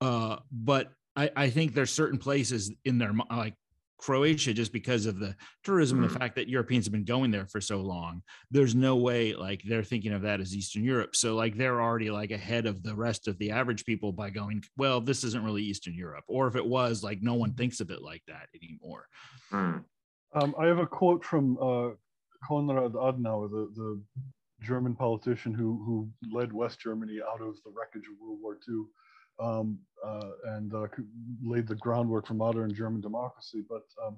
Uh, 0.00 0.36
but 0.52 0.92
I, 1.16 1.30
I 1.34 1.50
think 1.50 1.74
there's 1.74 1.90
certain 1.90 2.18
places 2.18 2.72
in 2.84 2.98
their 2.98 3.14
like 3.30 3.54
Croatia 3.98 4.52
just 4.52 4.72
because 4.72 5.06
of 5.06 5.18
the 5.18 5.34
tourism 5.64 5.98
mm. 5.98 6.02
and 6.02 6.10
the 6.10 6.14
mm. 6.14 6.20
fact 6.20 6.36
that 6.36 6.48
Europeans 6.48 6.84
have 6.84 6.92
been 6.92 7.04
going 7.04 7.30
there 7.30 7.46
for 7.46 7.60
so 7.60 7.80
long. 7.80 8.22
There's 8.50 8.74
no 8.74 8.96
way 8.96 9.34
like 9.34 9.62
they're 9.62 9.82
thinking 9.82 10.12
of 10.12 10.22
that 10.22 10.40
as 10.40 10.54
Eastern 10.54 10.84
Europe. 10.84 11.16
So 11.16 11.34
like 11.34 11.56
they're 11.56 11.80
already 11.80 12.10
like 12.10 12.30
ahead 12.30 12.66
of 12.66 12.82
the 12.82 12.94
rest 12.94 13.28
of 13.28 13.38
the 13.38 13.50
average 13.50 13.84
people 13.84 14.12
by 14.12 14.30
going, 14.30 14.62
well, 14.76 15.00
this 15.00 15.24
isn't 15.24 15.44
really 15.44 15.62
Eastern 15.62 15.94
Europe. 15.94 16.24
Or 16.28 16.46
if 16.46 16.56
it 16.56 16.66
was, 16.66 17.02
like 17.02 17.22
no 17.22 17.34
one 17.34 17.54
thinks 17.54 17.80
of 17.80 17.90
it 17.90 18.02
like 18.02 18.22
that 18.28 18.48
anymore. 18.54 19.06
Mm. 19.52 19.84
Um, 20.34 20.54
I 20.58 20.66
have 20.66 20.78
a 20.78 20.86
quote 20.86 21.24
from 21.24 21.56
uh, 21.58 21.90
Konrad 22.46 22.92
Adenauer, 22.92 23.50
the, 23.50 23.72
the 23.74 24.02
German 24.60 24.94
politician 24.94 25.54
who, 25.54 25.82
who 25.84 26.08
led 26.36 26.52
West 26.52 26.80
Germany 26.80 27.20
out 27.26 27.40
of 27.40 27.56
the 27.64 27.72
wreckage 27.74 28.08
of 28.08 28.20
World 28.20 28.38
War 28.42 28.58
II 28.68 28.84
um, 29.38 29.78
uh, 30.04 30.30
and 30.44 30.74
uh, 30.74 30.86
laid 31.42 31.66
the 31.66 31.74
groundwork 31.76 32.26
for 32.26 32.34
modern 32.34 32.74
German 32.74 33.00
democracy. 33.00 33.64
But 33.68 33.84
um, 34.04 34.16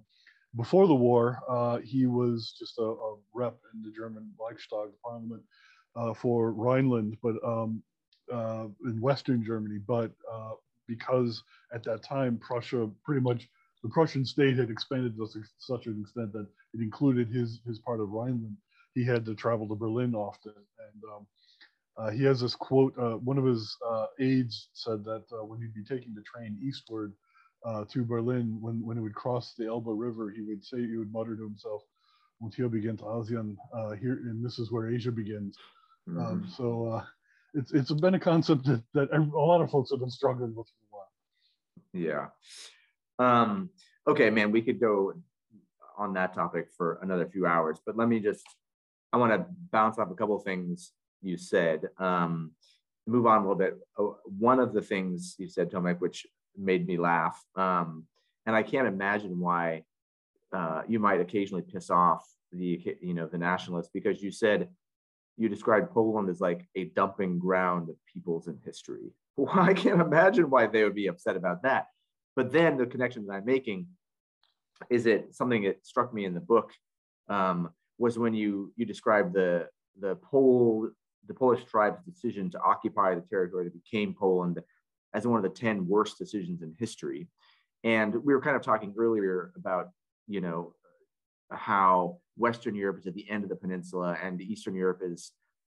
before 0.56 0.86
the 0.86 0.94
war, 0.94 1.40
uh, 1.48 1.78
he 1.78 2.06
was 2.06 2.54
just 2.58 2.78
a, 2.78 2.82
a, 2.82 3.16
rep 3.34 3.56
in 3.74 3.82
the 3.82 3.90
German 3.90 4.30
Reichstag, 4.38 4.90
parliament, 5.04 5.42
uh, 5.96 6.14
for 6.14 6.52
Rhineland, 6.52 7.16
but 7.22 7.36
um, 7.44 7.82
uh, 8.32 8.66
in 8.84 9.00
Western 9.00 9.44
Germany. 9.44 9.78
But 9.86 10.12
uh, 10.30 10.52
because 10.86 11.42
at 11.72 11.82
that 11.84 12.02
time, 12.02 12.38
Prussia 12.38 12.90
pretty 13.04 13.20
much 13.20 13.48
the 13.82 13.88
Prussian 13.88 14.24
state 14.24 14.56
had 14.56 14.70
expanded 14.70 15.16
to 15.16 15.28
such 15.58 15.86
an 15.86 16.00
extent 16.00 16.32
that 16.32 16.46
it 16.74 16.80
included 16.80 17.28
his 17.28 17.60
his 17.66 17.78
part 17.78 18.00
of 18.00 18.10
Rhineland. 18.10 18.56
He 18.94 19.04
had 19.04 19.24
to 19.26 19.34
travel 19.34 19.68
to 19.68 19.74
Berlin 19.74 20.14
often, 20.14 20.54
and 20.56 21.02
um, 21.14 21.26
uh, 21.98 22.10
he 22.10 22.22
has 22.24 22.40
this 22.40 22.54
quote. 22.54 22.96
Uh, 22.98 23.16
one 23.16 23.38
of 23.38 23.44
his 23.44 23.76
uh, 23.86 24.06
aides 24.20 24.68
said 24.72 25.04
that 25.04 25.24
uh, 25.32 25.44
when 25.44 25.60
he'd 25.60 25.74
be 25.74 25.84
taking 25.84 26.14
the 26.14 26.22
train 26.22 26.56
eastward 26.62 27.12
uh, 27.66 27.84
to 27.90 28.04
Berlin, 28.04 28.56
when, 28.60 28.80
when 28.84 28.96
he 28.96 29.02
would 29.02 29.14
cross 29.14 29.54
the 29.58 29.66
Elbe 29.66 29.88
River, 29.88 30.30
he 30.30 30.42
would 30.42 30.64
say, 30.64 30.78
he 30.78 30.96
would 30.96 31.12
mutter 31.12 31.36
to 31.36 31.42
himself, 31.42 31.82
"Und 32.40 32.54
hier 32.54 32.68
beginnt 32.68 33.00
Asien," 33.00 33.56
uh, 33.74 33.90
here, 33.92 34.20
and 34.30 34.44
this 34.44 34.58
is 34.58 34.70
where 34.70 34.88
Asia 34.88 35.10
begins. 35.10 35.56
Um, 36.06 36.14
mm-hmm. 36.14 36.26
Um, 36.26 36.52
so 36.56 37.02
it's 37.54 37.72
it's 37.72 37.92
been 37.92 38.14
a 38.14 38.20
concept 38.20 38.64
that, 38.66 38.82
that 38.94 39.08
a 39.12 39.20
lot 39.20 39.60
of 39.60 39.70
folks 39.70 39.90
have 39.90 40.00
been 40.00 40.10
struggling 40.10 40.54
with 40.54 40.68
for 40.68 40.84
a 40.84 40.90
while. 40.90 41.10
Yeah. 41.92 42.26
Um, 43.18 43.70
okay, 44.06 44.30
man, 44.30 44.52
we 44.52 44.62
could 44.62 44.78
go 44.78 45.14
on 45.96 46.12
that 46.14 46.34
topic 46.34 46.68
for 46.76 47.00
another 47.02 47.26
few 47.26 47.46
hours, 47.46 47.80
but 47.84 47.96
let 47.96 48.08
me 48.08 48.20
just, 48.20 48.44
I 49.12 49.16
want 49.16 49.32
to 49.32 49.46
bounce 49.72 49.98
off 49.98 50.12
a 50.12 50.14
couple 50.14 50.36
of 50.36 50.44
things 50.44 50.92
you 51.22 51.36
said. 51.36 51.88
Um, 51.98 52.52
move 53.06 53.26
on 53.26 53.38
a 53.38 53.40
little 53.40 53.56
bit. 53.56 53.78
One 54.24 54.60
of 54.60 54.72
the 54.72 54.82
things 54.82 55.36
you 55.38 55.48
said, 55.48 55.70
Tomek, 55.70 56.00
which 56.00 56.26
made 56.56 56.86
me 56.86 56.98
laugh, 56.98 57.42
um, 57.56 58.04
and 58.46 58.54
I 58.54 58.62
can't 58.62 58.88
imagine 58.88 59.38
why 59.38 59.84
uh, 60.52 60.82
you 60.88 60.98
might 60.98 61.20
occasionally 61.20 61.62
piss 61.62 61.90
off 61.90 62.26
the 62.52 62.96
you 63.02 63.12
know 63.12 63.26
the 63.26 63.36
nationalists 63.36 63.90
because 63.92 64.22
you 64.22 64.30
said 64.30 64.68
you 65.36 65.48
described 65.48 65.90
Poland 65.90 66.30
as 66.30 66.40
like 66.40 66.66
a 66.74 66.84
dumping 66.84 67.38
ground 67.38 67.90
of 67.90 67.96
peoples 68.12 68.48
in 68.48 68.58
history. 68.64 69.12
Well, 69.38 69.56
I 69.56 69.72
can't 69.72 70.00
imagine 70.00 70.50
why 70.50 70.66
they 70.66 70.82
would 70.82 70.96
be 70.96 71.06
upset 71.06 71.36
about 71.36 71.62
that. 71.62 71.86
But 72.34 72.50
then 72.50 72.76
the 72.76 72.86
connection 72.86 73.24
that 73.26 73.34
I'm 73.34 73.44
making 73.44 73.86
is 74.90 75.06
it 75.06 75.32
something 75.32 75.62
that 75.62 75.86
struck 75.86 76.12
me 76.12 76.24
in 76.24 76.34
the 76.34 76.40
book 76.40 76.72
um, 77.28 77.70
was 77.98 78.18
when 78.18 78.34
you 78.34 78.72
you 78.76 78.84
described 78.84 79.34
the 79.34 79.68
the 80.00 80.16
Pole 80.16 80.90
the 81.28 81.34
Polish 81.34 81.64
tribe's 81.64 82.02
decision 82.02 82.50
to 82.50 82.60
occupy 82.60 83.14
the 83.14 83.20
territory 83.20 83.64
that 83.64 83.84
became 83.84 84.14
Poland 84.14 84.60
as 85.14 85.26
one 85.26 85.36
of 85.36 85.42
the 85.42 85.56
10 85.56 85.86
worst 85.86 86.18
decisions 86.18 86.62
in 86.62 86.74
history. 86.78 87.28
And 87.84 88.14
we 88.14 88.34
were 88.34 88.40
kind 88.40 88.56
of 88.56 88.62
talking 88.62 88.94
earlier 88.98 89.52
about, 89.56 89.90
you 90.26 90.40
know, 90.40 90.74
how 91.50 92.18
Western 92.36 92.74
Europe 92.74 92.98
is 92.98 93.06
at 93.06 93.14
the 93.14 93.28
end 93.30 93.44
of 93.44 93.50
the 93.50 93.56
peninsula 93.56 94.16
and 94.22 94.40
Eastern 94.40 94.74
Europe 94.74 95.00
is 95.02 95.32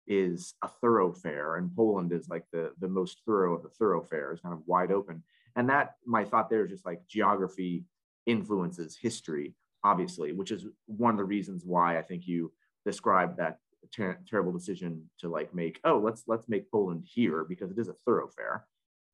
is 0.06 0.54
a 0.62 0.68
thoroughfare 0.80 1.56
and 1.56 1.74
Poland 1.76 2.12
is 2.12 2.30
like 2.30 2.44
the, 2.50 2.72
the 2.80 2.88
most 2.88 3.20
thorough 3.26 3.54
of 3.54 3.62
the 3.62 3.68
thoroughfares, 3.68 4.40
kind 4.40 4.54
of 4.54 4.62
wide 4.64 4.90
open. 4.90 5.22
And 5.54 5.68
that 5.68 5.96
my 6.06 6.24
thought 6.24 6.48
there 6.48 6.64
is 6.64 6.70
just 6.70 6.86
like 6.86 7.06
geography 7.06 7.84
influences 8.24 8.96
history, 9.00 9.54
obviously, 9.84 10.32
which 10.32 10.50
is 10.50 10.64
one 10.86 11.12
of 11.12 11.18
the 11.18 11.24
reasons 11.24 11.62
why 11.66 11.98
I 11.98 12.02
think 12.02 12.26
you 12.26 12.50
described 12.86 13.36
that 13.36 13.58
ter- 13.94 14.18
terrible 14.28 14.52
decision 14.52 15.08
to 15.18 15.28
like 15.28 15.54
make 15.54 15.80
oh 15.84 15.98
let's 15.98 16.24
let's 16.26 16.48
make 16.48 16.70
poland 16.70 17.04
here 17.04 17.44
because 17.44 17.70
it 17.70 17.78
is 17.78 17.88
a 17.88 17.94
thoroughfare 18.04 18.64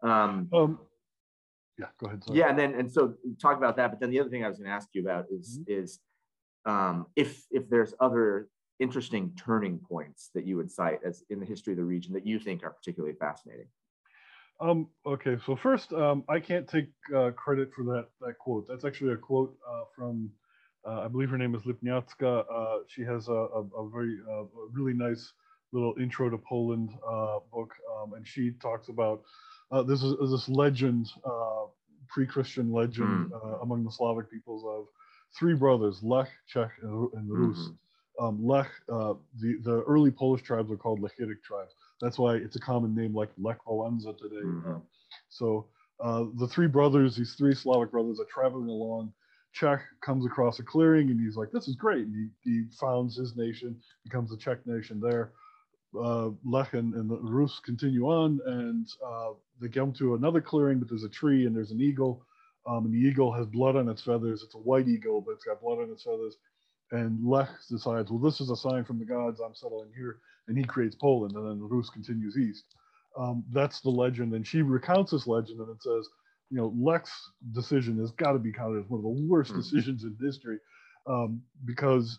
um, 0.02 0.48
um 0.52 0.78
yeah 1.78 1.86
go 1.98 2.06
ahead 2.06 2.22
sorry. 2.24 2.38
yeah 2.38 2.48
and 2.48 2.58
then 2.58 2.74
and 2.74 2.90
so 2.90 3.14
talk 3.40 3.56
about 3.56 3.76
that 3.76 3.90
but 3.90 4.00
then 4.00 4.10
the 4.10 4.20
other 4.20 4.30
thing 4.30 4.44
i 4.44 4.48
was 4.48 4.58
going 4.58 4.68
to 4.68 4.74
ask 4.74 4.88
you 4.92 5.02
about 5.02 5.26
is 5.30 5.58
mm-hmm. 5.58 5.82
is 5.82 6.00
um, 6.66 7.06
if 7.14 7.44
if 7.50 7.68
there's 7.68 7.92
other 8.00 8.48
interesting 8.80 9.32
turning 9.36 9.78
points 9.78 10.30
that 10.34 10.46
you 10.46 10.56
would 10.56 10.70
cite 10.70 11.00
as 11.04 11.22
in 11.28 11.38
the 11.38 11.46
history 11.46 11.74
of 11.74 11.76
the 11.76 11.84
region 11.84 12.14
that 12.14 12.26
you 12.26 12.38
think 12.38 12.64
are 12.64 12.70
particularly 12.70 13.14
fascinating 13.14 13.66
um, 14.60 14.88
okay, 15.04 15.36
so 15.44 15.56
first, 15.56 15.92
um, 15.92 16.22
I 16.28 16.38
can't 16.38 16.68
take 16.68 16.88
uh, 17.14 17.30
credit 17.32 17.72
for 17.74 17.84
that 17.84 18.06
that 18.20 18.38
quote. 18.38 18.66
That's 18.68 18.84
actually 18.84 19.12
a 19.12 19.16
quote 19.16 19.56
uh, 19.68 19.84
from 19.96 20.30
uh, 20.86 21.00
I 21.00 21.08
believe 21.08 21.30
her 21.30 21.38
name 21.38 21.54
is 21.54 21.62
Lipniacka. 21.62 22.44
Uh, 22.52 22.78
she 22.88 23.02
has 23.02 23.28
a, 23.28 23.32
a, 23.32 23.62
a 23.76 23.90
very 23.90 24.18
uh, 24.30 24.44
really 24.72 24.92
nice 24.92 25.32
little 25.72 25.94
intro 25.98 26.30
to 26.30 26.38
Poland 26.38 26.90
uh, 27.06 27.38
book, 27.52 27.72
um, 27.96 28.14
and 28.14 28.26
she 28.26 28.52
talks 28.62 28.88
about 28.88 29.22
uh, 29.72 29.82
this 29.82 30.02
is 30.02 30.14
this 30.30 30.48
legend, 30.48 31.10
uh, 31.24 31.64
pre-Christian 32.08 32.72
legend 32.72 33.30
mm. 33.30 33.62
among 33.62 33.82
the 33.82 33.90
Slavic 33.90 34.30
peoples 34.30 34.64
of 34.66 34.86
three 35.36 35.54
brothers, 35.54 36.00
Lech, 36.02 36.28
Czech, 36.46 36.70
and, 36.82 37.08
and 37.14 37.30
Rus. 37.30 37.58
Mm-hmm. 37.58 38.24
Um, 38.24 38.46
Lech, 38.46 38.68
the 38.86 39.18
the 39.64 39.82
early 39.88 40.10
Polish 40.10 40.42
tribes 40.42 40.70
are 40.70 40.76
called 40.76 41.00
Lechitic 41.00 41.42
tribes. 41.42 41.74
That's 42.00 42.18
why 42.18 42.36
it's 42.36 42.56
a 42.56 42.60
common 42.60 42.94
name 42.94 43.14
like 43.14 43.30
Lech 43.38 43.58
Wałęsa 43.66 44.16
today. 44.18 44.44
Mm-hmm. 44.44 44.70
Um, 44.70 44.82
so 45.30 45.66
the 46.38 46.46
three 46.46 46.68
brothers, 46.68 47.16
these 47.16 47.34
three 47.34 47.54
Slavic 47.54 47.90
brothers, 47.90 48.20
are 48.20 48.26
traveling 48.26 48.68
along 48.68 49.12
Czech 49.54 49.80
comes 50.04 50.26
across 50.26 50.58
a 50.58 50.64
clearing 50.64 51.10
and 51.10 51.20
he's 51.20 51.36
like, 51.36 51.50
this 51.52 51.68
is 51.68 51.76
great. 51.76 52.06
And 52.06 52.30
he, 52.44 52.50
he 52.50 52.64
founds 52.78 53.16
his 53.16 53.36
nation, 53.36 53.80
becomes 54.02 54.32
a 54.32 54.36
Czech 54.36 54.66
nation 54.66 55.00
there. 55.00 55.32
Uh, 55.98 56.30
Lech 56.44 56.74
and, 56.74 56.92
and 56.94 57.08
the 57.08 57.16
Rus 57.16 57.60
continue 57.60 58.06
on 58.06 58.40
and 58.46 58.88
uh, 59.06 59.30
they 59.60 59.68
come 59.68 59.92
to 59.92 60.16
another 60.16 60.40
clearing, 60.40 60.80
but 60.80 60.88
there's 60.88 61.04
a 61.04 61.08
tree 61.08 61.46
and 61.46 61.54
there's 61.54 61.70
an 61.70 61.80
eagle. 61.80 62.26
Um, 62.66 62.86
and 62.86 62.94
the 62.94 62.98
eagle 62.98 63.32
has 63.32 63.46
blood 63.46 63.76
on 63.76 63.88
its 63.88 64.02
feathers. 64.02 64.42
It's 64.42 64.56
a 64.56 64.58
white 64.58 64.88
eagle, 64.88 65.20
but 65.20 65.32
it's 65.32 65.44
got 65.44 65.60
blood 65.60 65.78
on 65.78 65.90
its 65.90 66.02
feathers. 66.02 66.36
And 66.90 67.24
Lech 67.24 67.48
decides, 67.70 68.10
well, 68.10 68.18
this 68.18 68.40
is 68.40 68.50
a 68.50 68.56
sign 68.56 68.84
from 68.84 68.98
the 68.98 69.04
gods. 69.04 69.40
I'm 69.40 69.54
settling 69.54 69.90
here. 69.94 70.18
And 70.48 70.58
he 70.58 70.64
creates 70.64 70.96
Poland. 70.96 71.36
And 71.36 71.46
then 71.46 71.58
the 71.60 71.66
Rus 71.66 71.90
continues 71.90 72.36
east. 72.36 72.64
Um, 73.16 73.44
that's 73.52 73.80
the 73.80 73.90
legend. 73.90 74.32
And 74.32 74.46
she 74.46 74.62
recounts 74.62 75.12
this 75.12 75.26
legend 75.26 75.60
and 75.60 75.70
it 75.70 75.82
says, 75.82 76.08
you 76.50 76.58
know, 76.58 76.74
Lech's 76.78 77.12
decision 77.52 77.98
has 77.98 78.10
got 78.12 78.32
to 78.32 78.38
be 78.38 78.52
counted 78.52 78.84
as 78.84 78.90
one 78.90 78.98
of 78.98 79.04
the 79.04 79.26
worst 79.26 79.50
mm-hmm. 79.50 79.60
decisions 79.60 80.04
in 80.04 80.16
history, 80.20 80.58
um, 81.06 81.40
because, 81.64 82.18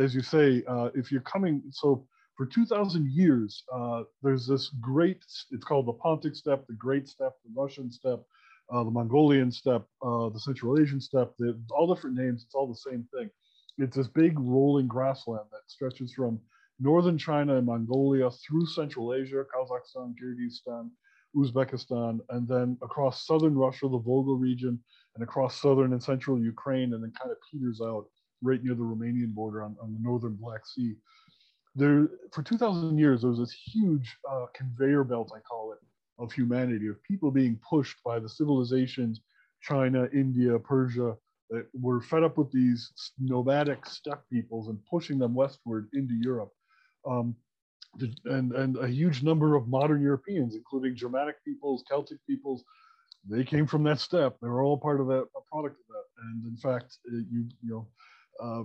as 0.00 0.14
you 0.14 0.22
say, 0.22 0.62
uh, 0.68 0.90
if 0.94 1.10
you're 1.12 1.20
coming, 1.22 1.62
so 1.70 2.06
for 2.36 2.46
2,000 2.46 3.10
years, 3.10 3.62
uh, 3.72 4.02
there's 4.22 4.46
this 4.46 4.70
great, 4.80 5.22
it's 5.50 5.64
called 5.64 5.86
the 5.86 5.92
Pontic 5.92 6.34
steppe, 6.34 6.66
the 6.66 6.74
Great 6.74 7.06
Steppe, 7.08 7.34
the 7.44 7.52
Russian 7.54 7.90
steppe, 7.90 8.24
uh, 8.72 8.84
the 8.84 8.90
Mongolian 8.90 9.50
steppe, 9.50 9.86
uh, 10.02 10.28
the 10.30 10.40
Central 10.40 10.80
Asian 10.80 11.00
steppe, 11.00 11.34
the, 11.38 11.60
all 11.70 11.92
different 11.92 12.16
names, 12.16 12.42
it's 12.44 12.54
all 12.54 12.66
the 12.66 12.90
same 12.90 13.06
thing. 13.14 13.28
It's 13.78 13.96
this 13.96 14.08
big 14.08 14.38
rolling 14.38 14.86
grassland 14.86 15.46
that 15.50 15.70
stretches 15.70 16.14
from 16.14 16.40
northern 16.78 17.18
China 17.18 17.56
and 17.56 17.66
Mongolia 17.66 18.30
through 18.30 18.66
Central 18.66 19.14
Asia, 19.14 19.44
Kazakhstan, 19.54 20.14
Kyrgyzstan, 20.16 20.90
Uzbekistan, 21.36 22.20
and 22.30 22.46
then 22.48 22.76
across 22.82 23.26
southern 23.26 23.56
Russia, 23.56 23.88
the 23.88 23.98
Volga 23.98 24.32
region, 24.32 24.78
and 25.14 25.24
across 25.24 25.60
southern 25.60 25.92
and 25.92 26.02
central 26.02 26.38
Ukraine, 26.38 26.94
and 26.94 27.02
then 27.02 27.12
kind 27.20 27.30
of 27.30 27.38
peters 27.50 27.80
out 27.80 28.06
right 28.42 28.62
near 28.62 28.74
the 28.74 28.82
Romanian 28.82 29.34
border 29.34 29.62
on, 29.62 29.76
on 29.82 29.92
the 29.92 30.00
northern 30.00 30.34
Black 30.34 30.66
Sea. 30.66 30.94
There, 31.74 32.08
for 32.32 32.42
2,000 32.42 32.98
years, 32.98 33.20
there 33.20 33.30
was 33.30 33.38
this 33.38 33.52
huge 33.52 34.16
uh, 34.30 34.46
conveyor 34.54 35.04
belt, 35.04 35.32
I 35.34 35.40
call 35.40 35.72
it, 35.72 35.78
of 36.18 36.32
humanity, 36.32 36.88
of 36.88 37.02
people 37.02 37.30
being 37.30 37.58
pushed 37.68 38.02
by 38.04 38.18
the 38.18 38.28
civilizations, 38.28 39.20
China, 39.62 40.08
India, 40.12 40.58
Persia, 40.58 41.16
that 41.50 41.66
were 41.74 42.00
fed 42.00 42.22
up 42.22 42.38
with 42.38 42.50
these 42.52 42.92
nomadic 43.18 43.84
steppe 43.86 44.22
peoples 44.30 44.68
and 44.68 44.78
pushing 44.88 45.18
them 45.18 45.34
westward 45.34 45.88
into 45.92 46.14
Europe. 46.14 46.52
Um, 47.08 47.34
and, 48.24 48.52
and 48.52 48.76
a 48.78 48.88
huge 48.88 49.22
number 49.22 49.56
of 49.56 49.68
modern 49.68 50.00
Europeans, 50.00 50.54
including 50.54 50.94
Germanic 50.96 51.42
peoples, 51.44 51.84
Celtic 51.88 52.18
peoples, 52.26 52.64
they 53.28 53.44
came 53.44 53.66
from 53.66 53.82
that 53.84 54.00
steppe. 54.00 54.36
They 54.40 54.48
were 54.48 54.62
all 54.62 54.78
part 54.78 55.00
of 55.00 55.06
that, 55.08 55.26
a 55.36 55.40
product 55.50 55.76
of 55.80 55.86
that. 55.88 56.04
And 56.22 56.46
in 56.46 56.56
fact, 56.56 56.98
you, 57.04 57.48
you 57.62 57.70
know, 57.70 57.86
uh, 58.42 58.64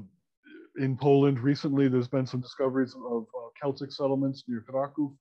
in 0.81 0.97
Poland 0.97 1.39
recently, 1.39 1.87
there's 1.87 2.07
been 2.07 2.27
some 2.27 2.41
discoveries 2.41 2.95
of 3.09 3.23
uh, 3.23 3.49
Celtic 3.61 3.91
settlements 3.91 4.43
near 4.47 4.63
Kraków, 4.69 5.13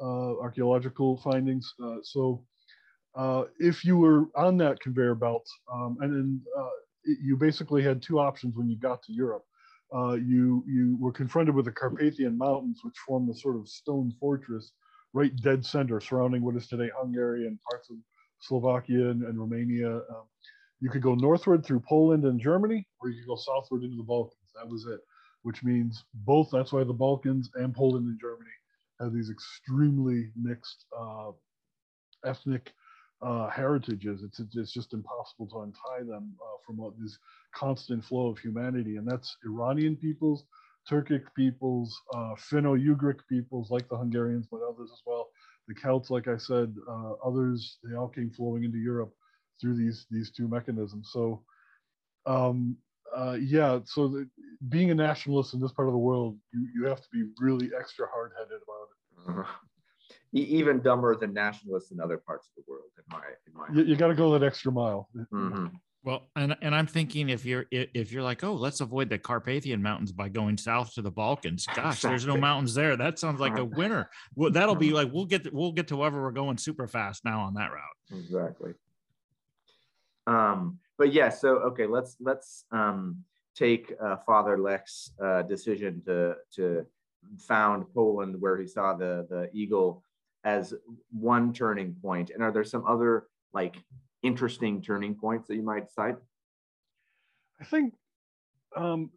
uh, 0.00 0.40
archaeological 0.40 1.18
findings. 1.18 1.72
Uh, 1.82 1.96
so 2.02 2.44
uh, 3.14 3.44
if 3.58 3.84
you 3.84 3.96
were 3.96 4.26
on 4.36 4.56
that 4.58 4.80
conveyor 4.80 5.14
belt, 5.14 5.46
um, 5.72 5.96
and 6.00 6.12
then 6.12 6.40
uh, 6.58 6.68
you 7.04 7.36
basically 7.36 7.82
had 7.82 8.02
two 8.02 8.18
options 8.18 8.56
when 8.56 8.68
you 8.68 8.76
got 8.76 9.02
to 9.04 9.12
Europe. 9.12 9.44
You 9.94 10.64
you 10.66 10.96
were 11.00 11.12
confronted 11.12 11.54
with 11.54 11.66
the 11.66 11.72
Carpathian 11.72 12.36
Mountains, 12.36 12.80
which 12.82 12.96
form 13.06 13.26
the 13.26 13.34
sort 13.34 13.56
of 13.56 13.68
stone 13.68 14.12
fortress 14.18 14.72
right 15.12 15.34
dead 15.36 15.64
center 15.64 16.00
surrounding 16.00 16.42
what 16.42 16.56
is 16.56 16.66
today 16.66 16.90
Hungary 16.96 17.46
and 17.46 17.58
parts 17.70 17.88
of 17.90 17.96
Slovakia 18.40 19.10
and, 19.10 19.22
and 19.22 19.38
Romania. 19.38 19.96
Um, 19.96 20.26
you 20.80 20.90
could 20.90 21.02
go 21.02 21.14
northward 21.14 21.64
through 21.64 21.80
Poland 21.80 22.24
and 22.24 22.40
Germany, 22.40 22.86
or 23.00 23.08
you 23.08 23.20
could 23.20 23.28
go 23.28 23.36
southward 23.36 23.84
into 23.84 23.96
the 23.96 24.02
Balkans. 24.02 24.50
That 24.54 24.68
was 24.68 24.86
it, 24.86 25.00
which 25.42 25.62
means 25.62 26.04
both. 26.12 26.50
That's 26.50 26.72
why 26.72 26.84
the 26.84 26.92
Balkans 26.92 27.48
and 27.54 27.74
Poland 27.74 28.06
and 28.06 28.20
Germany 28.20 28.50
have 29.00 29.12
these 29.12 29.30
extremely 29.30 30.30
mixed 30.36 30.84
uh, 30.98 31.30
ethnic 32.24 32.72
uh, 33.22 33.48
heritages. 33.48 34.22
It's, 34.22 34.40
it's 34.40 34.72
just 34.72 34.92
impossible 34.92 35.46
to 35.48 35.60
untie 35.60 36.04
them 36.06 36.34
uh, 36.40 36.58
from 36.64 36.94
this 36.98 37.18
constant 37.54 38.04
flow 38.04 38.28
of 38.28 38.38
humanity. 38.38 38.96
And 38.96 39.06
that's 39.06 39.36
Iranian 39.44 39.96
peoples, 39.96 40.44
Turkic 40.90 41.24
peoples, 41.36 41.98
uh, 42.14 42.34
Finno-Ugric 42.36 43.20
peoples 43.28 43.70
like 43.70 43.88
the 43.88 43.96
Hungarians, 43.96 44.46
but 44.50 44.60
others 44.62 44.90
as 44.92 45.00
well. 45.06 45.28
The 45.68 45.74
Celts, 45.74 46.10
like 46.10 46.28
I 46.28 46.36
said, 46.36 46.74
uh, 46.88 47.12
others, 47.24 47.78
they 47.82 47.96
all 47.96 48.08
came 48.08 48.30
flowing 48.30 48.64
into 48.64 48.78
Europe 48.78 49.14
through 49.60 49.76
these, 49.76 50.06
these 50.10 50.30
two 50.30 50.48
mechanisms. 50.48 51.10
So 51.12 51.42
um, 52.26 52.76
uh, 53.16 53.36
yeah, 53.40 53.80
so 53.84 54.08
the, 54.08 54.28
being 54.68 54.90
a 54.90 54.94
nationalist 54.94 55.54
in 55.54 55.60
this 55.60 55.72
part 55.72 55.88
of 55.88 55.92
the 55.92 55.98
world, 55.98 56.36
you, 56.52 56.68
you 56.74 56.86
have 56.86 57.00
to 57.00 57.08
be 57.12 57.24
really 57.38 57.70
extra 57.78 58.06
hard 58.12 58.32
headed 58.36 58.60
about 58.62 59.44
it. 59.44 59.46
Even 60.34 60.80
dumber 60.80 61.14
than 61.14 61.32
nationalists 61.32 61.92
in 61.92 62.00
other 62.00 62.18
parts 62.18 62.48
of 62.48 62.54
the 62.56 62.70
world, 62.70 62.90
in 62.98 63.04
my, 63.08 63.22
in 63.46 63.54
my 63.54 63.66
you, 63.72 63.88
you 63.88 63.96
got 63.96 64.08
to 64.08 64.14
go 64.14 64.36
that 64.36 64.44
extra 64.44 64.72
mile. 64.72 65.08
Mm-hmm. 65.16 65.66
Well, 66.02 66.28
and 66.36 66.54
and 66.60 66.74
I'm 66.74 66.86
thinking 66.86 67.30
if 67.30 67.46
you're 67.46 67.64
if 67.70 68.12
you're 68.12 68.22
like, 68.22 68.44
oh, 68.44 68.52
let's 68.52 68.80
avoid 68.80 69.08
the 69.08 69.18
Carpathian 69.18 69.82
Mountains 69.82 70.12
by 70.12 70.28
going 70.28 70.58
south 70.58 70.92
to 70.94 71.02
the 71.02 71.10
Balkans. 71.10 71.66
Gosh, 71.66 71.76
exactly. 71.76 72.10
there's 72.10 72.26
no 72.26 72.36
mountains 72.36 72.74
there. 72.74 72.96
That 72.96 73.18
sounds 73.18 73.40
like 73.40 73.56
a 73.56 73.64
winner. 73.64 74.10
Well, 74.34 74.50
that'll 74.50 74.74
be 74.74 74.90
like 74.90 75.10
we'll 75.12 75.24
get 75.24 75.44
to, 75.44 75.50
we'll 75.52 75.72
get 75.72 75.88
to 75.88 75.96
wherever 75.96 76.20
we're 76.20 76.32
going 76.32 76.58
super 76.58 76.86
fast 76.86 77.24
now 77.24 77.40
on 77.40 77.54
that 77.54 77.70
route. 77.70 78.18
Exactly. 78.18 78.72
Um, 80.26 80.78
but 80.98 81.12
yeah, 81.12 81.30
so 81.30 81.58
okay, 81.58 81.86
let's 81.86 82.16
let's 82.20 82.64
um, 82.70 83.24
take 83.54 83.92
uh, 84.02 84.16
Father 84.26 84.58
Lech's 84.58 85.12
uh, 85.22 85.42
decision 85.42 86.02
to 86.04 86.34
to 86.56 86.86
found 87.38 87.86
Poland, 87.94 88.36
where 88.40 88.58
he 88.58 88.66
saw 88.66 88.94
the 88.94 89.26
the 89.30 89.48
eagle, 89.54 90.02
as 90.44 90.74
one 91.10 91.52
turning 91.52 91.94
point. 92.02 92.30
And 92.30 92.42
are 92.42 92.52
there 92.52 92.64
some 92.64 92.86
other 92.86 93.26
like 93.52 93.76
interesting 94.22 94.82
turning 94.82 95.14
points 95.14 95.48
that 95.48 95.56
you 95.56 95.62
might 95.62 95.90
cite? 95.90 96.16
I 97.60 97.64
think 97.64 97.94
um, 98.76 99.10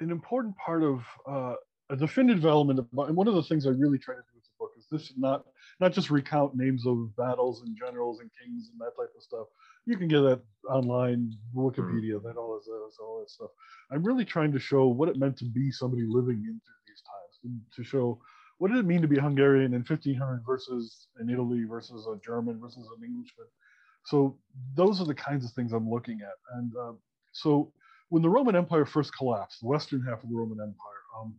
an 0.00 0.10
important 0.10 0.56
part 0.56 0.82
of 0.82 1.04
uh, 1.26 1.54
a 1.90 1.96
definitive 1.96 2.46
element 2.46 2.78
of, 2.78 2.86
and 3.06 3.16
one 3.16 3.28
of 3.28 3.34
the 3.34 3.42
things 3.42 3.66
I 3.66 3.70
really 3.70 3.98
try 3.98 4.14
to 4.14 4.20
do 4.20 4.34
with 4.34 4.44
the 4.44 4.50
book 4.58 4.70
is 4.78 4.86
this 4.90 5.06
should 5.06 5.18
not 5.18 5.44
not 5.80 5.92
just 5.92 6.10
recount 6.10 6.56
names 6.56 6.86
of 6.86 7.14
battles 7.16 7.62
and 7.62 7.76
generals 7.76 8.20
and 8.20 8.30
kings 8.40 8.70
and 8.70 8.80
that 8.80 8.96
type 9.00 9.12
of 9.16 9.22
stuff, 9.22 9.46
you 9.86 9.96
can 9.96 10.08
get 10.08 10.20
that 10.20 10.40
online, 10.68 11.32
Wikipedia, 11.54 12.14
mm. 12.14 12.22
that 12.24 12.36
all 12.36 12.56
this, 12.58 12.68
all 13.00 13.20
that 13.20 13.30
stuff. 13.30 13.50
I'm 13.90 14.02
really 14.02 14.24
trying 14.24 14.52
to 14.52 14.58
show 14.58 14.88
what 14.88 15.08
it 15.08 15.16
meant 15.16 15.36
to 15.38 15.44
be 15.44 15.70
somebody 15.70 16.04
living 16.06 16.38
in 16.38 16.60
through 16.60 16.82
these 16.86 17.02
times, 17.02 17.62
to 17.76 17.84
show 17.84 18.20
what 18.58 18.70
did 18.70 18.78
it 18.78 18.86
mean 18.86 19.02
to 19.02 19.08
be 19.08 19.18
Hungarian 19.18 19.74
in 19.74 19.80
1500 19.80 20.42
versus 20.44 21.08
in 21.20 21.30
Italy 21.30 21.64
versus 21.64 22.06
a 22.06 22.18
German 22.24 22.60
versus 22.60 22.88
an 22.96 23.04
Englishman. 23.04 23.46
So 24.04 24.36
those 24.74 25.00
are 25.00 25.06
the 25.06 25.14
kinds 25.14 25.44
of 25.44 25.52
things 25.52 25.72
I'm 25.72 25.88
looking 25.88 26.20
at. 26.22 26.34
And 26.56 26.72
uh, 26.76 26.92
so 27.32 27.72
when 28.08 28.22
the 28.22 28.28
Roman 28.28 28.56
Empire 28.56 28.84
first 28.86 29.14
collapsed, 29.16 29.60
the 29.60 29.68
western 29.68 30.02
half 30.02 30.22
of 30.22 30.30
the 30.30 30.36
Roman 30.36 30.58
Empire, 30.60 31.02
um, 31.18 31.34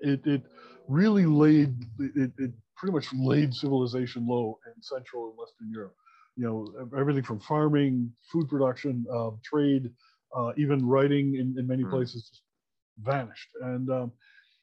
it, 0.00 0.26
it 0.26 0.42
really 0.88 1.26
laid, 1.26 1.74
it, 1.98 2.32
it 2.38 2.52
pretty 2.76 2.92
much 2.92 3.12
laid 3.12 3.52
civilization 3.54 4.26
low 4.26 4.58
in 4.66 4.82
Central 4.82 5.28
and 5.28 5.38
Western 5.38 5.70
Europe 5.70 5.94
you 6.36 6.46
know 6.46 6.88
everything 6.98 7.22
from 7.22 7.40
farming, 7.40 8.10
food 8.32 8.48
production, 8.48 9.04
uh, 9.12 9.30
trade, 9.44 9.90
uh, 10.34 10.52
even 10.56 10.86
writing 10.86 11.34
in, 11.34 11.54
in 11.58 11.66
many 11.66 11.84
mm. 11.84 11.90
places 11.90 12.30
just 12.30 12.42
vanished. 13.02 13.48
And 13.60 13.90
um, 13.90 14.12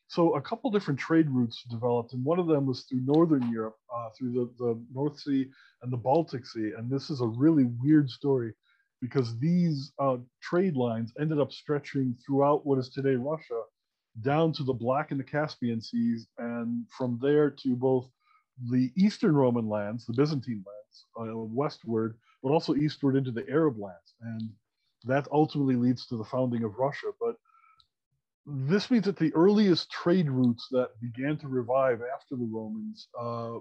so 0.07 0.35
a 0.35 0.41
couple 0.41 0.71
different 0.71 0.99
trade 0.99 1.29
routes 1.29 1.63
developed, 1.69 2.13
and 2.13 2.23
one 2.23 2.39
of 2.39 2.47
them 2.47 2.65
was 2.65 2.83
through 2.83 3.01
Northern 3.01 3.51
Europe, 3.51 3.77
uh, 3.93 4.09
through 4.17 4.31
the, 4.31 4.63
the 4.63 4.81
North 4.93 5.19
Sea 5.19 5.47
and 5.81 5.91
the 5.91 5.97
Baltic 5.97 6.45
Sea. 6.45 6.71
And 6.77 6.89
this 6.89 7.09
is 7.09 7.21
a 7.21 7.27
really 7.27 7.65
weird 7.65 8.09
story 8.09 8.53
because 9.01 9.37
these 9.39 9.91
uh, 9.99 10.17
trade 10.41 10.75
lines 10.75 11.13
ended 11.19 11.39
up 11.39 11.51
stretching 11.51 12.15
throughout 12.25 12.65
what 12.65 12.79
is 12.79 12.89
today 12.89 13.15
Russia 13.15 13.61
down 14.21 14.51
to 14.53 14.63
the 14.63 14.73
Black 14.73 15.11
and 15.11 15.19
the 15.19 15.23
Caspian 15.23 15.81
Seas, 15.81 16.27
and 16.37 16.85
from 16.97 17.19
there 17.21 17.51
to 17.51 17.75
both 17.75 18.09
the 18.71 18.91
Eastern 18.95 19.35
Roman 19.35 19.69
lands, 19.69 20.05
the 20.05 20.13
Byzantine 20.13 20.63
lands 20.65 21.31
uh, 21.31 21.37
westward, 21.37 22.17
but 22.41 22.49
also 22.49 22.73
eastward 22.75 23.15
into 23.15 23.31
the 23.31 23.47
Arab 23.49 23.77
lands. 23.77 24.15
And 24.21 24.49
that 25.03 25.27
ultimately 25.31 25.75
leads 25.75 26.07
to 26.07 26.17
the 26.17 26.23
founding 26.23 26.63
of 26.63 26.77
Russia. 26.79 27.07
But 27.19 27.35
this 28.47 28.89
means 28.89 29.03
that 29.05 29.17
the 29.17 29.33
earliest 29.35 29.91
trade 29.91 30.29
routes 30.29 30.67
that 30.71 30.91
began 31.01 31.37
to 31.37 31.49
revive 31.49 32.01
after 32.01 32.37
the 32.37 32.47
Romans 32.49 33.09
uh, 33.19 33.59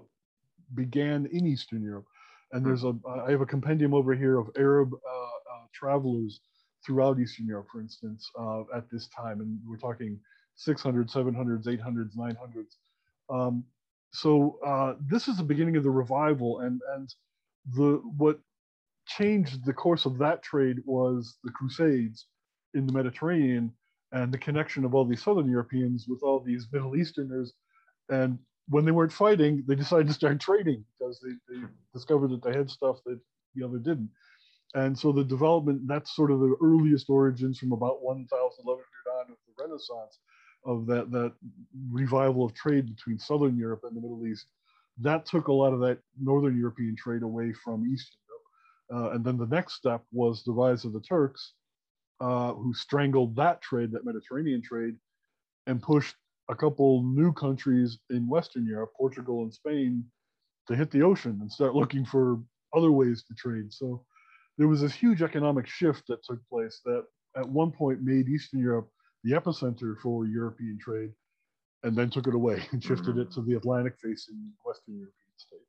began 0.75 1.27
in 1.31 1.45
Eastern 1.45 1.83
Europe. 1.83 2.05
And 2.53 2.65
there's 2.65 2.85
a, 2.85 2.95
I 3.27 3.31
have 3.31 3.41
a 3.41 3.45
compendium 3.45 3.93
over 3.93 4.15
here 4.15 4.37
of 4.37 4.49
Arab 4.57 4.93
uh, 4.93 4.97
uh 4.97 5.65
travelers 5.73 6.39
throughout 6.85 7.19
Eastern 7.19 7.45
Europe, 7.45 7.67
for 7.69 7.81
instance, 7.81 8.31
uh, 8.39 8.61
at 8.73 8.89
this 8.89 9.09
time. 9.09 9.41
And 9.41 9.59
we're 9.67 9.77
talking 9.77 10.17
600s, 10.65 11.11
700s, 11.11 11.65
800s, 11.67 12.15
900s. 12.15 12.75
Um, 13.29 13.65
so 14.13 14.57
uh, 14.65 14.93
this 15.05 15.27
is 15.27 15.35
the 15.35 15.43
beginning 15.43 15.75
of 15.75 15.83
the 15.83 15.89
revival. 15.89 16.59
And, 16.61 16.79
and 16.95 17.13
the 17.75 18.01
what 18.17 18.39
changed 19.05 19.65
the 19.65 19.73
course 19.73 20.05
of 20.05 20.17
that 20.19 20.41
trade 20.43 20.77
was 20.85 21.37
the 21.43 21.51
Crusades 21.51 22.27
in 22.73 22.87
the 22.87 22.93
Mediterranean 22.93 23.73
and 24.11 24.33
the 24.33 24.37
connection 24.37 24.85
of 24.85 24.95
all 24.95 25.05
these 25.05 25.23
Southern 25.23 25.49
Europeans 25.49 26.05
with 26.07 26.23
all 26.23 26.39
these 26.39 26.67
Middle 26.71 26.95
Easterners. 26.95 27.53
And 28.09 28.39
when 28.69 28.85
they 28.85 28.91
weren't 28.91 29.11
fighting, 29.11 29.63
they 29.67 29.75
decided 29.75 30.07
to 30.07 30.13
start 30.13 30.39
trading 30.39 30.83
because 30.97 31.19
they, 31.21 31.31
they 31.53 31.61
discovered 31.93 32.29
that 32.31 32.43
they 32.43 32.57
had 32.57 32.69
stuff 32.69 32.97
that 33.05 33.19
the 33.55 33.65
other 33.65 33.79
didn't. 33.79 34.09
And 34.75 34.97
so 34.97 35.11
the 35.11 35.23
development, 35.23 35.87
that's 35.87 36.15
sort 36.15 36.31
of 36.31 36.39
the 36.39 36.55
earliest 36.61 37.09
origins 37.09 37.57
from 37.57 37.71
about 37.71 38.01
1100 38.01 38.83
on 39.19 39.31
of 39.31 39.37
the 39.47 39.63
Renaissance 39.63 40.19
of 40.65 40.85
that, 40.87 41.11
that 41.11 41.33
revival 41.91 42.45
of 42.45 42.53
trade 42.53 42.93
between 42.93 43.17
Southern 43.17 43.57
Europe 43.57 43.81
and 43.83 43.95
the 43.95 44.01
Middle 44.01 44.25
East 44.27 44.47
that 44.99 45.25
took 45.25 45.47
a 45.47 45.53
lot 45.53 45.73
of 45.73 45.79
that 45.81 45.99
Northern 46.19 46.57
European 46.57 46.95
trade 46.95 47.23
away 47.23 47.53
from 47.53 47.85
Eastern 47.85 48.17
Europe. 48.27 49.05
Uh, 49.05 49.15
and 49.15 49.23
then 49.23 49.37
the 49.37 49.47
next 49.47 49.73
step 49.75 50.03
was 50.11 50.43
the 50.43 50.51
rise 50.51 50.85
of 50.85 50.93
the 50.93 51.01
Turks, 51.01 51.53
uh, 52.19 52.53
who 52.53 52.73
strangled 52.73 53.35
that 53.35 53.61
trade, 53.61 53.91
that 53.91 54.05
Mediterranean 54.05 54.61
trade, 54.61 54.95
and 55.67 55.81
pushed 55.81 56.15
a 56.49 56.55
couple 56.55 57.03
new 57.03 57.33
countries 57.33 57.99
in 58.09 58.27
Western 58.27 58.65
Europe, 58.65 58.91
Portugal 58.97 59.43
and 59.43 59.53
Spain, 59.53 60.03
to 60.67 60.75
hit 60.75 60.91
the 60.91 61.01
ocean 61.01 61.37
and 61.41 61.51
start 61.51 61.75
looking 61.75 62.05
for 62.05 62.39
other 62.75 62.91
ways 62.91 63.23
to 63.27 63.33
trade. 63.33 63.71
So 63.71 64.03
there 64.57 64.67
was 64.67 64.81
this 64.81 64.93
huge 64.93 65.21
economic 65.21 65.67
shift 65.67 66.03
that 66.07 66.23
took 66.23 66.39
place 66.49 66.81
that 66.85 67.05
at 67.35 67.47
one 67.47 67.71
point 67.71 68.01
made 68.01 68.27
Eastern 68.27 68.59
Europe 68.59 68.89
the 69.23 69.31
epicenter 69.31 69.95
for 70.01 70.25
European 70.25 70.77
trade 70.79 71.11
and 71.83 71.95
then 71.95 72.09
took 72.09 72.27
it 72.27 72.33
away 72.33 72.63
and 72.71 72.83
shifted 72.83 73.15
mm-hmm. 73.15 73.21
it 73.21 73.31
to 73.31 73.41
the 73.41 73.55
Atlantic 73.55 73.93
facing 74.01 74.51
Western 74.65 74.95
European 74.95 75.13
states. 75.37 75.63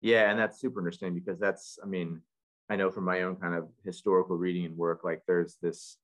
Yeah, 0.00 0.30
and 0.30 0.38
that's 0.38 0.60
super 0.60 0.80
interesting 0.80 1.14
because 1.14 1.38
that's, 1.38 1.78
I 1.82 1.86
mean, 1.86 2.20
I 2.70 2.76
know 2.76 2.90
from 2.90 3.04
my 3.04 3.22
own 3.22 3.36
kind 3.36 3.54
of 3.54 3.68
historical 3.84 4.36
reading 4.36 4.64
and 4.64 4.76
work, 4.76 5.04
like 5.04 5.22
there's 5.26 5.56
this 5.60 5.98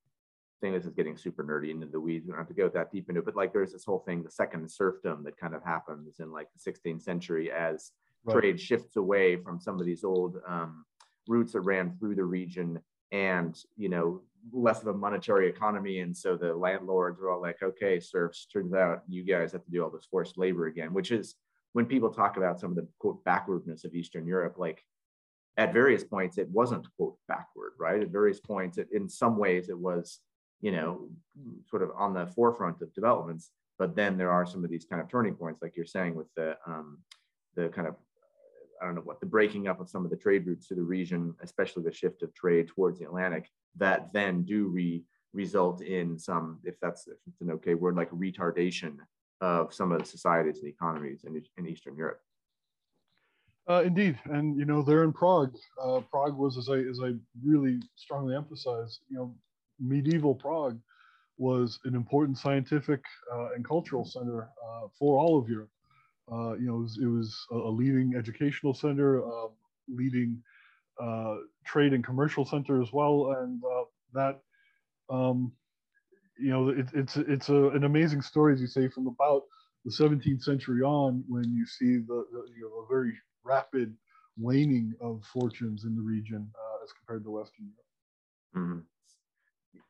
thing. 0.60 0.72
This 0.72 0.84
is 0.84 0.92
getting 0.92 1.16
super 1.16 1.44
nerdy 1.44 1.70
into 1.70 1.86
the 1.86 2.00
weeds. 2.00 2.26
We 2.26 2.32
don't 2.32 2.38
have 2.38 2.48
to 2.48 2.54
go 2.54 2.68
that 2.68 2.92
deep 2.92 3.08
into 3.08 3.20
it, 3.20 3.24
but 3.24 3.36
like 3.36 3.52
there's 3.52 3.72
this 3.72 3.84
whole 3.84 4.00
thing, 4.00 4.22
the 4.22 4.30
second 4.30 4.70
serfdom 4.70 5.22
that 5.24 5.36
kind 5.36 5.54
of 5.54 5.62
happens 5.62 6.20
in 6.20 6.32
like 6.32 6.48
the 6.52 6.72
16th 6.72 7.02
century 7.02 7.50
as 7.50 7.92
right. 8.24 8.34
trade 8.34 8.60
shifts 8.60 8.96
away 8.96 9.36
from 9.36 9.60
some 9.60 9.78
of 9.78 9.86
these 9.86 10.04
old 10.04 10.36
um, 10.46 10.84
routes 11.28 11.52
that 11.52 11.60
ran 11.60 11.96
through 11.98 12.16
the 12.16 12.24
region 12.24 12.80
and 13.12 13.62
you 13.76 13.88
know 13.88 14.20
less 14.52 14.80
of 14.80 14.88
a 14.88 14.94
monetary 14.94 15.48
economy 15.48 16.00
and 16.00 16.16
so 16.16 16.36
the 16.36 16.54
landlords 16.54 17.20
are 17.20 17.30
all 17.30 17.40
like 17.40 17.62
okay 17.62 17.98
serfs 17.98 18.46
turns 18.46 18.74
out 18.74 19.02
you 19.08 19.24
guys 19.24 19.52
have 19.52 19.64
to 19.64 19.70
do 19.70 19.82
all 19.82 19.90
this 19.90 20.06
forced 20.10 20.38
labor 20.38 20.66
again 20.66 20.92
which 20.92 21.10
is 21.10 21.34
when 21.72 21.86
people 21.86 22.10
talk 22.10 22.36
about 22.36 22.60
some 22.60 22.70
of 22.70 22.76
the 22.76 22.86
quote 22.98 23.22
backwardness 23.24 23.84
of 23.84 23.94
eastern 23.94 24.26
europe 24.26 24.56
like 24.58 24.84
at 25.58 25.72
various 25.72 26.04
points 26.04 26.38
it 26.38 26.48
wasn't 26.50 26.86
quote 26.96 27.16
backward 27.28 27.72
right 27.78 28.00
at 28.02 28.08
various 28.08 28.40
points 28.40 28.78
it, 28.78 28.88
in 28.92 29.08
some 29.08 29.36
ways 29.36 29.68
it 29.68 29.78
was 29.78 30.20
you 30.60 30.72
know 30.72 31.08
sort 31.68 31.82
of 31.82 31.90
on 31.96 32.14
the 32.14 32.26
forefront 32.28 32.80
of 32.80 32.94
developments 32.94 33.50
but 33.78 33.94
then 33.94 34.16
there 34.16 34.32
are 34.32 34.46
some 34.46 34.64
of 34.64 34.70
these 34.70 34.86
kind 34.86 35.02
of 35.02 35.08
turning 35.08 35.34
points 35.34 35.60
like 35.60 35.76
you're 35.76 35.84
saying 35.84 36.14
with 36.14 36.28
the 36.36 36.56
um, 36.66 36.98
the 37.54 37.68
kind 37.68 37.86
of 37.86 37.94
I 38.80 38.86
don't 38.86 38.94
know 38.94 39.02
what 39.02 39.20
the 39.20 39.26
breaking 39.26 39.68
up 39.68 39.80
of 39.80 39.88
some 39.88 40.04
of 40.04 40.10
the 40.10 40.16
trade 40.16 40.46
routes 40.46 40.68
to 40.68 40.74
the 40.74 40.82
region, 40.82 41.34
especially 41.42 41.82
the 41.82 41.92
shift 41.92 42.22
of 42.22 42.32
trade 42.34 42.68
towards 42.68 42.98
the 42.98 43.06
Atlantic, 43.06 43.48
that 43.76 44.12
then 44.12 44.42
do 44.42 44.68
re 44.68 45.04
result 45.34 45.82
in 45.82 46.18
some, 46.18 46.58
if 46.64 46.76
that's 46.80 47.06
if 47.06 47.16
it's 47.26 47.40
an 47.40 47.50
okay 47.50 47.74
word, 47.74 47.96
like 47.96 48.10
retardation 48.10 48.96
of 49.40 49.74
some 49.74 49.92
of 49.92 49.98
the 49.98 50.04
societies 50.04 50.58
and 50.60 50.68
economies 50.68 51.24
in, 51.24 51.40
in 51.56 51.66
Eastern 51.66 51.96
Europe. 51.96 52.20
Uh, 53.68 53.82
indeed, 53.82 54.18
and 54.30 54.56
you 54.56 54.64
know 54.64 54.80
they're 54.80 55.04
in 55.04 55.12
Prague. 55.12 55.54
Uh, 55.82 56.00
Prague 56.10 56.36
was, 56.36 56.56
as 56.56 56.70
I 56.70 56.78
as 56.78 57.00
I 57.04 57.12
really 57.44 57.80
strongly 57.96 58.34
emphasize, 58.34 59.00
you 59.10 59.16
know, 59.18 59.34
medieval 59.78 60.34
Prague 60.34 60.78
was 61.36 61.78
an 61.84 61.94
important 61.94 62.38
scientific 62.38 63.02
uh, 63.32 63.48
and 63.54 63.64
cultural 63.64 64.06
center 64.06 64.48
uh, 64.66 64.88
for 64.98 65.18
all 65.18 65.38
of 65.38 65.48
Europe. 65.50 65.70
Uh, 66.32 66.54
you 66.54 66.66
know, 66.66 66.76
it 66.76 66.82
was, 66.82 66.98
it 67.02 67.06
was, 67.06 67.46
a 67.52 67.70
leading 67.70 68.14
educational 68.16 68.74
center, 68.74 69.24
uh, 69.24 69.48
leading 69.88 70.42
uh, 71.00 71.36
trade 71.64 71.92
and 71.92 72.04
commercial 72.04 72.44
center 72.44 72.82
as 72.82 72.92
well, 72.92 73.36
and 73.38 73.62
that, 74.14 74.40
um, 75.10 75.52
you 76.38 76.50
know, 76.50 76.70
it, 76.70 76.86
it's 76.94 77.16
it's 77.16 77.50
a, 77.50 77.68
an 77.68 77.84
amazing 77.84 78.22
story, 78.22 78.54
as 78.54 78.60
you 78.62 78.66
say, 78.66 78.88
from 78.88 79.06
about 79.06 79.42
the 79.84 79.90
17th 79.90 80.42
century 80.42 80.82
on, 80.82 81.22
when 81.28 81.52
you 81.52 81.66
see 81.66 81.98
the, 81.98 82.24
the 82.32 82.44
you 82.56 82.62
know 82.62 82.84
a 82.84 82.86
very 82.88 83.12
rapid 83.48 83.94
waning 84.36 84.94
of 85.00 85.24
fortunes 85.24 85.84
in 85.84 85.96
the 85.96 86.02
region 86.02 86.50
uh, 86.54 86.84
as 86.84 86.92
compared 86.92 87.24
to 87.24 87.30
Western 87.30 87.66
Europe. 87.66 88.66
Mm-hmm. 88.68 88.80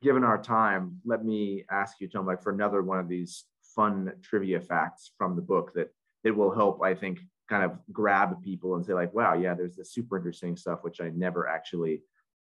Given 0.01 0.23
our 0.23 0.41
time, 0.41 0.99
let 1.05 1.23
me 1.25 1.65
ask 1.69 1.99
you, 1.99 2.07
Tom, 2.07 2.25
like 2.25 2.41
for 2.41 2.51
another 2.51 2.81
one 2.81 2.99
of 2.99 3.07
these 3.07 3.45
fun 3.75 4.11
trivia 4.21 4.59
facts 4.59 5.11
from 5.17 5.35
the 5.35 5.41
book 5.41 5.73
that 5.75 5.89
it 6.23 6.31
will 6.31 6.53
help, 6.53 6.81
I 6.81 6.95
think, 6.95 7.19
kind 7.49 7.63
of 7.63 7.77
grab 7.91 8.41
people 8.43 8.75
and 8.75 8.85
say, 8.85 8.93
like, 8.93 9.13
wow, 9.13 9.33
yeah, 9.33 9.53
there's 9.53 9.75
this 9.75 9.93
super 9.93 10.17
interesting 10.17 10.55
stuff 10.55 10.79
which 10.83 11.01
I 11.01 11.09
never 11.09 11.47
actually 11.47 12.01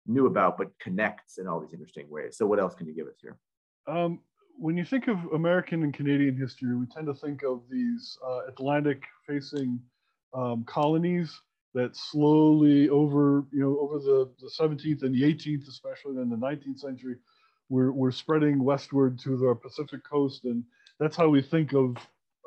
knew 0.07 0.25
about, 0.27 0.57
but 0.57 0.77
connects 0.79 1.37
in 1.37 1.47
all 1.47 1.59
these 1.59 1.73
interesting 1.73 2.09
ways. 2.09 2.37
So, 2.37 2.45
what 2.45 2.59
else 2.59 2.73
can 2.75 2.87
you 2.87 2.95
give 2.95 3.07
us 3.07 3.17
here? 3.21 3.37
Um, 3.87 4.19
when 4.57 4.77
you 4.77 4.85
think 4.85 5.07
of 5.07 5.17
American 5.33 5.83
and 5.83 5.93
Canadian 5.93 6.37
history, 6.37 6.75
we 6.75 6.85
tend 6.87 7.07
to 7.07 7.13
think 7.13 7.43
of 7.43 7.61
these 7.69 8.17
uh, 8.25 8.41
Atlantic 8.47 9.03
facing 9.27 9.79
um, 10.33 10.63
colonies 10.65 11.41
that 11.73 11.95
slowly 11.95 12.89
over, 12.89 13.45
you 13.51 13.59
know, 13.59 13.77
over 13.79 13.99
the, 13.99 14.29
the 14.39 14.49
17th 14.59 15.03
and 15.03 15.13
the 15.13 15.23
18th, 15.23 15.67
especially 15.67 16.15
then 16.15 16.29
the 16.29 16.35
19th 16.35 16.79
century, 16.79 17.17
we're, 17.69 17.91
we're 17.91 18.11
spreading 18.11 18.63
westward 18.63 19.19
to 19.19 19.35
the 19.35 19.55
Pacific 19.55 20.01
coast. 20.03 20.45
And 20.45 20.63
that's 20.99 21.17
how 21.17 21.27
we 21.27 21.41
think 21.41 21.73
of 21.73 21.97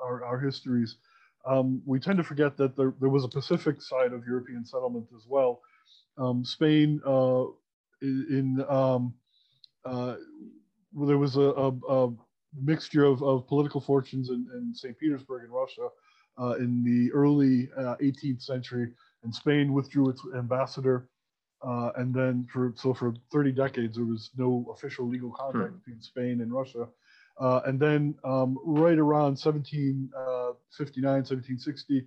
our, 0.03 0.25
our 0.25 0.39
histories 0.39 0.97
um, 1.49 1.81
we 1.87 1.99
tend 1.99 2.19
to 2.19 2.25
forget 2.25 2.57
that 2.57 2.77
there, 2.77 2.95
there, 3.01 3.09
was 3.09 3.25
a 3.25 3.29
Pacific 3.29 3.81
side 3.81 4.13
of 4.13 4.27
European 4.27 4.65
settlement 4.65 5.07
as 5.17 5.25
well. 5.27 5.61
Um, 6.19 6.45
Spain, 6.45 7.01
uh, 7.07 7.45
in, 8.03 8.65
um, 8.69 9.15
uh, 9.85 10.17
there 10.93 11.19
was 11.19 11.37
a, 11.37 11.41
a, 11.41 11.69
a 11.89 12.13
mixture 12.61 13.05
of, 13.05 13.23
of, 13.23 13.47
political 13.47 13.81
fortunes 13.81 14.31
in, 14.31 14.47
in, 14.55 14.75
St. 14.75 14.99
Petersburg 14.99 15.45
in 15.45 15.51
Russia 15.51 15.89
uh, 16.41 16.55
in 16.59 16.83
the 16.85 17.13
early 17.13 17.69
18th 17.79 18.37
uh, 18.37 18.41
century, 18.41 18.93
and 19.25 19.35
Spain 19.35 19.73
withdrew 19.73 20.11
its 20.11 20.23
ambassador. 20.37 21.09
Uh, 21.67 21.91
and 21.97 22.15
then 22.15 22.47
for 22.53 22.73
so 22.77 22.95
for 22.95 23.13
30 23.33 23.51
decades 23.51 23.97
there 23.97 24.05
was 24.05 24.31
no 24.37 24.65
official 24.73 25.09
legal 25.09 25.33
contact 25.33 25.73
hmm. 25.73 25.79
between 25.79 26.01
Spain 26.01 26.41
and 26.41 26.53
Russia. 26.53 26.87
Uh, 27.41 27.61
and 27.67 27.79
then 27.79 28.15
um, 28.25 28.59
right 28.65 28.99
around 28.99 29.39
1759, 29.39 30.11
uh, 30.17 31.15
1760, 31.15 32.07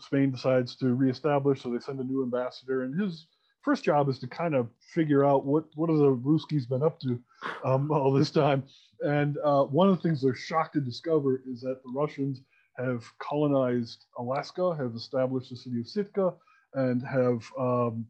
Spain 0.00 0.30
decides 0.30 0.76
to 0.76 0.94
reestablish. 0.94 1.62
So 1.62 1.70
they 1.70 1.78
send 1.78 2.00
a 2.00 2.04
new 2.04 2.22
ambassador, 2.22 2.82
and 2.82 2.98
his 2.98 3.26
first 3.62 3.84
job 3.84 4.08
is 4.08 4.18
to 4.18 4.26
kind 4.26 4.54
of 4.54 4.68
figure 4.94 5.24
out 5.24 5.46
what 5.46 5.64
what 5.76 5.88
have 5.88 5.98
the 5.98 6.14
Ruskies 6.16 6.68
been 6.68 6.82
up 6.82 7.00
to 7.00 7.18
um, 7.64 7.90
all 7.92 8.12
this 8.12 8.30
time. 8.30 8.64
And 9.00 9.38
uh, 9.44 9.64
one 9.64 9.88
of 9.88 9.96
the 9.96 10.02
things 10.02 10.20
they're 10.20 10.34
shocked 10.34 10.74
to 10.74 10.80
discover 10.80 11.42
is 11.46 11.60
that 11.62 11.80
the 11.82 11.92
Russians 11.94 12.42
have 12.76 13.04
colonized 13.18 14.06
Alaska, 14.18 14.74
have 14.76 14.94
established 14.94 15.50
the 15.50 15.56
city 15.56 15.80
of 15.80 15.88
Sitka, 15.88 16.34
and 16.74 17.02
have 17.04 17.44
um, 17.58 18.06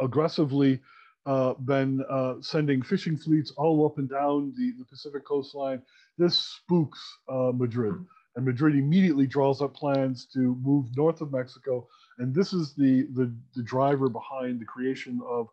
aggressively 0.00 0.80
uh, 1.26 1.54
been 1.54 2.02
uh, 2.08 2.34
sending 2.40 2.82
fishing 2.82 3.16
fleets 3.16 3.52
all 3.56 3.86
up 3.86 3.98
and 3.98 4.08
down 4.08 4.52
the, 4.56 4.72
the 4.78 4.84
Pacific 4.84 5.24
coastline. 5.24 5.82
This 6.18 6.36
spooks 6.36 7.00
uh, 7.28 7.52
Madrid. 7.54 7.94
And 8.36 8.44
Madrid 8.44 8.76
immediately 8.76 9.26
draws 9.26 9.60
up 9.60 9.74
plans 9.74 10.26
to 10.34 10.56
move 10.62 10.86
north 10.96 11.20
of 11.20 11.32
Mexico. 11.32 11.88
And 12.18 12.34
this 12.34 12.52
is 12.52 12.74
the, 12.74 13.08
the, 13.14 13.32
the 13.54 13.62
driver 13.62 14.08
behind 14.08 14.60
the 14.60 14.64
creation 14.64 15.20
of 15.26 15.48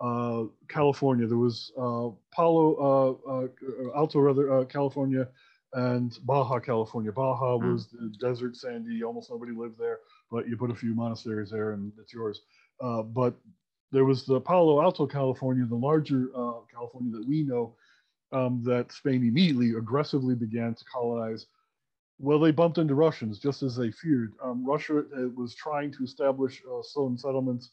uh, 0.00 0.48
California. 0.68 1.26
There 1.26 1.38
was 1.38 1.72
uh, 1.76 2.08
Palo 2.34 3.20
uh, 3.28 3.96
Alto, 3.96 4.18
rather, 4.18 4.64
California, 4.64 5.28
and 5.74 6.18
Baja 6.24 6.58
California. 6.58 7.12
Baja 7.12 7.58
mm. 7.58 7.72
was 7.72 7.88
the 7.88 8.12
desert, 8.20 8.56
sandy, 8.56 9.02
almost 9.02 9.30
nobody 9.30 9.52
lived 9.52 9.78
there, 9.78 10.00
but 10.30 10.48
you 10.48 10.56
put 10.56 10.70
a 10.70 10.74
few 10.74 10.94
monasteries 10.94 11.50
there 11.50 11.72
and 11.72 11.92
it's 11.98 12.12
yours. 12.12 12.42
Uh, 12.80 13.02
but 13.02 13.34
there 13.90 14.04
was 14.04 14.24
the 14.24 14.40
Palo 14.40 14.82
Alto, 14.82 15.06
California, 15.06 15.64
the 15.64 15.74
larger 15.74 16.30
uh, 16.34 16.60
California 16.72 17.12
that 17.12 17.26
we 17.26 17.42
know, 17.42 17.74
um, 18.32 18.62
that 18.64 18.90
Spain 18.92 19.26
immediately 19.26 19.70
aggressively 19.70 20.34
began 20.34 20.74
to 20.74 20.84
colonize. 20.84 21.46
Well, 22.18 22.38
they 22.38 22.50
bumped 22.50 22.78
into 22.78 22.94
Russians 22.94 23.38
just 23.38 23.62
as 23.62 23.76
they 23.76 23.90
feared. 23.90 24.32
Um, 24.42 24.64
Russia 24.64 24.98
uh, 24.98 25.28
was 25.34 25.54
trying 25.54 25.92
to 25.92 26.04
establish 26.04 26.62
uh, 26.70 26.82
stone 26.82 27.18
settlements. 27.18 27.70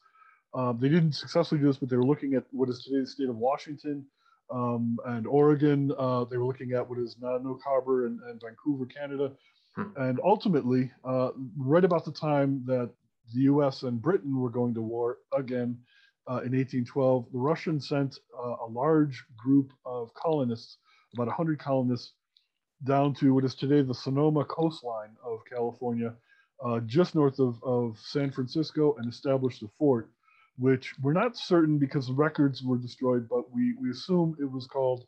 Uh, 0.53 0.73
they 0.73 0.89
didn't 0.89 1.13
successfully 1.13 1.61
do 1.61 1.67
this, 1.67 1.77
but 1.77 1.89
they 1.89 1.95
were 1.95 2.03
looking 2.05 2.33
at 2.33 2.43
what 2.51 2.69
is 2.69 2.83
today 2.83 2.99
the 3.01 3.07
state 3.07 3.29
of 3.29 3.37
Washington 3.37 4.05
um, 4.51 4.97
and 5.05 5.27
Oregon. 5.27 5.91
Uh, 5.97 6.25
they 6.25 6.37
were 6.37 6.45
looking 6.45 6.73
at 6.73 6.87
what 6.87 6.99
is 6.99 7.15
Nanook 7.15 7.61
Harbor 7.63 8.05
and, 8.05 8.19
and 8.21 8.41
Vancouver, 8.41 8.85
Canada. 8.85 9.31
Hmm. 9.75 9.83
And 9.97 10.19
ultimately, 10.23 10.91
uh, 11.03 11.29
right 11.57 11.85
about 11.85 12.05
the 12.05 12.11
time 12.11 12.63
that 12.65 12.91
the 13.33 13.41
US 13.41 13.83
and 13.83 14.01
Britain 14.01 14.37
were 14.39 14.49
going 14.49 14.73
to 14.73 14.81
war 14.81 15.17
again, 15.37 15.77
uh, 16.29 16.41
in 16.45 16.53
1812, 16.53 17.25
the 17.31 17.39
Russians 17.39 17.89
sent 17.89 18.19
uh, 18.37 18.55
a 18.63 18.67
large 18.69 19.25
group 19.35 19.73
of 19.83 20.13
colonists, 20.13 20.77
about 21.15 21.25
100 21.25 21.57
colonists, 21.57 22.13
down 22.83 23.15
to 23.15 23.33
what 23.33 23.43
is 23.43 23.55
today 23.55 23.81
the 23.81 23.95
Sonoma 23.95 24.45
coastline 24.45 25.15
of 25.25 25.39
California, 25.51 26.13
uh, 26.63 26.81
just 26.81 27.15
north 27.15 27.39
of, 27.39 27.61
of 27.63 27.97
San 27.99 28.31
Francisco, 28.31 28.95
and 28.99 29.11
established 29.11 29.63
a 29.63 29.67
fort, 29.79 30.11
which 30.59 30.93
we're 31.01 31.13
not 31.13 31.37
certain 31.37 31.77
because 31.77 32.07
the 32.07 32.13
records 32.13 32.61
were 32.63 32.77
destroyed, 32.77 33.27
but 33.29 33.51
we, 33.53 33.75
we 33.81 33.89
assume 33.89 34.35
it 34.39 34.51
was 34.51 34.67
called 34.67 35.05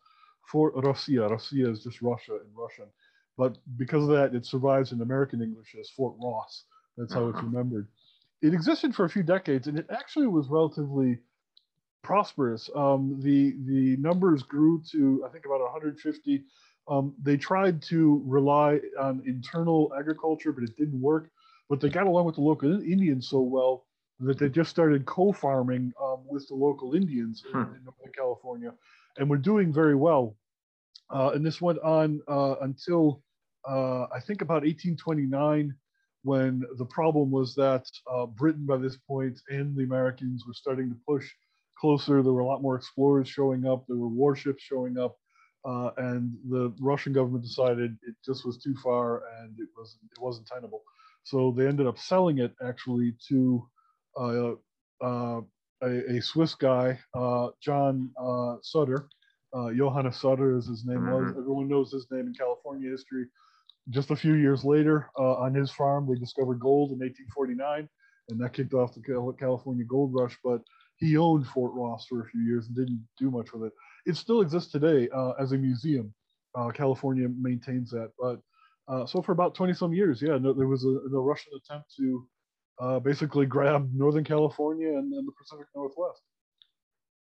Fort 0.51 0.75
Rossiya. 0.75 1.29
Rossiya 1.29 1.71
is 1.71 1.83
just 1.83 2.01
Russia 2.01 2.35
in 2.35 2.53
Russian. 2.55 2.85
But 3.37 3.57
because 3.77 4.03
of 4.03 4.09
that, 4.09 4.35
it 4.35 4.45
survives 4.45 4.91
in 4.91 5.01
American 5.01 5.41
English 5.41 5.75
as 5.79 5.89
Fort 5.89 6.15
Ross. 6.21 6.63
That's 6.97 7.13
how 7.13 7.29
it's 7.29 7.41
remembered 7.43 7.87
it 8.41 8.53
existed 8.53 8.95
for 8.95 9.05
a 9.05 9.09
few 9.09 9.23
decades 9.23 9.67
and 9.67 9.77
it 9.77 9.85
actually 9.91 10.27
was 10.27 10.47
relatively 10.49 11.19
prosperous. 12.03 12.69
Um, 12.75 13.19
the 13.21 13.55
the 13.65 13.97
numbers 13.97 14.43
grew 14.43 14.81
to 14.91 15.23
I 15.25 15.29
think 15.29 15.45
about 15.45 15.61
150. 15.61 16.43
Um, 16.87 17.13
they 17.21 17.37
tried 17.37 17.81
to 17.83 18.23
rely 18.25 18.79
on 18.99 19.21
internal 19.25 19.93
agriculture, 19.97 20.51
but 20.51 20.63
it 20.63 20.75
didn't 20.75 20.99
work. 20.99 21.29
But 21.69 21.79
they 21.79 21.89
got 21.89 22.07
along 22.07 22.25
with 22.25 22.35
the 22.35 22.41
local 22.41 22.81
Indians 22.81 23.29
so 23.29 23.41
well 23.41 23.85
that 24.21 24.37
they 24.37 24.49
just 24.49 24.69
started 24.69 25.05
co-farming 25.05 25.91
um, 26.01 26.19
with 26.27 26.47
the 26.47 26.55
local 26.55 26.93
Indians 26.93 27.43
hmm. 27.49 27.57
in, 27.57 27.63
in, 27.63 27.83
Northern 27.83 28.13
California, 28.15 28.73
and 29.17 29.29
were 29.29 29.37
doing 29.37 29.73
very 29.73 29.95
well. 29.95 30.35
Uh, 31.09 31.31
and 31.33 31.45
this 31.45 31.59
went 31.59 31.79
on 31.79 32.21
uh, 32.27 32.55
until 32.61 33.21
uh, 33.67 34.03
I 34.03 34.19
think 34.19 34.41
about 34.41 34.63
1829 34.63 35.75
when 36.23 36.63
the 36.77 36.85
problem 36.85 37.31
was 37.31 37.55
that 37.55 37.85
uh, 38.11 38.27
Britain, 38.27 38.65
by 38.65 38.77
this 38.77 38.97
point, 39.07 39.39
and 39.49 39.75
the 39.75 39.83
Americans 39.83 40.45
were 40.45 40.53
starting 40.53 40.89
to 40.89 40.97
push 41.07 41.27
closer. 41.79 42.21
There 42.21 42.33
were 42.33 42.41
a 42.41 42.45
lot 42.45 42.61
more 42.61 42.75
explorers 42.75 43.27
showing 43.27 43.65
up. 43.65 43.85
There 43.87 43.97
were 43.97 44.07
warships 44.07 44.61
showing 44.61 44.97
up, 44.99 45.17
uh, 45.65 45.91
and 45.97 46.33
the 46.49 46.73
Russian 46.79 47.11
government 47.11 47.43
decided 47.43 47.97
it 48.07 48.15
just 48.23 48.45
was 48.45 48.59
too 48.59 48.75
far 48.83 49.23
and 49.39 49.59
it 49.59 49.69
was 49.75 49.97
it 50.11 50.21
wasn't 50.21 50.47
tenable. 50.47 50.83
So 51.23 51.53
they 51.55 51.67
ended 51.67 51.87
up 51.87 51.97
selling 51.97 52.39
it 52.39 52.53
actually 52.63 53.13
to 53.29 53.67
a, 54.19 54.55
a, 55.83 56.21
Swiss 56.21 56.55
guy, 56.55 56.99
uh, 57.13 57.49
John 57.61 58.11
uh, 58.21 58.57
Sutter. 58.61 59.07
Uh, 59.53 59.71
Johannes 59.73 60.17
Sutter, 60.21 60.57
is 60.57 60.67
his 60.67 60.85
name 60.85 60.99
mm-hmm. 60.99 61.37
Everyone 61.37 61.67
knows 61.67 61.91
his 61.91 62.07
name 62.09 62.27
in 62.27 62.33
California 62.33 62.89
history. 62.89 63.25
Just 63.89 64.11
a 64.11 64.15
few 64.15 64.35
years 64.35 64.63
later, 64.63 65.09
on 65.17 65.53
his 65.53 65.71
farm, 65.71 66.07
they 66.07 66.17
discovered 66.17 66.59
gold 66.59 66.91
in 66.91 66.99
1849, 66.99 67.89
and 68.29 68.39
that 68.39 68.53
kicked 68.53 68.73
off 68.73 68.93
the 68.93 69.01
California 69.37 69.83
gold 69.83 70.13
rush. 70.13 70.37
But 70.43 70.61
he 71.01 71.17
owned 71.17 71.47
Fort 71.47 71.73
Ross 71.73 72.05
for 72.07 72.21
a 72.21 72.29
few 72.29 72.41
years 72.41 72.67
and 72.67 72.75
didn't 72.75 73.05
do 73.17 73.31
much 73.31 73.51
with 73.51 73.63
it. 73.63 73.73
It 74.05 74.15
still 74.15 74.41
exists 74.41 74.71
today 74.71 75.09
uh, 75.09 75.31
as 75.39 75.51
a 75.51 75.57
museum. 75.57 76.13
Uh, 76.55 76.69
California 76.69 77.27
maintains 77.27 77.89
that, 77.91 78.11
but 78.19 78.39
uh, 78.87 79.05
so 79.05 79.21
for 79.21 79.31
about 79.31 79.55
20 79.55 79.73
some 79.73 79.93
years, 79.93 80.21
yeah, 80.21 80.37
no, 80.37 80.53
there 80.53 80.67
was 80.67 80.83
a, 80.83 80.89
a 80.89 81.21
Russian 81.21 81.53
attempt 81.55 81.93
to 81.97 82.27
uh, 82.81 82.99
basically 82.99 83.45
grab 83.45 83.89
Northern 83.93 84.23
California 84.23 84.89
and, 84.89 85.11
the 85.11 85.31
Pacific 85.39 85.67
Northwest. 85.75 86.21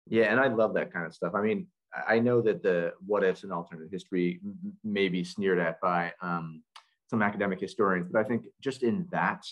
Yeah, 0.08 0.32
and 0.32 0.40
I 0.40 0.48
love 0.48 0.74
that 0.76 0.92
kind 0.92 1.06
of 1.06 1.14
stuff. 1.14 1.34
I 1.36 1.42
mean, 1.42 1.68
I 2.08 2.20
know 2.20 2.42
that 2.42 2.64
the 2.64 2.94
what 3.06 3.24
ifs 3.24 3.44
and 3.44 3.52
alternate 3.52 3.90
history 3.92 4.40
may 4.84 5.10
be 5.10 5.24
sneered 5.24 5.60
at 5.60 5.82
by 5.82 6.14
um, 6.22 6.64
some 7.10 7.22
academic 7.22 7.60
historians, 7.60 8.10
but 8.12 8.20
I 8.20 8.24
think 8.24 8.46
just 8.62 8.84
in 8.84 9.08
that 9.12 9.44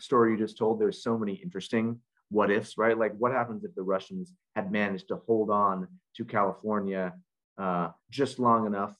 story 0.00 0.32
you 0.32 0.38
just 0.38 0.56
told, 0.56 0.80
there's 0.80 1.02
so 1.02 1.18
many 1.18 1.34
interesting 1.34 2.00
what 2.30 2.50
ifs, 2.50 2.78
right? 2.78 2.96
Like, 2.96 3.12
what 3.18 3.32
happens 3.32 3.62
if 3.62 3.74
the 3.74 3.82
Russians 3.82 4.32
had 4.56 4.72
managed 4.72 5.08
to 5.08 5.20
hold 5.26 5.50
on 5.50 5.86
to 6.16 6.24
California 6.24 7.12
uh, 7.58 7.88
just 8.10 8.38
long 8.38 8.66
enough 8.66 8.96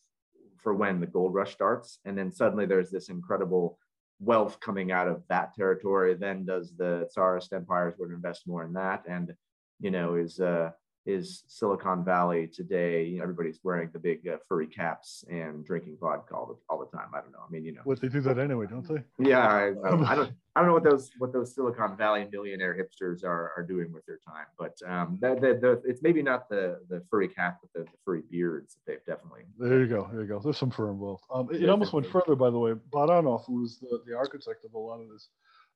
for 0.58 0.74
when 0.74 1.00
the 1.00 1.06
gold 1.06 1.32
rush 1.32 1.52
starts, 1.52 1.98
and 2.04 2.16
then 2.16 2.30
suddenly 2.30 2.66
there's 2.66 2.90
this 2.90 3.08
incredible 3.08 3.78
wealth 4.22 4.60
coming 4.60 4.92
out 4.92 5.08
of 5.08 5.22
that 5.28 5.54
territory. 5.54 6.14
Then 6.14 6.44
does 6.44 6.72
the 6.76 7.08
Tsarist 7.10 7.52
empires 7.52 7.94
would 7.98 8.10
invest 8.10 8.46
more 8.46 8.64
in 8.64 8.72
that, 8.74 9.04
and 9.08 9.34
you 9.80 9.90
know 9.90 10.14
is 10.14 10.40
uh, 10.40 10.70
is 11.04 11.42
Silicon 11.48 12.04
Valley 12.04 12.46
today. 12.46 13.04
You 13.04 13.18
know, 13.18 13.24
everybody's 13.24 13.58
wearing 13.62 13.90
the 13.92 13.98
big 13.98 14.26
uh, 14.28 14.36
furry 14.48 14.66
caps 14.66 15.24
and 15.30 15.64
drinking 15.64 15.96
vodka 16.00 16.34
all 16.34 16.46
the, 16.46 16.54
all 16.68 16.78
the 16.78 16.96
time. 16.96 17.08
I 17.14 17.20
don't 17.20 17.32
know. 17.32 17.40
I 17.46 17.50
mean, 17.50 17.64
you 17.64 17.72
know. 17.72 17.80
What 17.84 18.00
they 18.00 18.08
do 18.08 18.20
that 18.20 18.38
anyway, 18.38 18.66
don't 18.68 18.86
they? 18.86 19.02
Yeah, 19.18 19.46
I, 19.46 19.68
I, 19.68 20.14
don't. 20.14 20.32
I 20.54 20.60
don't 20.60 20.66
know 20.66 20.74
what 20.74 20.84
those 20.84 21.10
what 21.18 21.32
those 21.32 21.54
Silicon 21.54 21.96
Valley 21.96 22.28
millionaire 22.30 22.76
hipsters 22.76 23.24
are, 23.24 23.52
are 23.56 23.64
doing 23.66 23.92
with 23.92 24.06
their 24.06 24.18
time, 24.26 24.46
but 24.58 24.76
um, 24.86 25.18
the, 25.20 25.34
the, 25.34 25.58
the, 25.60 25.82
it's 25.84 26.02
maybe 26.02 26.22
not 26.22 26.48
the 26.48 26.78
the 26.88 27.02
furry 27.10 27.28
cap, 27.28 27.58
but 27.62 27.72
the, 27.74 27.90
the 27.90 27.96
furry 28.04 28.22
beards. 28.30 28.76
That 28.86 28.92
they've 28.92 29.16
definitely. 29.16 29.42
There 29.58 29.80
you 29.80 29.88
go. 29.88 30.08
There 30.12 30.22
you 30.22 30.28
go. 30.28 30.40
There's 30.40 30.58
some 30.58 30.70
fur 30.70 30.90
involved. 30.90 31.24
Um, 31.32 31.48
it, 31.52 31.62
it 31.62 31.68
almost 31.68 31.92
went 31.92 32.06
further, 32.06 32.36
by 32.36 32.50
the 32.50 32.58
way. 32.58 32.74
Baranov, 32.92 33.44
who 33.46 33.62
was 33.62 33.78
the, 33.80 34.00
the 34.06 34.16
architect 34.16 34.64
of 34.64 34.74
a 34.74 34.78
lot 34.78 35.00
of 35.00 35.08
this, 35.08 35.28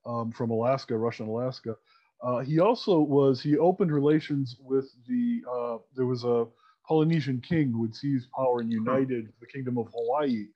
um, 0.05 0.31
from 0.31 0.51
Alaska, 0.51 0.97
Russian 0.97 1.27
Alaska 1.27 1.75
uh, 2.23 2.39
he 2.39 2.61
also 2.61 2.99
was, 2.99 3.43
he 3.43 3.59
opened 3.59 3.93
relations 3.93 4.57
with 4.61 4.91
the, 5.07 5.43
uh, 5.51 5.79
there 5.95 6.07
was 6.07 6.25
a 6.25 6.47
Polynesian 6.89 7.41
king 7.41 7.73
who 7.73 7.83
had 7.83 7.95
seized 7.95 8.31
power 8.31 8.61
and 8.61 8.73
united 8.73 9.33
the 9.41 9.47
kingdom 9.47 9.77
of 9.77 9.89
Hawaii. 9.95 10.47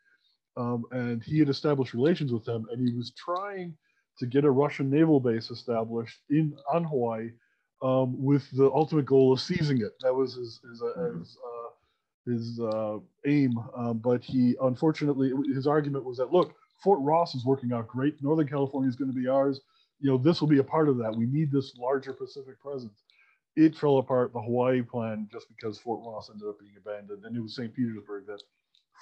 Um, 0.57 0.85
and 0.93 1.23
he 1.23 1.39
had 1.39 1.49
established 1.49 1.95
relations 1.95 2.33
with 2.33 2.45
them 2.45 2.67
and 2.71 2.87
he 2.87 2.95
was 2.95 3.13
trying 3.13 3.77
to 4.19 4.27
get 4.27 4.45
a 4.45 4.51
Russian 4.51 4.91
naval 4.91 5.21
base 5.21 5.51
established 5.51 6.19
in 6.31 6.57
on 6.73 6.85
Hawaii 6.85 7.31
um, 7.83 8.23
with 8.23 8.45
the 8.53 8.71
ultimate 8.71 9.07
goal 9.07 9.33
of 9.33 9.41
seizing 9.41 9.81
it. 9.81 9.93
That 10.01 10.15
was 10.15 10.35
his, 10.35 10.61
his, 10.69 10.83
uh, 10.83 10.99
mm-hmm. 10.99 11.19
his, 11.19 11.39
uh, 11.45 12.31
his 12.31 12.61
uh, 12.61 12.99
aim. 13.27 13.53
Um, 13.77 13.99
but 13.99 14.23
he, 14.23 14.57
unfortunately, 14.63 15.33
his 15.55 15.67
argument 15.67 16.05
was 16.05 16.19
that, 16.19 16.33
look, 16.33 16.55
Fort 16.83 17.01
Ross 17.03 17.35
is 17.35 17.45
working 17.45 17.73
out 17.73 17.89
great. 17.89 18.23
Northern 18.23 18.49
California 18.49 18.89
is 18.89 18.97
going 18.97 19.11
to 19.11 19.19
be 19.19 19.29
ours 19.29 19.61
you 20.01 20.11
know, 20.11 20.19
this 20.19 20.41
will 20.41 20.49
be 20.49 20.59
a 20.59 20.65
part 20.65 20.89
of 20.89 20.97
that. 20.99 21.15
We 21.15 21.27
need 21.27 21.53
this 21.53 21.77
larger 21.77 22.13
Pacific 22.13 22.61
presence. 22.61 23.05
It 23.57 23.77
fell 23.77 23.99
apart, 23.99 24.33
the 24.33 24.41
Hawaii 24.41 24.83
plan, 24.83 25.29
just 25.31 25.47
because 25.49 25.79
Fort 25.79 26.01
Ross 26.03 26.31
ended 26.31 26.49
up 26.49 26.59
being 26.59 26.73
abandoned. 26.79 27.25
And 27.25 27.37
it 27.37 27.41
was 27.41 27.57
St. 27.57 27.75
Petersburg 27.75 28.27
that 28.27 28.43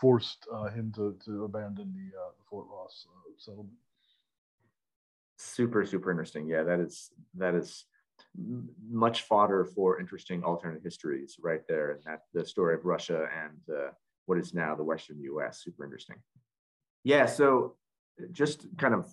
forced 0.01 0.47
uh, 0.53 0.71
him 0.71 0.93
to, 0.97 1.17
to 1.25 1.45
abandon 1.45 1.95
the, 1.95 2.19
uh, 2.19 2.31
Fort 2.49 2.67
Ross 2.71 3.07
uh, 3.11 3.31
settlement. 3.37 3.77
Super, 5.37 5.85
super 5.87 6.11
interesting. 6.11 6.49
Yeah, 6.49 6.65
that 6.65 6.81
is, 6.81 7.11
that 7.35 7.55
is 7.55 7.85
much 8.91 9.23
fodder 9.23 9.65
for 9.65 10.01
interesting 10.01 10.43
alternate 10.43 10.83
histories 10.83 11.37
right 11.41 11.63
there. 11.69 11.93
And 11.93 12.03
that 12.05 12.23
the 12.35 12.45
story 12.45 12.75
of 12.75 12.85
Russia 12.85 13.29
and 13.45 13.77
uh, 13.77 13.91
what 14.27 14.39
is 14.39 14.55
now 14.55 14.75
the 14.75 14.83
Western 14.83 15.21
US, 15.21 15.63
super 15.63 15.85
interesting. 15.85 16.17
Yeah, 17.05 17.27
so 17.27 17.77
just 18.33 18.67
kind 18.77 18.95
of 18.95 19.09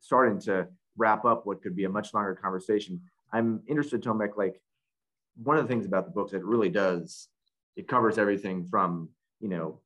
starting 0.00 0.38
to 0.40 0.68
wrap 0.96 1.24
up 1.24 1.46
what 1.46 1.62
could 1.62 1.76
be 1.76 1.84
a 1.84 1.88
much 1.88 2.14
longer 2.14 2.34
conversation. 2.34 3.00
I'm 3.32 3.62
interested, 3.66 4.02
Tomek, 4.02 4.36
like 4.36 4.60
one 5.42 5.56
of 5.56 5.64
the 5.64 5.68
things 5.68 5.86
about 5.86 6.04
the 6.06 6.12
book 6.12 6.30
that 6.30 6.38
it 6.38 6.44
really 6.44 6.68
does, 6.68 7.28
it 7.76 7.88
covers 7.88 8.18
everything 8.18 8.64
from, 8.64 9.08
you 9.40 9.48
know, 9.48 9.80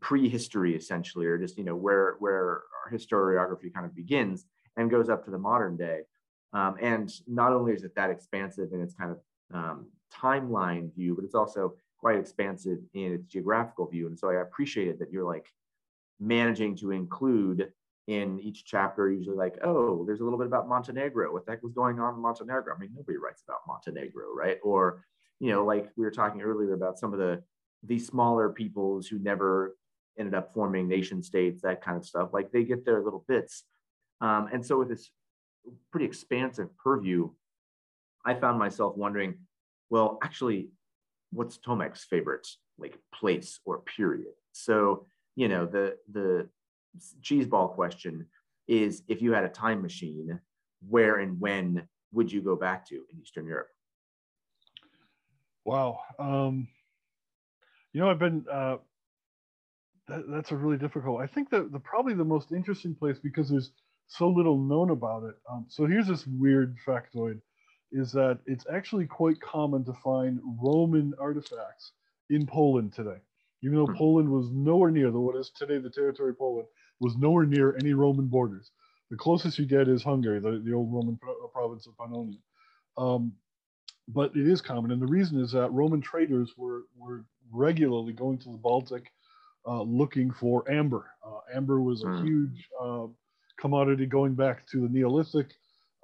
prehistory 0.00 0.76
essentially, 0.76 1.26
or 1.26 1.38
just, 1.38 1.58
you 1.58 1.64
know, 1.64 1.74
where, 1.74 2.16
where 2.18 2.62
our 2.84 2.92
historiography 2.92 3.72
kind 3.72 3.86
of 3.86 3.94
begins 3.94 4.46
and 4.76 4.90
goes 4.90 5.08
up 5.08 5.24
to 5.24 5.30
the 5.30 5.38
modern 5.38 5.76
day. 5.76 6.00
Um, 6.52 6.76
and 6.80 7.12
not 7.26 7.52
only 7.52 7.72
is 7.72 7.82
it 7.82 7.94
that 7.96 8.10
expansive 8.10 8.72
in 8.72 8.80
its 8.80 8.94
kind 8.94 9.10
of 9.10 9.18
um, 9.52 9.86
timeline 10.12 10.94
view, 10.94 11.14
but 11.16 11.24
it's 11.24 11.34
also 11.34 11.74
quite 11.98 12.18
expansive 12.18 12.78
in 12.92 13.14
its 13.14 13.26
geographical 13.26 13.86
view. 13.86 14.06
And 14.06 14.18
so 14.18 14.28
I 14.30 14.42
appreciated 14.42 14.98
that 15.00 15.10
you're 15.10 15.24
like 15.24 15.46
managing 16.20 16.76
to 16.76 16.92
include 16.92 17.72
in 18.06 18.38
each 18.40 18.64
chapter, 18.64 19.10
usually 19.10 19.36
like, 19.36 19.56
oh, 19.64 20.04
there's 20.04 20.20
a 20.20 20.24
little 20.24 20.38
bit 20.38 20.46
about 20.46 20.68
Montenegro. 20.68 21.32
What 21.32 21.46
the 21.46 21.52
heck 21.52 21.62
was 21.62 21.72
going 21.72 21.98
on 21.98 22.14
in 22.14 22.20
Montenegro? 22.20 22.74
I 22.74 22.78
mean, 22.78 22.90
nobody 22.94 23.16
writes 23.16 23.42
about 23.46 23.60
Montenegro, 23.66 24.34
right? 24.34 24.58
Or, 24.62 25.04
you 25.40 25.50
know, 25.50 25.64
like 25.64 25.90
we 25.96 26.04
were 26.04 26.10
talking 26.10 26.42
earlier 26.42 26.74
about 26.74 26.98
some 26.98 27.12
of 27.12 27.18
the 27.18 27.42
these 27.86 28.06
smaller 28.06 28.48
peoples 28.48 29.06
who 29.06 29.18
never 29.18 29.76
ended 30.18 30.34
up 30.34 30.52
forming 30.54 30.88
nation 30.88 31.22
states, 31.22 31.62
that 31.62 31.82
kind 31.82 31.96
of 31.96 32.04
stuff. 32.04 32.30
Like 32.32 32.50
they 32.50 32.64
get 32.64 32.84
their 32.84 33.02
little 33.02 33.24
bits. 33.28 33.64
Um, 34.20 34.48
and 34.52 34.64
so 34.64 34.78
with 34.78 34.88
this 34.88 35.10
pretty 35.90 36.06
expansive 36.06 36.68
purview, 36.78 37.30
I 38.24 38.34
found 38.34 38.58
myself 38.58 38.96
wondering, 38.96 39.34
well, 39.90 40.18
actually, 40.22 40.70
what's 41.32 41.58
Tomek's 41.58 42.04
favorite 42.04 42.46
like 42.78 42.98
place 43.14 43.60
or 43.64 43.80
period? 43.80 44.32
So, 44.52 45.06
you 45.36 45.48
know, 45.48 45.66
the 45.66 45.96
the 46.10 46.48
cheeseball 47.22 47.74
question 47.74 48.26
is 48.68 49.02
if 49.08 49.20
you 49.20 49.32
had 49.32 49.44
a 49.44 49.48
time 49.48 49.82
machine, 49.82 50.38
where 50.88 51.16
and 51.18 51.40
when 51.40 51.86
would 52.12 52.30
you 52.30 52.40
go 52.40 52.56
back 52.56 52.86
to 52.88 52.94
in 52.94 53.20
Eastern 53.20 53.46
Europe? 53.46 53.68
Wow. 55.64 56.00
Um, 56.18 56.68
you 57.92 58.00
know, 58.00 58.10
I've 58.10 58.18
been, 58.18 58.44
uh, 58.50 58.76
that, 60.08 60.24
that's 60.28 60.52
a 60.52 60.56
really 60.56 60.76
difficult. 60.76 61.20
I 61.20 61.26
think 61.26 61.50
that 61.50 61.72
the 61.72 61.78
probably 61.78 62.14
the 62.14 62.24
most 62.24 62.52
interesting 62.52 62.94
place 62.94 63.18
because 63.18 63.48
there's 63.48 63.72
so 64.06 64.28
little 64.28 64.58
known 64.58 64.90
about 64.90 65.24
it. 65.24 65.34
Um, 65.50 65.66
so 65.68 65.86
here's 65.86 66.06
this 66.06 66.26
weird 66.26 66.76
factoid 66.86 67.40
is 67.92 68.12
that 68.12 68.40
it's 68.46 68.66
actually 68.72 69.06
quite 69.06 69.40
common 69.40 69.84
to 69.84 69.92
find 69.94 70.40
Roman 70.60 71.14
artifacts 71.18 71.92
in 72.30 72.46
Poland 72.46 72.92
today. 72.92 73.18
Even 73.62 73.78
though 73.78 73.86
hmm. 73.86 73.96
Poland 73.96 74.28
was 74.28 74.50
nowhere 74.50 74.90
near 74.90 75.10
the 75.10 75.20
what 75.20 75.36
is 75.36 75.50
today 75.50 75.78
the 75.78 75.88
territory 75.88 76.30
of 76.30 76.38
Poland, 76.38 76.66
was 77.00 77.16
nowhere 77.16 77.46
near 77.46 77.76
any 77.76 77.92
Roman 77.92 78.26
borders. 78.26 78.70
The 79.10 79.16
closest 79.16 79.58
you 79.58 79.66
get 79.66 79.88
is 79.88 80.02
Hungary, 80.02 80.40
the, 80.40 80.62
the 80.64 80.72
old 80.72 80.92
Roman 80.92 81.16
pro- 81.16 81.44
uh, 81.44 81.48
province 81.48 81.86
of 81.86 81.94
Pannonia. 81.94 82.38
Um, 82.96 83.32
but 84.08 84.34
it 84.36 84.48
is 84.48 84.60
common, 84.60 84.90
and 84.90 85.00
the 85.00 85.06
reason 85.06 85.40
is 85.40 85.52
that 85.52 85.72
Roman 85.72 86.00
traders 86.00 86.52
were 86.56 86.82
were 86.96 87.24
regularly 87.50 88.12
going 88.12 88.38
to 88.38 88.50
the 88.50 88.58
Baltic 88.58 89.10
uh, 89.66 89.82
looking 89.82 90.30
for 90.30 90.70
amber. 90.70 91.10
Uh, 91.26 91.38
amber 91.54 91.80
was 91.80 92.02
a 92.02 92.06
mm. 92.06 92.24
huge 92.24 92.68
uh, 92.82 93.06
commodity 93.58 94.06
going 94.06 94.34
back 94.34 94.66
to 94.68 94.80
the 94.80 94.88
Neolithic. 94.88 95.50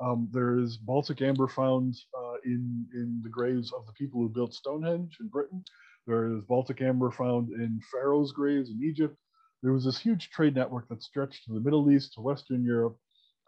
Um, 0.01 0.28
there 0.32 0.59
is 0.59 0.78
Baltic 0.78 1.20
amber 1.20 1.47
found 1.47 1.95
uh, 2.18 2.36
in 2.45 2.86
in 2.95 3.20
the 3.22 3.28
graves 3.28 3.72
of 3.72 3.86
the 3.86 3.93
people 3.93 4.20
who 4.20 4.28
built 4.28 4.55
Stonehenge 4.55 5.18
in 5.20 5.28
Britain. 5.28 5.62
There 6.07 6.34
is 6.34 6.43
Baltic 6.49 6.80
amber 6.80 7.11
found 7.11 7.51
in 7.51 7.80
Pharaoh's 7.93 8.32
graves 8.32 8.70
in 8.70 8.82
Egypt 8.82 9.16
there 9.63 9.73
was 9.73 9.85
this 9.85 9.99
huge 9.99 10.31
trade 10.31 10.55
network 10.55 10.89
that 10.89 11.03
stretched 11.03 11.45
to 11.45 11.53
the 11.53 11.61
Middle 11.61 11.91
East, 11.91 12.15
to 12.15 12.21
Western 12.21 12.65
Europe, 12.65 12.97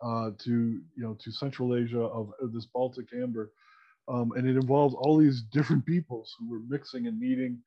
uh, 0.02 0.30
to 0.38 0.50
you 0.50 1.02
know 1.02 1.16
to 1.20 1.30
Central 1.30 1.76
Asia 1.76 2.00
of, 2.00 2.30
of 2.40 2.52
this 2.52 2.66
Baltic 2.66 3.06
amber, 3.14 3.52
um, 4.08 4.32
and 4.36 4.48
it 4.48 4.56
involved 4.56 4.94
all 4.98 5.16
these 5.16 5.42
different 5.52 5.84
peoples 5.86 6.34
who 6.38 6.50
were 6.50 6.60
mixing 6.68 7.06
and 7.06 7.18
meeting. 7.18 7.58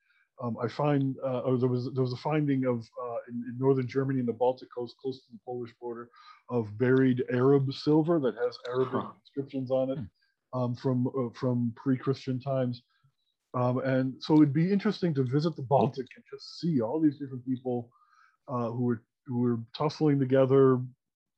Um, 0.43 0.57
I 0.61 0.67
find, 0.67 1.15
uh, 1.25 1.55
there 1.55 1.69
was 1.69 1.89
there 1.93 2.03
was 2.03 2.11
a 2.11 2.17
finding 2.17 2.65
of 2.65 2.79
uh, 3.01 3.17
in, 3.29 3.35
in, 3.47 3.55
northern 3.57 3.87
Germany 3.87 4.19
in 4.19 4.25
the 4.25 4.33
Baltic 4.33 4.67
coast, 4.75 4.95
close 5.01 5.17
to 5.17 5.31
the 5.31 5.39
Polish 5.45 5.71
border, 5.79 6.09
of 6.49 6.77
buried 6.77 7.23
Arab 7.31 7.71
silver 7.73 8.19
that 8.19 8.35
has 8.35 8.57
Arabic 8.67 9.01
huh. 9.01 9.11
inscriptions 9.21 9.71
on 9.71 9.91
it. 9.91 9.99
um, 10.55 10.75
from 10.75 11.07
uh, 11.07 11.29
from 11.37 11.73
pre-Christian 11.75 12.39
times. 12.39 12.81
Um, 13.53 13.79
and 13.79 14.13
so 14.19 14.35
it'd 14.35 14.53
be 14.53 14.71
interesting 14.71 15.13
to 15.13 15.23
visit 15.23 15.55
the 15.55 15.61
Baltic 15.61 16.07
and 16.15 16.25
just 16.29 16.59
see 16.59 16.81
all 16.81 16.99
these 16.99 17.17
different 17.17 17.45
people 17.45 17.89
uh, 18.47 18.69
who 18.71 18.83
were 18.83 19.03
who 19.25 19.39
were 19.39 19.59
tussling 19.75 20.19
together, 20.19 20.79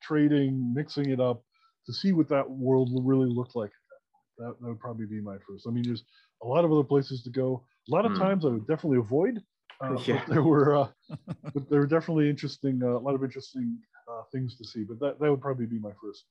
trading, 0.01 0.74
mixing 0.74 1.10
it 1.10 1.20
up, 1.20 1.43
to 1.86 1.93
see 1.93 2.12
what 2.12 2.28
that 2.30 2.49
world 2.49 2.91
will 2.91 3.03
really 3.03 3.30
look 3.30 3.55
like. 3.55 3.72
That, 4.38 4.55
that 4.60 4.68
would 4.68 4.80
probably 4.80 5.05
be 5.05 5.22
my 5.22 5.38
first. 5.47 5.66
I 5.68 5.72
mean, 5.72 5.84
there's 5.86 6.03
a 6.43 6.47
lot 6.47 6.66
of 6.66 6.72
other 6.72 6.84
places 6.84 7.24
to 7.24 7.30
go. 7.30 7.66
A 7.89 7.91
lot 7.91 8.05
of 8.05 8.14
Hmm. 8.14 8.18
times 8.18 8.45
I 8.45 8.49
would 8.49 8.68
definitely 8.68 8.99
avoid. 8.99 9.41
Uh, 9.82 10.03
Yeah. 10.08 10.26
there 10.28 10.43
were 10.43 10.76
uh, 10.76 10.89
but 11.53 11.70
there 11.70 11.80
were 11.80 11.88
definitely 11.88 12.30
interesting, 12.30 12.82
uh, 12.84 12.97
a 12.97 12.99
lot 12.99 13.16
of 13.16 13.24
interesting 13.24 13.80
uh, 14.12 14.24
things 14.32 14.58
to 14.58 14.66
see. 14.66 14.84
But 14.84 14.99
that, 14.99 15.20
that 15.20 15.32
would 15.32 15.41
probably 15.41 15.66
be 15.66 15.80
my 15.80 15.91
first. 16.01 16.26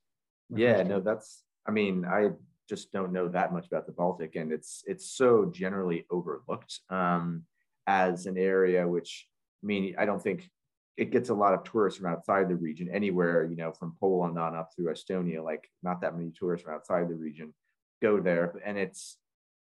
my 0.51 0.59
Yeah, 0.59 0.73
first 0.77 0.85
no, 0.85 1.01
that's. 1.01 1.45
I 1.67 1.73
mean, 1.73 2.05
I 2.05 2.31
just 2.69 2.93
don't 2.93 3.13
know 3.13 3.29
that 3.29 3.53
much 3.53 3.67
about 3.67 3.87
the 3.87 3.93
Baltic, 3.93 4.37
and 4.37 4.53
it's 4.53 4.83
it's 4.87 5.07
so 5.07 5.47
generally 5.47 6.07
overlooked 6.11 6.81
um, 6.91 7.47
as 7.87 8.27
an 8.27 8.39
area. 8.39 8.87
Which 8.87 9.29
I 9.63 9.67
mean, 9.67 9.97
I 9.99 10.05
don't 10.05 10.23
think 10.23 10.51
it 10.97 11.11
gets 11.11 11.29
a 11.29 11.35
lot 11.35 11.55
of 11.55 11.65
tourists 11.65 12.01
from 12.01 12.11
outside 12.11 12.49
the 12.49 12.57
region. 12.57 12.89
Anywhere, 12.91 13.45
you 13.45 13.57
know, 13.57 13.73
from 13.73 13.95
Poland 14.01 14.39
on 14.39 14.57
up 14.57 14.71
through 14.75 14.93
Estonia, 14.93 15.45
like 15.45 15.69
not 15.83 16.01
that 16.01 16.17
many 16.17 16.33
tourists 16.37 16.65
from 16.65 16.75
outside 16.75 17.09
the 17.09 17.15
region 17.15 17.53
go 18.01 18.21
there, 18.21 18.55
and 18.65 18.79
it's 18.79 19.19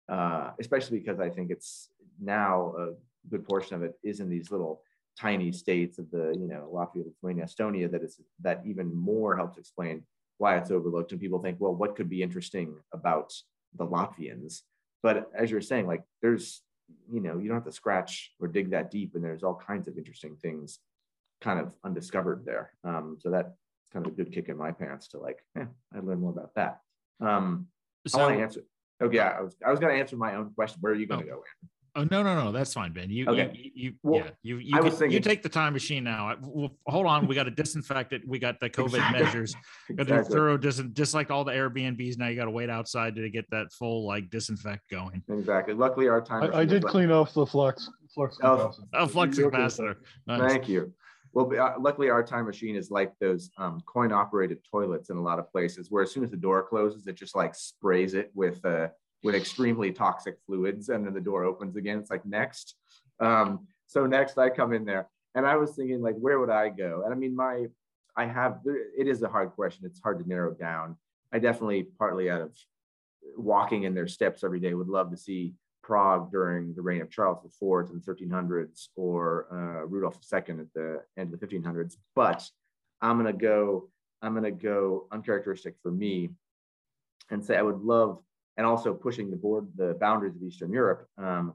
uh, 0.10 0.52
especially 0.60 1.00
because 1.00 1.20
I 1.20 1.30
think 1.30 1.50
it's 1.50 1.90
now 2.20 2.74
a 2.78 2.90
good 3.30 3.48
portion 3.48 3.76
of 3.76 3.84
it 3.84 3.94
is 4.04 4.20
in 4.20 4.30
these 4.30 4.52
little 4.52 4.82
tiny 5.20 5.52
states 5.52 5.98
of 6.00 6.10
the 6.12 6.36
you 6.38 6.48
know 6.48 6.70
Latvia, 6.74 7.06
Lithuania, 7.06 7.46
Estonia 7.46 7.90
that 7.92 8.04
is 8.04 8.20
that 8.42 8.62
even 8.66 8.94
more 8.94 9.36
helps 9.36 9.58
explain 9.58 10.04
why 10.40 10.58
it's 10.58 10.72
overlooked 10.72 11.12
and 11.12 11.22
people 11.22 11.40
think 11.40 11.58
well 11.60 11.74
what 11.74 11.96
could 11.96 12.10
be 12.10 12.24
interesting 12.24 12.76
about 12.94 13.32
the 13.78 13.86
Latvians 13.86 14.62
but 15.04 15.30
as 15.38 15.52
you're 15.52 15.62
saying 15.62 15.86
like 15.86 16.04
there's 16.22 16.64
you 17.12 17.22
know 17.22 17.38
you 17.38 17.48
don't 17.48 17.58
have 17.58 17.66
to 17.66 17.72
scratch 17.72 18.32
or 18.40 18.48
dig 18.48 18.72
that 18.72 18.90
deep 18.90 19.14
and 19.14 19.24
there's 19.24 19.44
all 19.44 19.56
kinds 19.56 19.88
of 19.88 19.98
interesting 19.98 20.36
things 20.42 20.80
kind 21.44 21.60
of 21.60 21.72
undiscovered 21.84 22.44
there 22.46 22.72
um, 22.86 23.18
so 23.20 23.30
that's 23.30 23.50
kind 23.92 24.06
of 24.06 24.14
a 24.14 24.16
good 24.16 24.32
kick 24.32 24.48
in 24.50 24.58
my 24.58 24.72
pants 24.72 25.08
to 25.10 25.20
like 25.20 25.40
yeah 25.56 25.66
I'd 25.96 26.04
learn 26.06 26.20
more 26.22 26.32
about 26.32 26.56
that 26.56 26.80
um, 27.20 27.68
I 28.14 28.18
want 28.18 28.36
to 28.38 28.42
answer 28.42 28.62
oh 29.02 29.12
yeah 29.12 29.36
I 29.38 29.42
was 29.42 29.56
I 29.66 29.70
was 29.70 29.80
going 29.80 29.94
to 29.94 30.00
answer 30.00 30.16
my 30.16 30.36
own 30.36 30.52
question 30.56 30.78
where 30.82 30.94
are 30.94 30.96
you 30.96 31.06
going 31.06 31.26
to 31.26 31.32
Oh. 31.32 31.36
go 31.36 31.44
oh 31.96 32.08
no, 32.10 32.24
no, 32.24 32.34
no, 32.46 32.52
that's 32.52 32.74
fine, 32.74 32.92
Ben. 32.92 33.08
You, 33.12 33.28
Okay. 33.28 33.52
you, 33.54 33.72
you, 33.76 33.94
Well, 34.02 34.22
yeah, 34.26 34.32
you, 34.42 34.58
you, 34.58 34.74
can- 34.74 34.84
was 34.86 35.00
you 35.02 35.20
take 35.20 35.44
the 35.44 35.50
time 35.50 35.74
machine 35.74 36.04
now. 36.04 36.36
Well, 36.42 36.76
hold 36.88 37.06
on, 37.06 37.28
we 37.28 37.36
got 37.36 37.44
to 37.44 37.52
disinfect 37.52 38.14
it. 38.14 38.24
We 38.28 38.40
got 38.40 38.60
the 38.60 38.68
COVID 38.68 38.86
Exactly. 38.96 39.22
measures. 39.24 39.54
Got 39.90 39.90
to 39.90 39.94
do 39.96 40.02
Exactly. 40.02 40.36
thorough 40.36 40.58
dis- 40.58 40.82
just 40.94 41.14
like 41.14 41.30
all 41.30 41.44
the 41.44 41.52
Airbnbs. 41.52 42.18
Now 42.18 42.30
you 42.30 42.36
got 42.36 42.46
to 42.46 42.52
wait 42.52 42.72
outside 42.72 43.16
to 43.18 43.30
get 43.30 43.46
that 43.52 43.72
full 43.74 44.08
like 44.08 44.32
disinfect 44.32 44.90
going. 44.90 45.22
exactly 45.30 45.76
luckily 45.76 46.08
our 46.08 46.20
time 46.20 46.42
I, 46.52 46.62
I 46.62 46.66
did 46.66 46.84
clean 46.84 47.12
off 47.12 47.32
the 47.36 47.46
flux 47.46 47.88
flux 48.16 48.40
Oh, 48.42 48.58
capacitor. 48.58 48.88
Oh, 48.96 49.06
flux 49.08 49.38
You're 49.38 49.48
okay 49.50 49.64
with 49.64 49.74
capacitor. 49.78 49.96
Nice. 50.26 50.52
Thank 50.52 50.68
you. 50.70 50.92
Well, 51.34 51.52
uh, 51.60 51.74
luckily 51.80 52.10
our 52.10 52.24
time 52.24 52.46
machine 52.46 52.76
is 52.76 52.92
like 52.92 53.12
those 53.20 53.50
um, 53.58 53.82
coin 53.86 54.12
operated 54.12 54.60
toilets 54.70 55.10
in 55.10 55.18
a 55.18 55.22
lot 55.22 55.40
of 55.40 55.52
places 55.52 55.90
where 55.90 56.04
as 56.04 56.12
soon 56.12 56.24
as 56.24 56.30
the 56.30 56.38
door 56.38 56.64
closes, 56.64 57.08
it 57.08 57.16
just 57.16 57.36
like 57.36 57.56
sprays 57.56 58.14
it 58.14 58.32
with 58.36 58.64
uh, 58.64 58.90
with 59.24 59.36
extremely 59.36 59.92
toxic 59.92 60.38
fluids 60.46 60.90
and 60.90 61.06
then 61.06 61.14
the 61.14 61.22
door 61.22 61.44
opens 61.44 61.76
again. 61.76 61.98
It's 61.98 62.12
like 62.12 62.26
next. 62.26 62.76
Um, 63.20 63.68
so 63.88 64.06
next 64.06 64.38
I 64.38 64.50
come 64.50 64.74
in 64.74 64.86
there 64.86 65.08
and 65.34 65.46
I 65.46 65.56
was 65.56 65.72
thinking 65.72 66.02
like, 66.02 66.16
where 66.16 66.40
would 66.40 66.50
I 66.50 66.70
go? 66.70 67.04
And 67.04 67.14
I 67.14 67.18
mean, 67.18 67.36
my, 67.36 67.68
I 68.16 68.26
have, 68.26 68.60
it 68.66 69.08
is 69.08 69.24
a 69.24 69.30
hard 69.30 69.52
question. 69.52 69.86
It's 69.86 70.02
hard 70.02 70.20
to 70.20 70.28
narrow 70.28 70.54
down. 70.54 70.98
I 71.32 71.40
definitely 71.40 71.88
partly 71.98 72.30
out 72.30 72.42
of 72.42 72.52
walking 73.38 73.84
in 73.84 73.96
their 73.96 74.08
steps 74.08 74.44
every 74.44 74.60
day 74.60 74.74
would 74.74 74.90
love 74.90 75.10
to 75.12 75.18
see 75.18 75.54
Prague 75.84 76.32
during 76.32 76.74
the 76.74 76.82
reign 76.82 77.02
of 77.02 77.12
Charles 77.12 77.44
IV 77.46 77.92
in 77.92 78.02
the 78.04 78.14
1300s 78.14 78.88
or 78.96 79.48
uh, 79.52 79.86
Rudolph 79.86 80.18
II 80.32 80.40
at 80.40 80.74
the 80.74 81.04
end 81.18 81.34
of 81.34 81.40
the 81.40 81.46
1500s. 81.46 81.98
But 82.16 82.50
I'm 83.02 83.18
gonna 83.18 83.34
go. 83.34 83.90
I'm 84.22 84.34
gonna 84.34 84.52
go 84.52 85.08
uncharacteristic 85.12 85.76
for 85.84 85.92
me, 85.92 86.30
and 87.30 87.44
say 87.44 87.58
I 87.58 87.62
would 87.62 87.82
love, 87.82 88.20
and 88.58 88.66
also 88.66 88.94
pushing 88.94 89.30
the 89.30 89.36
board 89.36 89.68
the 89.76 89.96
boundaries 90.00 90.36
of 90.36 90.44
Eastern 90.44 90.72
Europe. 90.72 91.06
Um, 91.18 91.54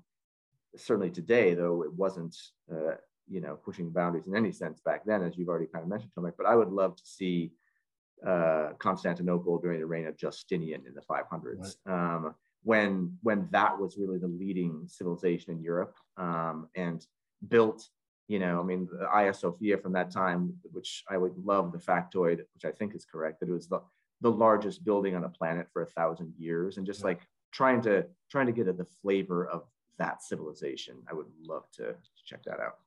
certainly 0.76 1.10
today, 1.10 1.54
though 1.54 1.82
it 1.82 1.92
wasn't, 1.92 2.36
uh, 2.70 2.96
you 3.26 3.40
know, 3.40 3.56
pushing 3.56 3.90
boundaries 3.90 4.26
in 4.26 4.36
any 4.36 4.52
sense 4.52 4.80
back 4.80 5.04
then, 5.06 5.22
as 5.22 5.36
you've 5.36 5.48
already 5.48 5.66
kind 5.66 5.82
of 5.82 5.88
mentioned, 5.88 6.12
Tomek. 6.16 6.34
But 6.36 6.46
I 6.46 6.54
would 6.54 6.70
love 6.70 6.96
to 6.96 7.04
see 7.04 7.52
uh, 8.26 8.70
Constantinople 8.78 9.58
during 9.58 9.80
the 9.80 9.86
reign 9.86 10.06
of 10.06 10.16
Justinian 10.16 10.82
in 10.86 10.94
the 10.94 11.02
500s, 11.02 11.76
um, 11.86 12.34
when 12.62 13.16
when 13.22 13.48
that 13.50 13.78
was 13.78 13.96
really 13.98 14.18
the 14.18 14.28
leading 14.28 14.86
civilization 14.88 15.52
in 15.52 15.62
Europe 15.62 15.96
um, 16.16 16.68
and 16.74 17.06
built. 17.48 17.88
You 18.26 18.38
know, 18.38 18.60
I 18.60 18.62
mean, 18.62 18.86
the 18.92 19.08
Hagia 19.08 19.32
Sophia 19.32 19.78
from 19.78 19.92
that 19.92 20.10
time, 20.10 20.58
which 20.72 21.02
I 21.08 21.16
would 21.16 21.36
love 21.38 21.72
the 21.72 21.78
factoid, 21.78 22.44
which 22.54 22.64
I 22.66 22.72
think 22.72 22.94
is 22.94 23.06
correct, 23.06 23.40
that 23.40 23.48
it 23.48 23.52
was 23.52 23.68
the 23.68 23.80
the 24.20 24.30
largest 24.30 24.84
building 24.84 25.14
on 25.14 25.22
the 25.22 25.28
planet 25.28 25.68
for 25.72 25.82
a 25.82 25.86
thousand 25.86 26.34
years, 26.36 26.76
and 26.76 26.86
just 26.86 27.00
Yeah. 27.00 27.06
like 27.06 27.20
trying 27.52 27.80
to 27.82 28.06
trying 28.30 28.46
to 28.46 28.52
get 28.52 28.68
at 28.68 28.76
the 28.76 28.84
flavor 28.84 29.46
of 29.46 29.64
that 29.98 30.22
civilization. 30.22 31.02
I 31.10 31.14
would 31.14 31.26
love 31.40 31.70
to 31.72 31.96
check 32.24 32.42
that 32.44 32.60
out. 32.60 32.78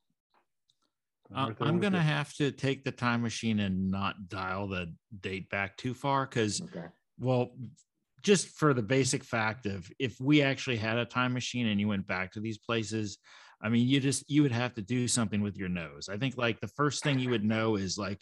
I'm 1.33 1.51
Uh, 1.51 1.55
I'm 1.61 1.79
gonna 1.79 2.01
have 2.01 2.33
to 2.35 2.51
take 2.51 2.83
the 2.83 2.91
time 2.91 3.21
machine 3.21 3.59
and 3.59 3.89
not 3.89 4.27
dial 4.27 4.67
the 4.67 4.93
date 5.21 5.49
back 5.49 5.77
too 5.77 5.93
far 5.93 6.25
because 6.25 6.61
Okay. 6.61 6.87
well 7.17 7.55
just 8.21 8.47
for 8.49 8.73
the 8.73 8.81
basic 8.81 9.23
fact 9.23 9.65
of 9.65 9.89
if 9.99 10.19
we 10.19 10.41
actually 10.41 10.77
had 10.77 10.97
a 10.97 11.05
time 11.05 11.33
machine 11.33 11.67
and 11.67 11.79
you 11.79 11.87
went 11.87 12.07
back 12.07 12.31
to 12.31 12.39
these 12.39 12.57
places 12.57 13.17
i 13.63 13.69
mean 13.69 13.87
you 13.87 13.99
just 13.99 14.29
you 14.29 14.41
would 14.41 14.51
have 14.51 14.73
to 14.73 14.81
do 14.81 15.07
something 15.07 15.41
with 15.41 15.55
your 15.55 15.69
nose. 15.69 16.09
I 16.09 16.17
think 16.17 16.37
like 16.37 16.59
the 16.59 16.67
first 16.67 17.03
thing 17.03 17.19
you 17.19 17.29
would 17.29 17.43
know 17.43 17.75
is 17.75 17.97
like 17.97 18.19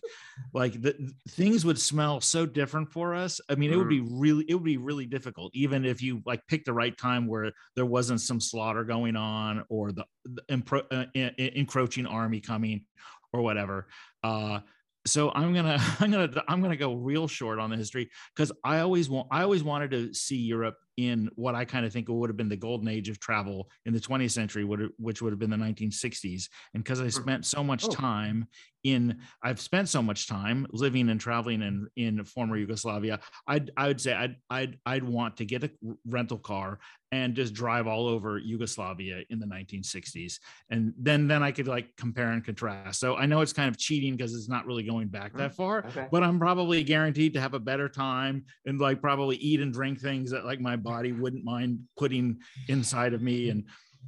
like 0.54 0.82
the 0.82 1.14
things 1.30 1.64
would 1.66 1.80
smell 1.80 2.20
so 2.20 2.45
different 2.45 2.91
for 2.91 3.16
us. 3.16 3.39
I 3.50 3.56
mean 3.56 3.72
it 3.72 3.78
would 3.78 3.89
be 3.89 4.02
really 4.02 4.45
it 4.50 4.54
would 4.54 4.64
be 4.66 4.78
really 4.78 5.06
difficult 5.06 5.52
even 5.56 5.86
if 5.86 6.02
you 6.02 6.22
like 6.26 6.45
picked 6.47 6.66
the 6.66 6.74
right 6.74 6.97
time 6.97 7.26
where 7.26 7.54
there 7.76 7.86
wasn't 7.86 8.22
some 8.22 8.39
slaughter 8.39 8.84
going 8.84 9.16
on 9.16 9.64
or 9.70 9.91
the, 9.91 10.06
the 10.26 10.41
impro, 10.50 10.84
uh, 10.91 11.06
en- 11.16 11.36
en- 11.38 11.54
encroaching 11.56 12.06
army 12.06 12.41
coming 12.41 12.86
or 13.32 13.41
whatever. 13.41 13.88
Uh 14.24 14.60
so 15.06 15.32
i'm 15.32 15.54
gonna 15.54 15.78
i'm 16.00 16.12
gonna 16.12 16.43
i'm 16.47 16.62
gonna 16.62 16.76
go 16.76 16.93
real 16.93 17.28
short 17.28 17.60
on 17.60 17.70
the 17.70 17.78
history 17.78 18.10
because 18.36 18.52
I 18.64 18.80
always 18.80 19.10
want 19.10 19.28
I 19.32 19.43
always 19.43 19.64
wanted 19.64 19.91
to 19.91 20.14
see 20.14 20.38
Europe 20.38 20.76
in 21.00 21.30
what 21.36 21.56
I 21.56 21.64
kind 21.64 21.86
of 21.86 21.93
think 21.93 22.10
would 22.10 22.30
have 22.30 22.36
been 22.36 22.50
the 22.50 22.58
golden 22.58 22.89
age 22.89 23.08
of 23.08 23.20
travel 23.22 23.70
in 23.86 23.93
the 23.93 24.02
20th 24.02 24.32
century, 24.32 24.66
would 24.66 24.89
which 24.97 25.22
would 25.22 25.32
have 25.32 25.39
been 25.39 25.50
the 25.50 25.56
1960s. 25.56 26.50
And 26.74 26.84
because 26.84 27.00
I 27.00 27.08
spent 27.08 27.45
so 27.45 27.64
much 27.64 27.86
Oh. 27.86 27.89
time 27.89 28.47
in, 28.84 29.20
I've 29.41 29.60
spent 29.62 29.88
so 29.89 30.02
much 30.02 30.28
time 30.28 30.68
living 30.72 31.10
and 31.10 31.20
traveling 31.20 31.62
in 31.62 31.88
in 31.95 32.24
former 32.26 32.58
Yugoslavia. 32.58 33.20
I'd 33.47 33.72
I 33.78 33.88
would 33.88 34.02
say 34.02 34.14
I'd 34.14 34.36
I'd 34.50 34.78
I'd 34.86 35.04
want 35.06 35.38
to 35.38 35.45
get 35.45 35.64
a 35.64 35.72
rental 36.06 36.38
car 36.38 36.80
and 37.12 37.34
just 37.36 37.54
drive 37.56 37.88
all 37.88 38.08
over 38.08 38.38
Yugoslavia 38.38 39.24
in 39.32 39.39
the 39.39 39.47
1960s, 39.47 40.39
and 40.70 40.93
then 40.97 41.28
then 41.28 41.41
I 41.41 41.52
could 41.52 41.68
like 41.68 41.95
compare 41.97 42.32
and 42.32 42.43
contrast. 42.43 43.00
So 43.00 43.16
I 43.16 43.26
know 43.26 43.41
it's 43.41 43.54
kind 43.54 43.70
of 43.70 43.78
cheating 43.78 44.16
because 44.16 44.36
it's 44.36 44.50
not 44.50 44.66
really 44.66 44.84
going 44.84 45.08
back 45.08 45.34
mm, 45.34 45.38
that 45.38 45.56
far, 45.56 45.86
Okay. 45.88 46.08
but 46.12 46.24
I'm 46.24 46.39
probably 46.39 46.84
guaranteed 46.84 47.34
to 47.34 47.41
have 47.41 47.54
a 47.56 47.60
better 47.60 47.89
time 47.89 48.45
and 48.66 48.80
like 48.80 49.02
probably 49.02 49.38
eat 49.38 49.60
and 49.60 49.74
drink 49.74 50.00
things 50.00 50.32
that 50.32 50.45
like 50.45 50.60
my 50.62 50.76
body 50.90 51.12
wouldn't 51.12 51.44
mind 51.44 51.80
putting 51.98 52.40
inside 52.68 53.14
of 53.14 53.22
me 53.22 53.50
and 53.50 53.64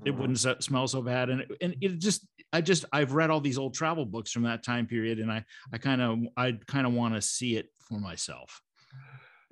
it 0.06 0.12
wouldn't 0.12 0.40
so- 0.40 0.56
smell 0.60 0.88
so 0.88 1.02
bad 1.02 1.30
and 1.30 1.46
and 1.64 1.76
it 1.82 2.00
just 2.00 2.28
I 2.54 2.60
just 2.62 2.86
I've 2.92 3.14
read 3.14 3.30
all 3.30 3.42
these 3.42 3.58
old 3.64 3.74
travel 3.82 4.06
books 4.06 4.32
from 4.32 4.44
that 4.44 4.64
time 4.64 4.86
period 4.88 5.20
and 5.20 5.32
I 5.32 5.40
I 5.74 5.78
kind 5.78 6.02
of 6.02 6.20
I 6.38 6.48
kind 6.74 6.86
of 6.88 6.94
want 6.94 7.14
to 7.16 7.22
see 7.22 7.52
it 7.60 7.68
for 7.88 8.00
myself. 8.00 8.50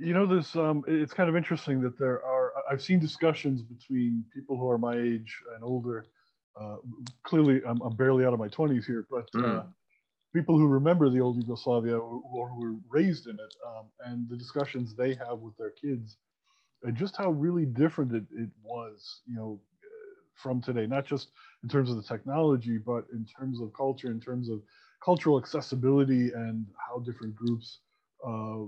You 0.08 0.14
know, 0.14 0.26
this 0.26 0.56
um, 0.56 0.78
it's 0.88 1.14
kind 1.14 1.30
of 1.30 1.36
interesting 1.36 1.82
that 1.82 2.00
there 2.00 2.24
are. 2.34 2.54
I've 2.72 2.82
seen 2.90 3.00
discussions 3.00 3.62
between 3.62 4.24
people 4.34 4.56
who 4.58 4.68
are 4.74 4.78
my 4.78 4.96
age 4.96 5.32
and 5.54 5.62
older. 5.64 6.06
Uh, 6.60 6.78
clearly, 7.24 7.62
I'm, 7.68 7.80
I'm 7.82 7.96
barely 8.04 8.24
out 8.26 8.34
of 8.34 8.40
my 8.40 8.48
20s 8.48 8.86
here, 8.86 9.06
but 9.16 9.28
uh, 9.36 9.42
Mm. 9.42 9.66
people 10.34 10.56
who 10.60 10.68
remember 10.80 11.06
the 11.10 11.20
old 11.26 11.36
Yugoslavia 11.38 11.98
or, 11.98 12.22
or 12.38 12.46
who 12.50 12.60
were 12.66 12.78
raised 12.98 13.26
in 13.28 13.36
it, 13.46 13.54
um, 13.70 13.86
and 14.08 14.18
the 14.32 14.38
discussions 14.44 14.88
they 14.96 15.14
have 15.16 15.38
with 15.46 15.56
their 15.58 15.72
kids, 15.84 16.18
and 16.84 16.96
just 16.96 17.18
how 17.18 17.32
really 17.32 17.66
different 17.66 18.14
it, 18.14 18.24
it 18.32 18.50
was, 18.64 19.22
you 19.28 19.36
know, 19.36 19.60
from 20.36 20.62
today. 20.62 20.88
Not 20.88 21.06
just 21.06 21.30
in 21.64 21.70
terms 21.70 21.90
of 21.90 21.98
the 21.98 22.04
technology, 22.04 22.78
but 22.78 23.06
in 23.12 23.26
terms 23.26 23.62
of 23.62 23.74
culture, 23.74 24.12
in 24.12 24.20
terms 24.22 24.50
of 24.50 24.62
cultural 25.04 25.40
accessibility, 25.40 26.32
and 26.34 26.66
how 26.88 27.00
different 27.00 27.36
groups 27.36 27.80
uh, 28.26 28.60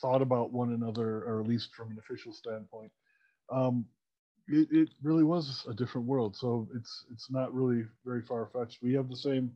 thought 0.00 0.22
about 0.22 0.52
one 0.52 0.72
another, 0.72 1.24
or 1.24 1.40
at 1.40 1.46
least 1.46 1.74
from 1.74 1.90
an 1.90 1.98
official 1.98 2.32
standpoint. 2.32 2.90
Um, 3.50 3.84
it, 4.48 4.68
it 4.70 4.88
really 5.02 5.24
was 5.24 5.66
a 5.68 5.74
different 5.74 6.06
world. 6.06 6.36
So 6.36 6.68
it's 6.74 7.04
it's 7.12 7.30
not 7.30 7.54
really 7.54 7.84
very 8.04 8.22
far 8.22 8.48
fetched. 8.52 8.82
We 8.82 8.94
have 8.94 9.08
the 9.08 9.16
same 9.16 9.52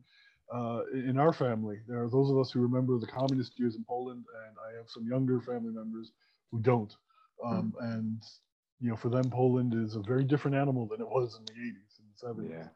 uh, 0.53 0.81
in 0.93 1.17
our 1.17 1.33
family. 1.33 1.79
There 1.87 2.03
are 2.03 2.09
those 2.09 2.29
of 2.29 2.37
us 2.37 2.51
who 2.51 2.61
remember 2.61 2.97
the 2.99 3.07
communist 3.07 3.59
years 3.59 3.75
in 3.75 3.83
Poland, 3.85 4.23
and 4.47 4.55
I 4.69 4.77
have 4.77 4.89
some 4.89 5.07
younger 5.07 5.41
family 5.41 5.73
members 5.73 6.11
who 6.51 6.59
don't. 6.59 6.93
Um, 7.45 7.73
mm. 7.79 7.93
And 7.93 8.23
you 8.79 8.89
know, 8.89 8.95
for 8.95 9.09
them, 9.09 9.29
Poland 9.29 9.73
is 9.73 9.95
a 9.95 10.01
very 10.01 10.23
different 10.23 10.57
animal 10.57 10.87
than 10.87 11.01
it 11.01 11.07
was 11.07 11.39
in 11.39 11.45
the 11.45 11.53
80s 11.53 12.37
and 12.37 12.49
70s. 12.49 12.51
Yeah. 12.51 12.67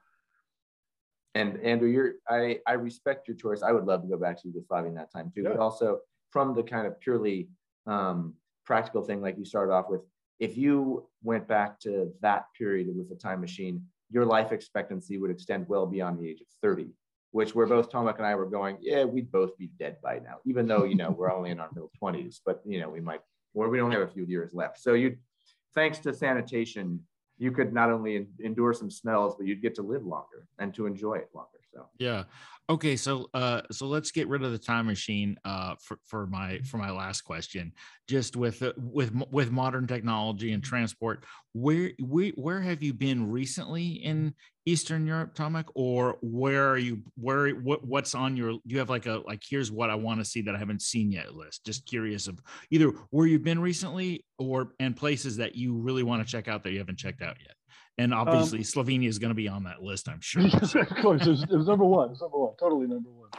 And 1.36 1.60
Andrew, 1.62 1.90
you're 1.90 2.14
I 2.30 2.60
I 2.66 2.74
respect 2.74 3.28
your 3.28 3.38
choice. 3.38 3.62
I 3.62 3.72
would 3.72 3.86
love 3.86 4.02
to 4.02 4.08
go 4.08 4.18
back 4.18 4.42
to 4.42 4.48
Yugoslavia 4.48 4.90
in 4.90 4.96
that 4.96 5.12
time 5.12 5.32
too, 5.34 5.44
yeah. 5.44 5.50
but 5.50 5.60
also 5.60 6.00
from 6.32 6.56
the 6.56 6.64
kind 6.64 6.88
of 6.88 7.00
purely 7.00 7.50
um, 7.86 8.34
practical 8.66 9.02
thing, 9.02 9.22
like 9.22 9.38
you 9.38 9.46
started 9.46 9.72
off 9.72 9.90
with, 9.90 10.02
if 10.40 10.58
you 10.58 11.08
went 11.24 11.48
back 11.48 11.80
to 11.80 12.12
that 12.22 12.46
period 12.58 12.88
with 12.96 13.12
a 13.12 13.16
time 13.16 13.42
machine, 13.42 13.84
your 14.12 14.26
life 14.26 14.52
expectancy 14.52 15.18
would 15.18 15.32
extend 15.32 15.68
well 15.68 15.86
beyond 15.86 16.20
the 16.20 16.30
age 16.30 16.42
of 16.42 16.48
30, 16.62 16.90
which 17.32 17.56
where 17.56 17.66
both 17.66 17.90
Tomek 17.90 18.18
and 18.18 18.26
I 18.26 18.36
were 18.36 18.46
going, 18.46 18.78
yeah, 18.82 19.04
we'd 19.04 19.32
both 19.32 19.58
be 19.58 19.70
dead 19.80 19.98
by 20.04 20.20
now, 20.20 20.36
even 20.46 20.68
though, 20.68 20.84
you 20.84 20.96
know, 20.96 21.12
we're 21.12 21.32
only 21.32 21.50
in 21.50 21.60
our 21.60 21.70
middle 21.74 21.92
20s, 22.02 22.40
but, 22.46 22.62
you 22.66 22.80
know, 22.80 22.90
we 22.90 23.02
might, 23.02 23.22
or 23.58 23.70
we 23.70 23.78
don't 23.78 23.92
have 23.92 24.02
a 24.02 24.08
few 24.08 24.26
years 24.26 24.52
left. 24.54 24.80
So 24.80 24.94
you, 24.94 25.18
thanks 25.74 26.00
to 26.00 26.14
sanitation, 26.14 27.00
you 27.38 27.52
could 27.52 27.74
not 27.74 27.92
only 27.92 28.28
endure 28.40 28.74
some 28.74 28.90
smells, 28.90 29.36
but 29.38 29.48
you'd 29.48 29.62
get 29.62 29.76
to 29.76 29.82
live 29.82 30.06
longer 30.06 30.48
and 30.60 30.74
to 30.76 30.86
enjoy 30.86 31.16
it 31.16 31.30
longer. 31.34 31.50
So 31.74 31.90
yeah, 32.00 32.24
Okay, 32.70 32.98
so 32.98 33.30
uh, 33.34 33.62
so 33.72 33.88
let's 33.88 34.12
get 34.12 34.28
rid 34.28 34.44
of 34.44 34.52
the 34.52 34.58
time 34.58 34.88
machine 34.88 35.38
uh, 35.46 35.76
for 35.80 36.00
for 36.04 36.28
my 36.28 36.60
for 36.60 36.78
my 36.78 36.92
last 36.92 37.22
question. 37.22 37.72
Just 38.10 38.36
with 38.36 38.62
uh, 38.62 38.74
with 38.76 39.14
with 39.32 39.52
modern 39.52 39.88
technology 39.88 40.52
and 40.52 40.62
transport, 40.62 41.24
where 41.54 41.92
we 42.04 42.32
where 42.32 42.60
have 42.60 42.84
you 42.84 42.94
been 42.94 43.32
recently 43.32 43.88
in 43.88 44.34
Eastern 44.66 45.08
Europe, 45.08 45.34
Tomek, 45.34 45.70
or 45.76 46.18
where 46.22 46.70
are 46.70 46.78
you? 46.78 47.04
Where 47.16 47.52
what 47.52 47.88
what's 47.88 48.14
on 48.14 48.36
your? 48.36 48.52
Do 48.52 48.62
you 48.66 48.80
have 48.80 48.90
like 48.90 49.06
a 49.06 49.24
like 49.26 49.44
here's 49.50 49.72
what 49.72 49.90
I 49.90 49.96
want 49.96 50.20
to 50.20 50.26
see 50.26 50.42
that 50.42 50.56
I 50.56 50.60
haven't 50.60 50.82
seen 50.82 51.10
yet 51.10 51.36
list? 51.36 51.66
Just 51.66 51.86
curious 51.86 52.28
of 52.28 52.38
either 52.70 52.90
where 53.12 53.28
you've 53.28 53.46
been 53.46 53.62
recently 53.62 54.26
or 54.38 54.74
and 54.82 54.94
places 54.94 55.38
that 55.38 55.56
you 55.56 55.74
really 55.74 56.04
want 56.04 56.22
to 56.22 56.30
check 56.30 56.50
out 56.50 56.66
that 56.66 56.74
you 56.74 56.80
haven't 56.80 57.00
checked 57.00 57.22
out 57.22 57.38
yet. 57.40 57.57
And 57.98 58.14
um, 58.14 58.28
obviously, 58.28 58.60
um, 58.60 58.64
Slovenia 58.64 59.08
is 59.08 59.20
going 59.20 59.32
to 59.32 59.36
be 59.36 59.48
on 59.48 59.64
that 59.64 59.82
list, 59.82 60.08
I'm 60.08 60.22
sure. 60.22 60.44
of 60.46 60.98
course, 61.02 61.26
it 61.26 61.30
was, 61.30 61.44
it 61.44 61.52
was 61.52 61.68
number 61.68 61.86
one. 61.86 62.08
It 62.08 62.12
was 62.12 62.22
number 62.22 62.38
one, 62.38 62.54
totally 62.60 62.88
number 62.88 63.10
one. 63.10 63.30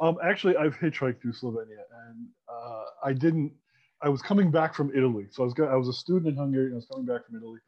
Um, 0.00 0.18
actually, 0.22 0.56
I've 0.56 0.76
hitchhiked 0.76 1.22
through 1.22 1.32
Slovenia, 1.32 1.82
and 2.08 2.26
uh, 2.48 2.84
I 3.04 3.12
didn't. 3.12 3.52
I 4.02 4.08
was 4.08 4.20
coming 4.20 4.50
back 4.50 4.74
from 4.74 4.90
Italy, 4.94 5.26
so 5.30 5.44
I 5.44 5.46
was 5.46 5.54
I 5.60 5.76
was 5.76 5.88
a 5.88 5.92
student 5.92 6.26
in 6.26 6.36
Hungary, 6.36 6.66
and 6.66 6.74
I 6.74 6.76
was 6.76 6.86
coming 6.86 7.06
back 7.06 7.26
from 7.26 7.36
Italy, 7.36 7.60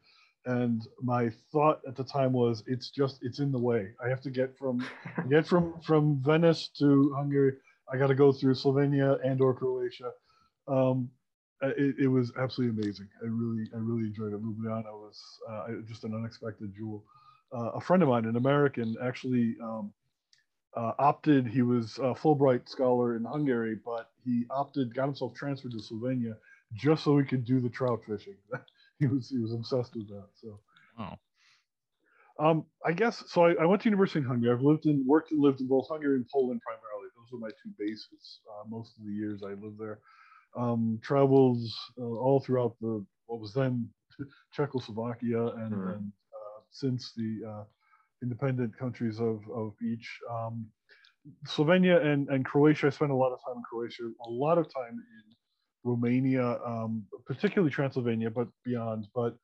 and 0.45 0.85
my 1.01 1.31
thought 1.51 1.81
at 1.87 1.95
the 1.95 2.03
time 2.03 2.33
was, 2.33 2.63
it's 2.67 2.89
just 2.89 3.19
it's 3.21 3.39
in 3.39 3.51
the 3.51 3.59
way. 3.59 3.89
I 4.03 4.09
have 4.09 4.21
to 4.21 4.29
get 4.29 4.57
from 4.57 4.85
get 5.29 5.47
from 5.47 5.79
from 5.81 6.21
Venice 6.23 6.69
to 6.79 7.13
Hungary. 7.15 7.53
I 7.91 7.97
got 7.97 8.07
to 8.07 8.15
go 8.15 8.31
through 8.31 8.53
Slovenia 8.53 9.17
and 9.23 9.41
or 9.41 9.53
Croatia. 9.53 10.11
Um, 10.67 11.09
it, 11.61 11.95
it, 11.99 12.07
was 12.07 12.31
absolutely 12.37 12.81
amazing. 12.81 13.07
I 13.21 13.27
really, 13.27 13.69
I 13.73 13.77
really 13.77 14.07
enjoyed 14.07 14.33
it. 14.33 14.43
Ljubljana 14.43 14.91
was 14.91 15.21
uh, 15.49 15.67
just 15.87 16.03
an 16.03 16.13
unexpected 16.13 16.73
jewel. 16.75 17.03
Uh, 17.55 17.71
a 17.75 17.81
friend 17.81 18.03
of 18.03 18.09
mine, 18.09 18.25
an 18.25 18.35
American, 18.35 18.95
actually 19.01 19.55
um, 19.63 19.93
uh, 20.75 20.91
opted. 20.99 21.47
He 21.47 21.61
was 21.61 21.97
a 21.99 22.13
Fulbright 22.13 22.67
scholar 22.67 23.15
in 23.15 23.23
Hungary, 23.23 23.77
but 23.85 24.11
he 24.23 24.45
opted, 24.49 24.93
got 24.93 25.05
himself 25.05 25.33
transferred 25.33 25.71
to 25.71 25.77
Slovenia 25.77 26.35
just 26.73 27.03
so 27.03 27.17
he 27.17 27.25
could 27.25 27.45
do 27.45 27.59
the 27.59 27.69
trout 27.69 28.01
fishing. 28.05 28.35
he 28.99 29.07
was 29.07 29.29
he 29.29 29.37
was 29.37 29.53
obsessed 29.53 29.95
with 29.95 30.09
that. 30.09 30.27
So, 30.35 30.59
wow. 30.99 31.17
Um, 32.37 32.65
I 32.85 32.91
guess 32.91 33.23
so. 33.27 33.45
I, 33.45 33.53
I, 33.53 33.65
went 33.65 33.81
to 33.83 33.89
university 33.89 34.19
in 34.19 34.25
Hungary. 34.25 34.51
I've 34.51 34.61
lived 34.61 34.87
in, 34.87 35.05
worked 35.07 35.31
and 35.31 35.41
lived 35.41 35.61
in 35.61 35.67
both 35.67 35.87
Hungary 35.87 36.17
and 36.17 36.27
Poland 36.27 36.59
primarily. 36.61 37.07
Those 37.15 37.31
were 37.31 37.39
my 37.39 37.51
two 37.63 37.71
bases. 37.79 38.39
Uh, 38.49 38.67
most 38.67 38.97
of 38.97 39.05
the 39.05 39.13
years 39.13 39.41
I 39.41 39.51
lived 39.51 39.79
there 39.79 39.99
um, 40.55 40.99
travels 41.01 41.75
uh, 41.99 42.03
all 42.03 42.39
throughout 42.39 42.75
the 42.81 43.05
what 43.27 43.39
was 43.39 43.53
then 43.53 43.89
Czechoslovakia 44.53 45.47
and, 45.47 45.73
mm-hmm. 45.73 45.89
and 45.89 46.11
uh, 46.33 46.61
since 46.71 47.11
the 47.15 47.41
uh, 47.47 47.63
independent 48.21 48.77
countries 48.77 49.19
of, 49.19 49.41
of 49.53 49.73
each. 49.81 50.19
Um, 50.31 50.65
Slovenia 51.47 52.05
and, 52.05 52.29
and 52.29 52.45
Croatia, 52.45 52.87
I 52.87 52.89
spent 52.91 53.11
a 53.11 53.15
lot 53.15 53.31
of 53.33 53.39
time 53.43 53.57
in 53.57 53.63
Croatia, 53.63 54.03
a 54.03 54.29
lot 54.29 54.57
of 54.57 54.71
time 54.71 54.93
in 54.93 55.35
Romania, 55.83 56.59
um, 56.65 57.03
particularly 57.25 57.71
Transylvania, 57.71 58.29
but 58.29 58.47
beyond. 58.63 59.07
But 59.13 59.35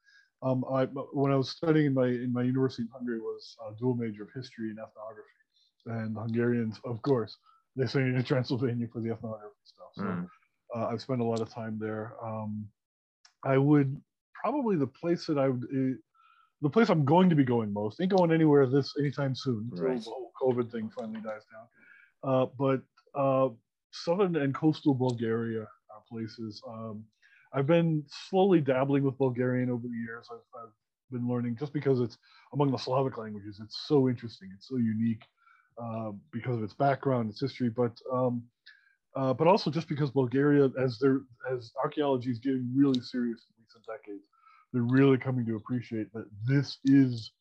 um, 0.44 0.64
I, 0.72 0.86
when 1.14 1.32
I 1.32 1.36
was 1.36 1.50
studying 1.50 1.88
in 1.88 1.94
my 1.94 2.08
in 2.08 2.32
my 2.32 2.44
university 2.44 2.84
in 2.84 2.90
Hungary, 2.94 3.20
was 3.20 3.56
a 3.68 3.76
dual 3.80 3.96
major 3.96 4.24
of 4.24 4.30
history 4.36 4.70
and 4.70 4.80
ethnography, 4.80 5.42
and 5.88 6.16
Hungarians, 6.16 6.80
of 6.86 7.02
course, 7.02 7.38
they 7.76 7.88
send 7.88 8.08
you 8.08 8.14
to 8.14 8.24
Transylvania 8.24 8.88
for 8.92 9.02
the 9.02 9.12
ethnography 9.12 9.64
stuff. 9.64 9.92
So 9.96 10.04
mm. 10.04 10.28
Uh, 10.76 10.88
I've 10.88 11.02
spent 11.02 11.22
a 11.22 11.26
lot 11.26 11.42
of 11.42 11.54
time 11.54 11.78
there. 11.80 12.14
Um, 12.24 12.68
I 13.44 13.58
would 13.58 14.00
probably 14.34 14.76
the 14.76 14.88
place 14.88 15.26
that 15.26 15.38
I 15.38 15.50
would, 15.50 15.64
uh, 15.64 15.98
the 16.62 16.70
place 16.70 16.90
I'm 16.90 17.06
going 17.06 17.30
to 17.30 17.36
be 17.36 17.44
going 17.44 17.74
most. 17.74 18.00
Ain't 18.02 18.16
going 18.16 18.32
anywhere 18.32 18.66
this 18.68 18.94
anytime 19.00 19.36
soon 19.36 19.70
right. 19.74 19.94
until 19.94 20.04
the 20.04 20.10
whole 20.10 20.32
COVID 20.42 20.72
thing 20.72 20.92
finally 20.96 21.22
dies 21.22 21.42
down. 21.52 21.68
Uh, 22.24 22.46
but 22.58 22.82
uh, 23.16 23.50
southern 23.92 24.36
and 24.36 24.54
coastal 24.54 24.94
Bulgaria 24.94 25.62
are 25.62 26.04
places. 26.10 26.62
Um, 26.68 27.04
I've 27.54 27.68
been 27.68 28.04
slowly 28.30 28.62
dabbling 28.62 29.04
with 29.04 29.18
Bulgarian 29.18 29.70
over 29.70 29.88
the 29.88 29.98
years. 29.98 30.28
I've, 30.32 30.62
I've, 30.62 30.70
been 31.12 31.28
learning 31.28 31.58
just 31.60 31.74
because 31.74 32.00
it's 32.00 32.18
among 32.54 32.72
the 32.72 32.78
Slavic 32.78 33.18
languages. 33.18 33.60
It's 33.62 33.86
so 33.86 34.08
interesting. 34.08 34.50
It's 34.56 34.70
so 34.70 34.78
unique 34.78 35.24
uh, 35.78 36.12
because 36.32 36.56
of 36.56 36.64
its 36.64 36.74
background, 36.74 37.30
its 37.30 37.42
history. 37.42 37.70
But 37.70 37.92
um, 38.10 38.44
uh, 39.16 39.34
but 39.34 39.48
also 39.48 39.70
just 39.70 39.88
because 39.88 40.12
Bulgaria, 40.12 40.70
as 40.80 40.98
their 41.00 41.22
as 41.52 41.72
archaeology 41.84 42.32
is 42.32 42.40
getting 42.40 42.72
really 42.76 43.02
serious 43.02 43.46
in 43.50 43.64
recent 43.64 43.86
decades, 43.86 44.24
they're 44.72 44.84
really 44.84 45.18
coming 45.18 45.46
to 45.46 45.56
appreciate 45.56 46.12
that 46.14 46.26
this 46.46 46.78
is 46.86 47.32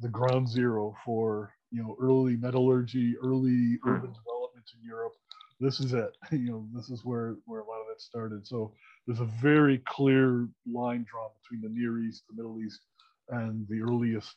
the 0.00 0.08
ground 0.08 0.48
zero 0.48 0.94
for 1.04 1.52
you 1.70 1.82
know 1.82 1.96
early 2.00 2.36
metallurgy, 2.36 3.14
early 3.22 3.78
hmm. 3.82 3.88
urban 3.88 4.12
development 4.12 4.66
in 4.74 4.86
Europe. 4.86 5.14
This 5.60 5.80
is 5.80 5.92
it. 5.92 6.16
You 6.32 6.50
know, 6.50 6.68
this 6.72 6.88
is 6.88 7.04
where 7.04 7.36
where 7.46 7.60
a 7.60 7.66
lot 7.66 7.80
of 7.80 7.88
it 7.92 8.00
started. 8.00 8.46
So 8.46 8.72
there's 9.06 9.20
a 9.20 9.30
very 9.42 9.78
clear 9.86 10.48
line 10.70 11.04
drawn 11.10 11.30
between 11.42 11.60
the 11.60 11.68
Near 11.68 11.98
East, 11.98 12.24
the 12.28 12.36
Middle 12.36 12.60
East, 12.60 12.80
and 13.28 13.66
the 13.68 13.82
earliest 13.82 14.36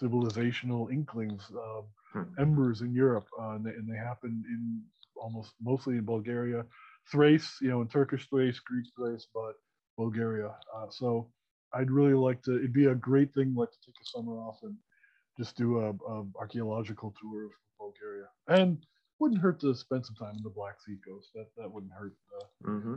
civilizational 0.00 0.92
inklings, 0.92 1.42
um, 1.54 2.26
embers 2.38 2.80
in 2.80 2.92
Europe, 2.92 3.26
uh, 3.40 3.52
and, 3.52 3.64
they, 3.64 3.70
and 3.70 3.88
they 3.88 3.96
happen 3.96 4.42
in 4.48 4.82
almost 5.20 5.54
mostly 5.62 5.96
in 5.96 6.04
Bulgaria, 6.04 6.64
Thrace, 7.10 7.58
you 7.60 7.68
know, 7.68 7.80
in 7.82 7.88
Turkish 7.88 8.28
Thrace, 8.28 8.58
Greek 8.60 8.86
Thrace, 8.96 9.26
but 9.32 9.54
Bulgaria. 9.96 10.54
Uh, 10.74 10.86
so 10.90 11.28
I'd 11.72 11.90
really 11.90 12.14
like 12.14 12.42
to. 12.42 12.56
It'd 12.56 12.72
be 12.72 12.86
a 12.86 12.94
great 12.94 13.32
thing, 13.34 13.54
like 13.54 13.70
to 13.70 13.78
take 13.84 13.94
a 14.00 14.06
summer 14.06 14.38
off 14.38 14.58
and 14.62 14.76
just 15.38 15.56
do 15.56 15.80
a, 15.80 15.90
a 15.90 16.26
archaeological 16.38 17.14
tour 17.20 17.46
of 17.46 17.50
Bulgaria, 17.78 18.26
and 18.48 18.84
wouldn't 19.18 19.40
hurt 19.40 19.60
to 19.60 19.74
spend 19.74 20.04
some 20.04 20.16
time 20.16 20.36
in 20.36 20.42
the 20.42 20.50
Black 20.50 20.80
Sea 20.84 20.96
coast. 21.06 21.30
That 21.34 21.46
that 21.56 21.70
wouldn't 21.70 21.92
hurt. 21.92 22.14
Uh, 22.34 22.68
mm-hmm. 22.68 22.94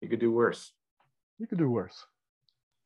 You 0.00 0.08
could 0.08 0.20
do 0.20 0.32
worse. 0.32 0.72
You 1.38 1.46
could 1.46 1.58
do 1.58 1.70
worse. 1.70 2.04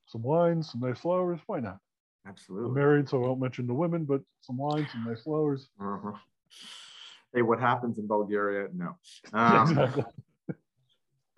Some 0.07 0.22
wine, 0.22 0.62
some 0.62 0.80
nice 0.80 1.01
flowers. 1.01 1.41
Why 1.47 1.61
not? 1.61 1.78
Absolutely. 2.26 2.68
I'm 2.68 2.74
married, 2.74 3.09
so 3.09 3.22
I 3.22 3.26
won't 3.26 3.41
mention 3.41 3.66
the 3.66 3.74
women, 3.74 4.05
but 4.05 4.22
some 4.41 4.59
wine, 4.59 4.86
some 4.91 5.05
nice 5.05 5.22
flowers. 5.22 5.68
Uh-huh 5.80 6.12
hey, 7.35 7.43
what 7.43 7.61
happens 7.61 7.99
in 7.99 8.07
Bulgaria? 8.07 8.68
No. 8.74 8.97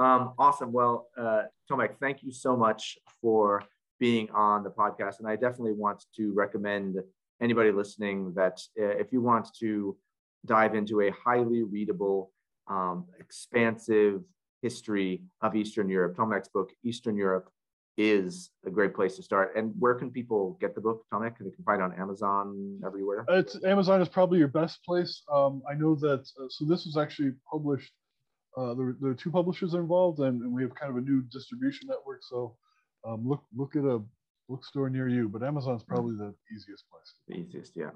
Um, 0.00 0.06
um, 0.06 0.32
awesome. 0.38 0.72
Well, 0.72 1.08
uh, 1.16 1.42
Tomek, 1.70 1.96
thank 2.00 2.22
you 2.22 2.32
so 2.32 2.56
much 2.56 2.98
for 3.20 3.62
being 3.98 4.30
on 4.30 4.64
the 4.64 4.70
podcast. 4.70 5.18
And 5.18 5.28
I 5.28 5.36
definitely 5.36 5.74
want 5.74 6.04
to 6.16 6.32
recommend 6.32 6.96
anybody 7.40 7.70
listening 7.70 8.32
that 8.34 8.58
uh, 8.80 8.86
if 9.02 9.12
you 9.12 9.20
want 9.20 9.48
to 9.60 9.96
dive 10.46 10.74
into 10.74 11.02
a 11.02 11.10
highly 11.10 11.62
readable, 11.62 12.32
um, 12.68 13.06
expansive 13.18 14.22
history 14.62 15.22
of 15.42 15.54
Eastern 15.54 15.88
Europe, 15.88 16.16
Tomek's 16.16 16.48
book, 16.48 16.70
Eastern 16.82 17.16
Europe, 17.16 17.50
is 18.00 18.50
a 18.64 18.70
great 18.70 18.94
place 18.94 19.16
to 19.16 19.22
start. 19.22 19.52
And 19.56 19.74
where 19.78 19.94
can 19.94 20.10
people 20.10 20.56
get 20.58 20.74
the 20.74 20.80
book, 20.80 21.04
Tomek? 21.12 21.34
They 21.38 21.50
can 21.50 21.64
find 21.64 21.82
it 21.82 21.84
on 21.84 21.92
Amazon 22.00 22.80
everywhere. 22.84 23.26
It's 23.28 23.62
Amazon 23.64 24.00
is 24.00 24.08
probably 24.08 24.38
your 24.38 24.48
best 24.48 24.82
place. 24.84 25.22
Um, 25.30 25.62
I 25.70 25.74
know 25.74 25.94
that. 25.96 26.20
Uh, 26.40 26.48
so 26.48 26.64
this 26.64 26.86
was 26.86 26.96
actually 26.96 27.32
published. 27.50 27.92
Uh, 28.56 28.74
there, 28.74 28.96
there, 29.00 29.10
are 29.10 29.14
two 29.14 29.30
publishers 29.30 29.74
involved, 29.74 30.18
and, 30.18 30.42
and, 30.42 30.52
we 30.52 30.62
have 30.62 30.74
kind 30.74 30.90
of 30.90 30.96
a 30.96 31.00
new 31.00 31.22
distribution 31.30 31.86
network. 31.88 32.20
So 32.22 32.56
um, 33.06 33.28
look 33.28 33.42
look 33.54 33.76
at 33.76 33.84
a 33.84 34.00
bookstore 34.48 34.88
near 34.88 35.08
you. 35.08 35.28
But 35.28 35.42
Amazon's 35.42 35.84
probably 35.84 36.16
the 36.16 36.34
easiest 36.52 36.84
place. 36.90 37.14
The 37.28 37.34
easiest, 37.34 37.76
yeah. 37.76 37.90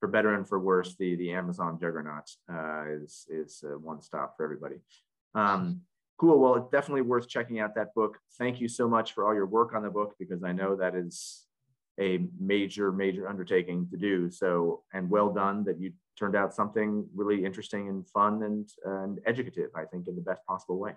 For 0.00 0.08
better 0.08 0.34
and 0.34 0.46
for 0.48 0.58
worse, 0.58 0.96
the 0.98 1.14
the 1.16 1.32
Amazon 1.32 1.78
juggernaut 1.80 2.28
uh, 2.52 2.84
is 2.90 3.26
is 3.30 3.64
one 3.80 4.02
stop 4.02 4.36
for 4.36 4.44
everybody. 4.44 4.76
Um, 5.34 5.82
Cool. 6.18 6.40
Well, 6.40 6.56
it's 6.56 6.70
definitely 6.70 7.02
worth 7.02 7.28
checking 7.28 7.60
out 7.60 7.76
that 7.76 7.94
book. 7.94 8.18
Thank 8.38 8.60
you 8.60 8.68
so 8.68 8.88
much 8.88 9.12
for 9.12 9.26
all 9.26 9.34
your 9.34 9.46
work 9.46 9.72
on 9.74 9.82
the 9.82 9.90
book 9.90 10.14
because 10.18 10.42
I 10.42 10.52
know 10.52 10.74
that 10.76 10.96
is 10.96 11.44
a 12.00 12.26
major, 12.40 12.90
major 12.92 13.28
undertaking 13.28 13.88
to 13.90 13.96
do. 13.96 14.30
So, 14.30 14.82
and 14.92 15.08
well 15.08 15.32
done 15.32 15.64
that 15.64 15.80
you 15.80 15.92
turned 16.18 16.34
out 16.34 16.54
something 16.54 17.06
really 17.14 17.44
interesting 17.44 17.88
and 17.88 18.08
fun 18.08 18.42
and, 18.42 18.68
and 18.84 19.20
educative, 19.26 19.70
I 19.76 19.84
think, 19.84 20.08
in 20.08 20.16
the 20.16 20.22
best 20.22 20.44
possible 20.44 20.78
way. 20.78 20.92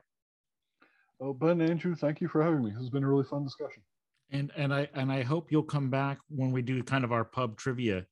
Oh, 1.20 1.34
Ben, 1.34 1.62
Andrew, 1.62 1.96
thank 1.96 2.20
you 2.20 2.28
for 2.28 2.42
having 2.42 2.64
me. 2.64 2.72
This 2.72 2.80
has 2.80 2.90
been 2.90 3.04
a 3.04 3.08
really 3.08 3.24
fun 3.24 3.44
discussion. 3.44 3.84
And 4.32 4.52
and 4.56 4.74
I 4.74 4.88
and 4.96 5.12
I 5.12 5.24
hope 5.24 5.52
you'll 5.52 5.62
come 5.62 5.90
back 5.90 6.20
when 6.30 6.52
we 6.52 6.62
do 6.62 6.82
kind 6.84 7.04
of 7.04 7.12
our 7.12 7.26
pub 7.26 7.58
trivia 7.58 8.06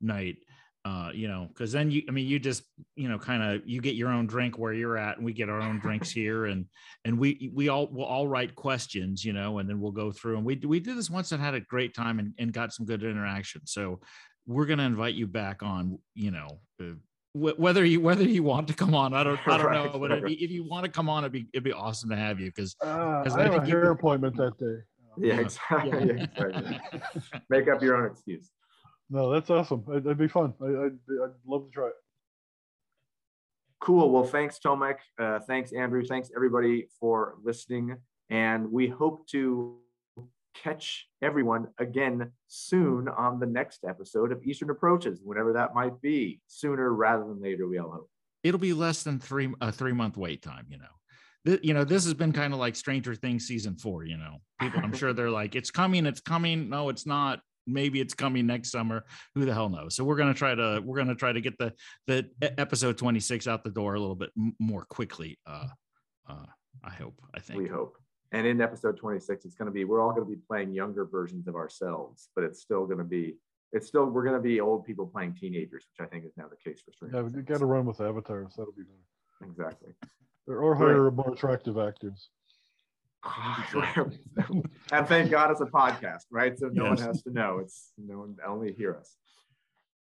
night. 0.00 0.38
Uh, 0.86 1.10
you 1.12 1.26
know, 1.26 1.48
because 1.48 1.72
then 1.72 1.90
you, 1.90 2.00
I 2.08 2.12
mean, 2.12 2.28
you 2.28 2.38
just, 2.38 2.62
you 2.94 3.08
know, 3.08 3.18
kind 3.18 3.42
of, 3.42 3.60
you 3.66 3.80
get 3.80 3.96
your 3.96 4.08
own 4.08 4.28
drink 4.28 4.56
where 4.56 4.72
you're 4.72 4.96
at, 4.96 5.16
and 5.16 5.26
we 5.26 5.32
get 5.32 5.48
our 5.48 5.60
own 5.60 5.80
drinks 5.80 6.12
here, 6.12 6.46
and 6.46 6.64
and 7.04 7.18
we 7.18 7.50
we 7.52 7.68
all 7.68 7.88
will 7.88 8.04
all 8.04 8.28
write 8.28 8.54
questions, 8.54 9.24
you 9.24 9.32
know, 9.32 9.58
and 9.58 9.68
then 9.68 9.80
we'll 9.80 9.90
go 9.90 10.12
through. 10.12 10.36
And 10.36 10.46
we 10.46 10.54
we 10.64 10.78
did 10.78 10.96
this 10.96 11.10
once 11.10 11.32
and 11.32 11.42
had 11.42 11.54
a 11.54 11.60
great 11.60 11.92
time 11.92 12.20
and, 12.20 12.34
and 12.38 12.52
got 12.52 12.72
some 12.72 12.86
good 12.86 13.02
interaction. 13.02 13.62
So 13.64 13.98
we're 14.46 14.66
gonna 14.66 14.84
invite 14.84 15.16
you 15.16 15.26
back 15.26 15.64
on, 15.64 15.98
you 16.14 16.30
know, 16.30 16.60
uh, 16.80 16.94
whether 17.34 17.84
you 17.84 18.00
whether 18.00 18.22
you 18.22 18.44
want 18.44 18.68
to 18.68 18.74
come 18.74 18.94
on, 18.94 19.12
I 19.12 19.24
don't 19.24 19.40
I 19.44 19.56
don't 19.58 19.66
right, 19.66 19.92
know, 19.92 19.98
but 19.98 20.10
right. 20.22 20.38
if, 20.38 20.50
you 20.52 20.68
want 20.68 20.84
to 20.84 20.90
come 20.90 21.08
on, 21.08 21.24
it'd 21.24 21.32
be 21.32 21.48
it'd 21.52 21.64
be 21.64 21.72
awesome 21.72 22.10
to 22.10 22.16
have 22.16 22.38
you 22.38 22.52
because 22.54 22.76
uh, 22.84 23.24
I, 23.26 23.40
I 23.40 23.42
have 23.42 23.54
a 23.54 23.66
hair 23.66 23.86
you, 23.86 23.90
appointment 23.90 24.36
that 24.36 24.56
day. 24.56 24.84
Yeah, 25.18 25.40
exactly. 25.40 26.06
Yeah. 26.06 26.26
exactly. 26.36 26.80
Make 27.50 27.66
up 27.66 27.82
your 27.82 27.96
own 27.96 28.12
excuse. 28.12 28.50
No, 29.08 29.30
that's 29.30 29.50
awesome. 29.50 29.84
It'd, 29.88 30.18
be 30.18 30.28
fun. 30.28 30.54
I, 30.60 30.64
would 30.64 30.98
I'd 31.08 31.30
love 31.46 31.66
to 31.66 31.70
try 31.70 31.86
it. 31.88 31.92
Cool. 33.80 34.10
Well, 34.10 34.24
thanks, 34.24 34.58
Tomek. 34.58 34.96
Uh, 35.18 35.38
thanks, 35.40 35.72
Andrew. 35.72 36.04
Thanks, 36.04 36.30
everybody, 36.34 36.88
for 36.98 37.34
listening. 37.44 37.96
And 38.30 38.72
we 38.72 38.88
hope 38.88 39.28
to 39.28 39.76
catch 40.54 41.06
everyone 41.22 41.68
again 41.78 42.32
soon 42.48 43.08
on 43.08 43.38
the 43.38 43.46
next 43.46 43.84
episode 43.88 44.32
of 44.32 44.42
Eastern 44.42 44.70
Approaches, 44.70 45.20
whenever 45.22 45.52
that 45.52 45.74
might 45.74 46.00
be, 46.00 46.40
sooner 46.46 46.92
rather 46.92 47.24
than 47.24 47.40
later, 47.40 47.68
we 47.68 47.78
all 47.78 47.90
hope. 47.90 48.10
It'll 48.42 48.60
be 48.60 48.72
less 48.72 49.02
than 49.02 49.18
three 49.18 49.52
a 49.60 49.70
three 49.70 49.92
month 49.92 50.16
wait 50.16 50.42
time, 50.42 50.66
you 50.68 50.78
know. 50.78 50.84
This, 51.44 51.60
you 51.62 51.74
know, 51.74 51.84
this 51.84 52.04
has 52.04 52.14
been 52.14 52.32
kind 52.32 52.52
of 52.52 52.58
like 52.58 52.74
Stranger 52.74 53.14
Things 53.14 53.46
season 53.46 53.76
four, 53.76 54.04
you 54.04 54.16
know. 54.16 54.38
People, 54.60 54.80
I'm 54.82 54.92
sure 54.92 55.12
they're 55.12 55.30
like, 55.30 55.54
it's 55.54 55.70
coming, 55.70 56.06
it's 56.06 56.20
coming. 56.20 56.68
No, 56.68 56.88
it's 56.88 57.06
not. 57.06 57.40
Maybe 57.66 58.00
it's 58.00 58.14
coming 58.14 58.46
next 58.46 58.70
summer. 58.70 59.04
Who 59.34 59.44
the 59.44 59.54
hell 59.54 59.68
knows? 59.68 59.96
So 59.96 60.04
we're 60.04 60.16
gonna 60.16 60.34
try 60.34 60.54
to 60.54 60.80
we're 60.84 60.96
gonna 60.96 61.14
try 61.14 61.32
to 61.32 61.40
get 61.40 61.58
the 61.58 61.72
the 62.06 62.28
episode 62.40 62.98
26 62.98 63.46
out 63.46 63.64
the 63.64 63.70
door 63.70 63.94
a 63.94 64.00
little 64.00 64.14
bit 64.14 64.30
more 64.58 64.84
quickly. 64.84 65.38
Uh, 65.46 65.68
uh, 66.28 66.46
I 66.84 66.90
hope. 66.90 67.20
I 67.34 67.40
think 67.40 67.60
we 67.60 67.68
hope. 67.68 67.96
And 68.32 68.46
in 68.46 68.60
episode 68.60 68.96
26, 68.96 69.44
it's 69.44 69.54
going 69.54 69.66
to 69.66 69.72
be, 69.72 69.84
we're 69.84 70.00
all 70.00 70.10
going 70.10 70.26
to 70.26 70.30
be 70.30 70.40
playing 70.48 70.72
younger 70.72 71.04
versions 71.04 71.46
of 71.46 71.54
ourselves, 71.54 72.28
but 72.34 72.44
it's 72.44 72.60
still 72.60 72.84
going 72.86 72.98
to 72.98 73.04
be, 73.04 73.36
it's 73.72 73.86
still, 73.86 74.06
we're 74.06 74.24
going 74.24 74.36
to 74.36 74.42
be 74.42 74.60
old 74.60 74.84
people 74.84 75.06
playing 75.06 75.34
teenagers, 75.34 75.86
which 75.88 76.06
I 76.06 76.10
think 76.10 76.24
is 76.24 76.32
now 76.36 76.46
the 76.48 76.56
case 76.56 76.82
for 76.82 76.92
Stranger 76.92 77.16
Yeah, 77.16 77.36
you 77.36 77.42
got 77.42 77.58
to 77.58 77.66
run 77.66 77.86
with 77.86 78.00
avatars. 78.00 78.54
That'll 78.56 78.72
be 78.72 78.82
better. 78.82 79.50
Exactly. 79.50 79.92
Or 80.48 80.74
hire 80.74 81.10
more 81.10 81.32
attractive 81.32 81.78
actors. 81.78 82.30
and 84.92 85.08
thank 85.08 85.30
God 85.30 85.50
it's 85.50 85.60
a 85.60 85.66
podcast, 85.66 86.24
right? 86.30 86.58
So 86.58 86.68
no 86.72 86.90
yes. 86.90 86.98
one 86.98 87.08
has 87.08 87.22
to 87.22 87.30
know. 87.30 87.58
It's 87.58 87.92
no 87.98 88.18
one 88.18 88.36
only 88.46 88.72
hear 88.72 88.96
us. 88.96 89.16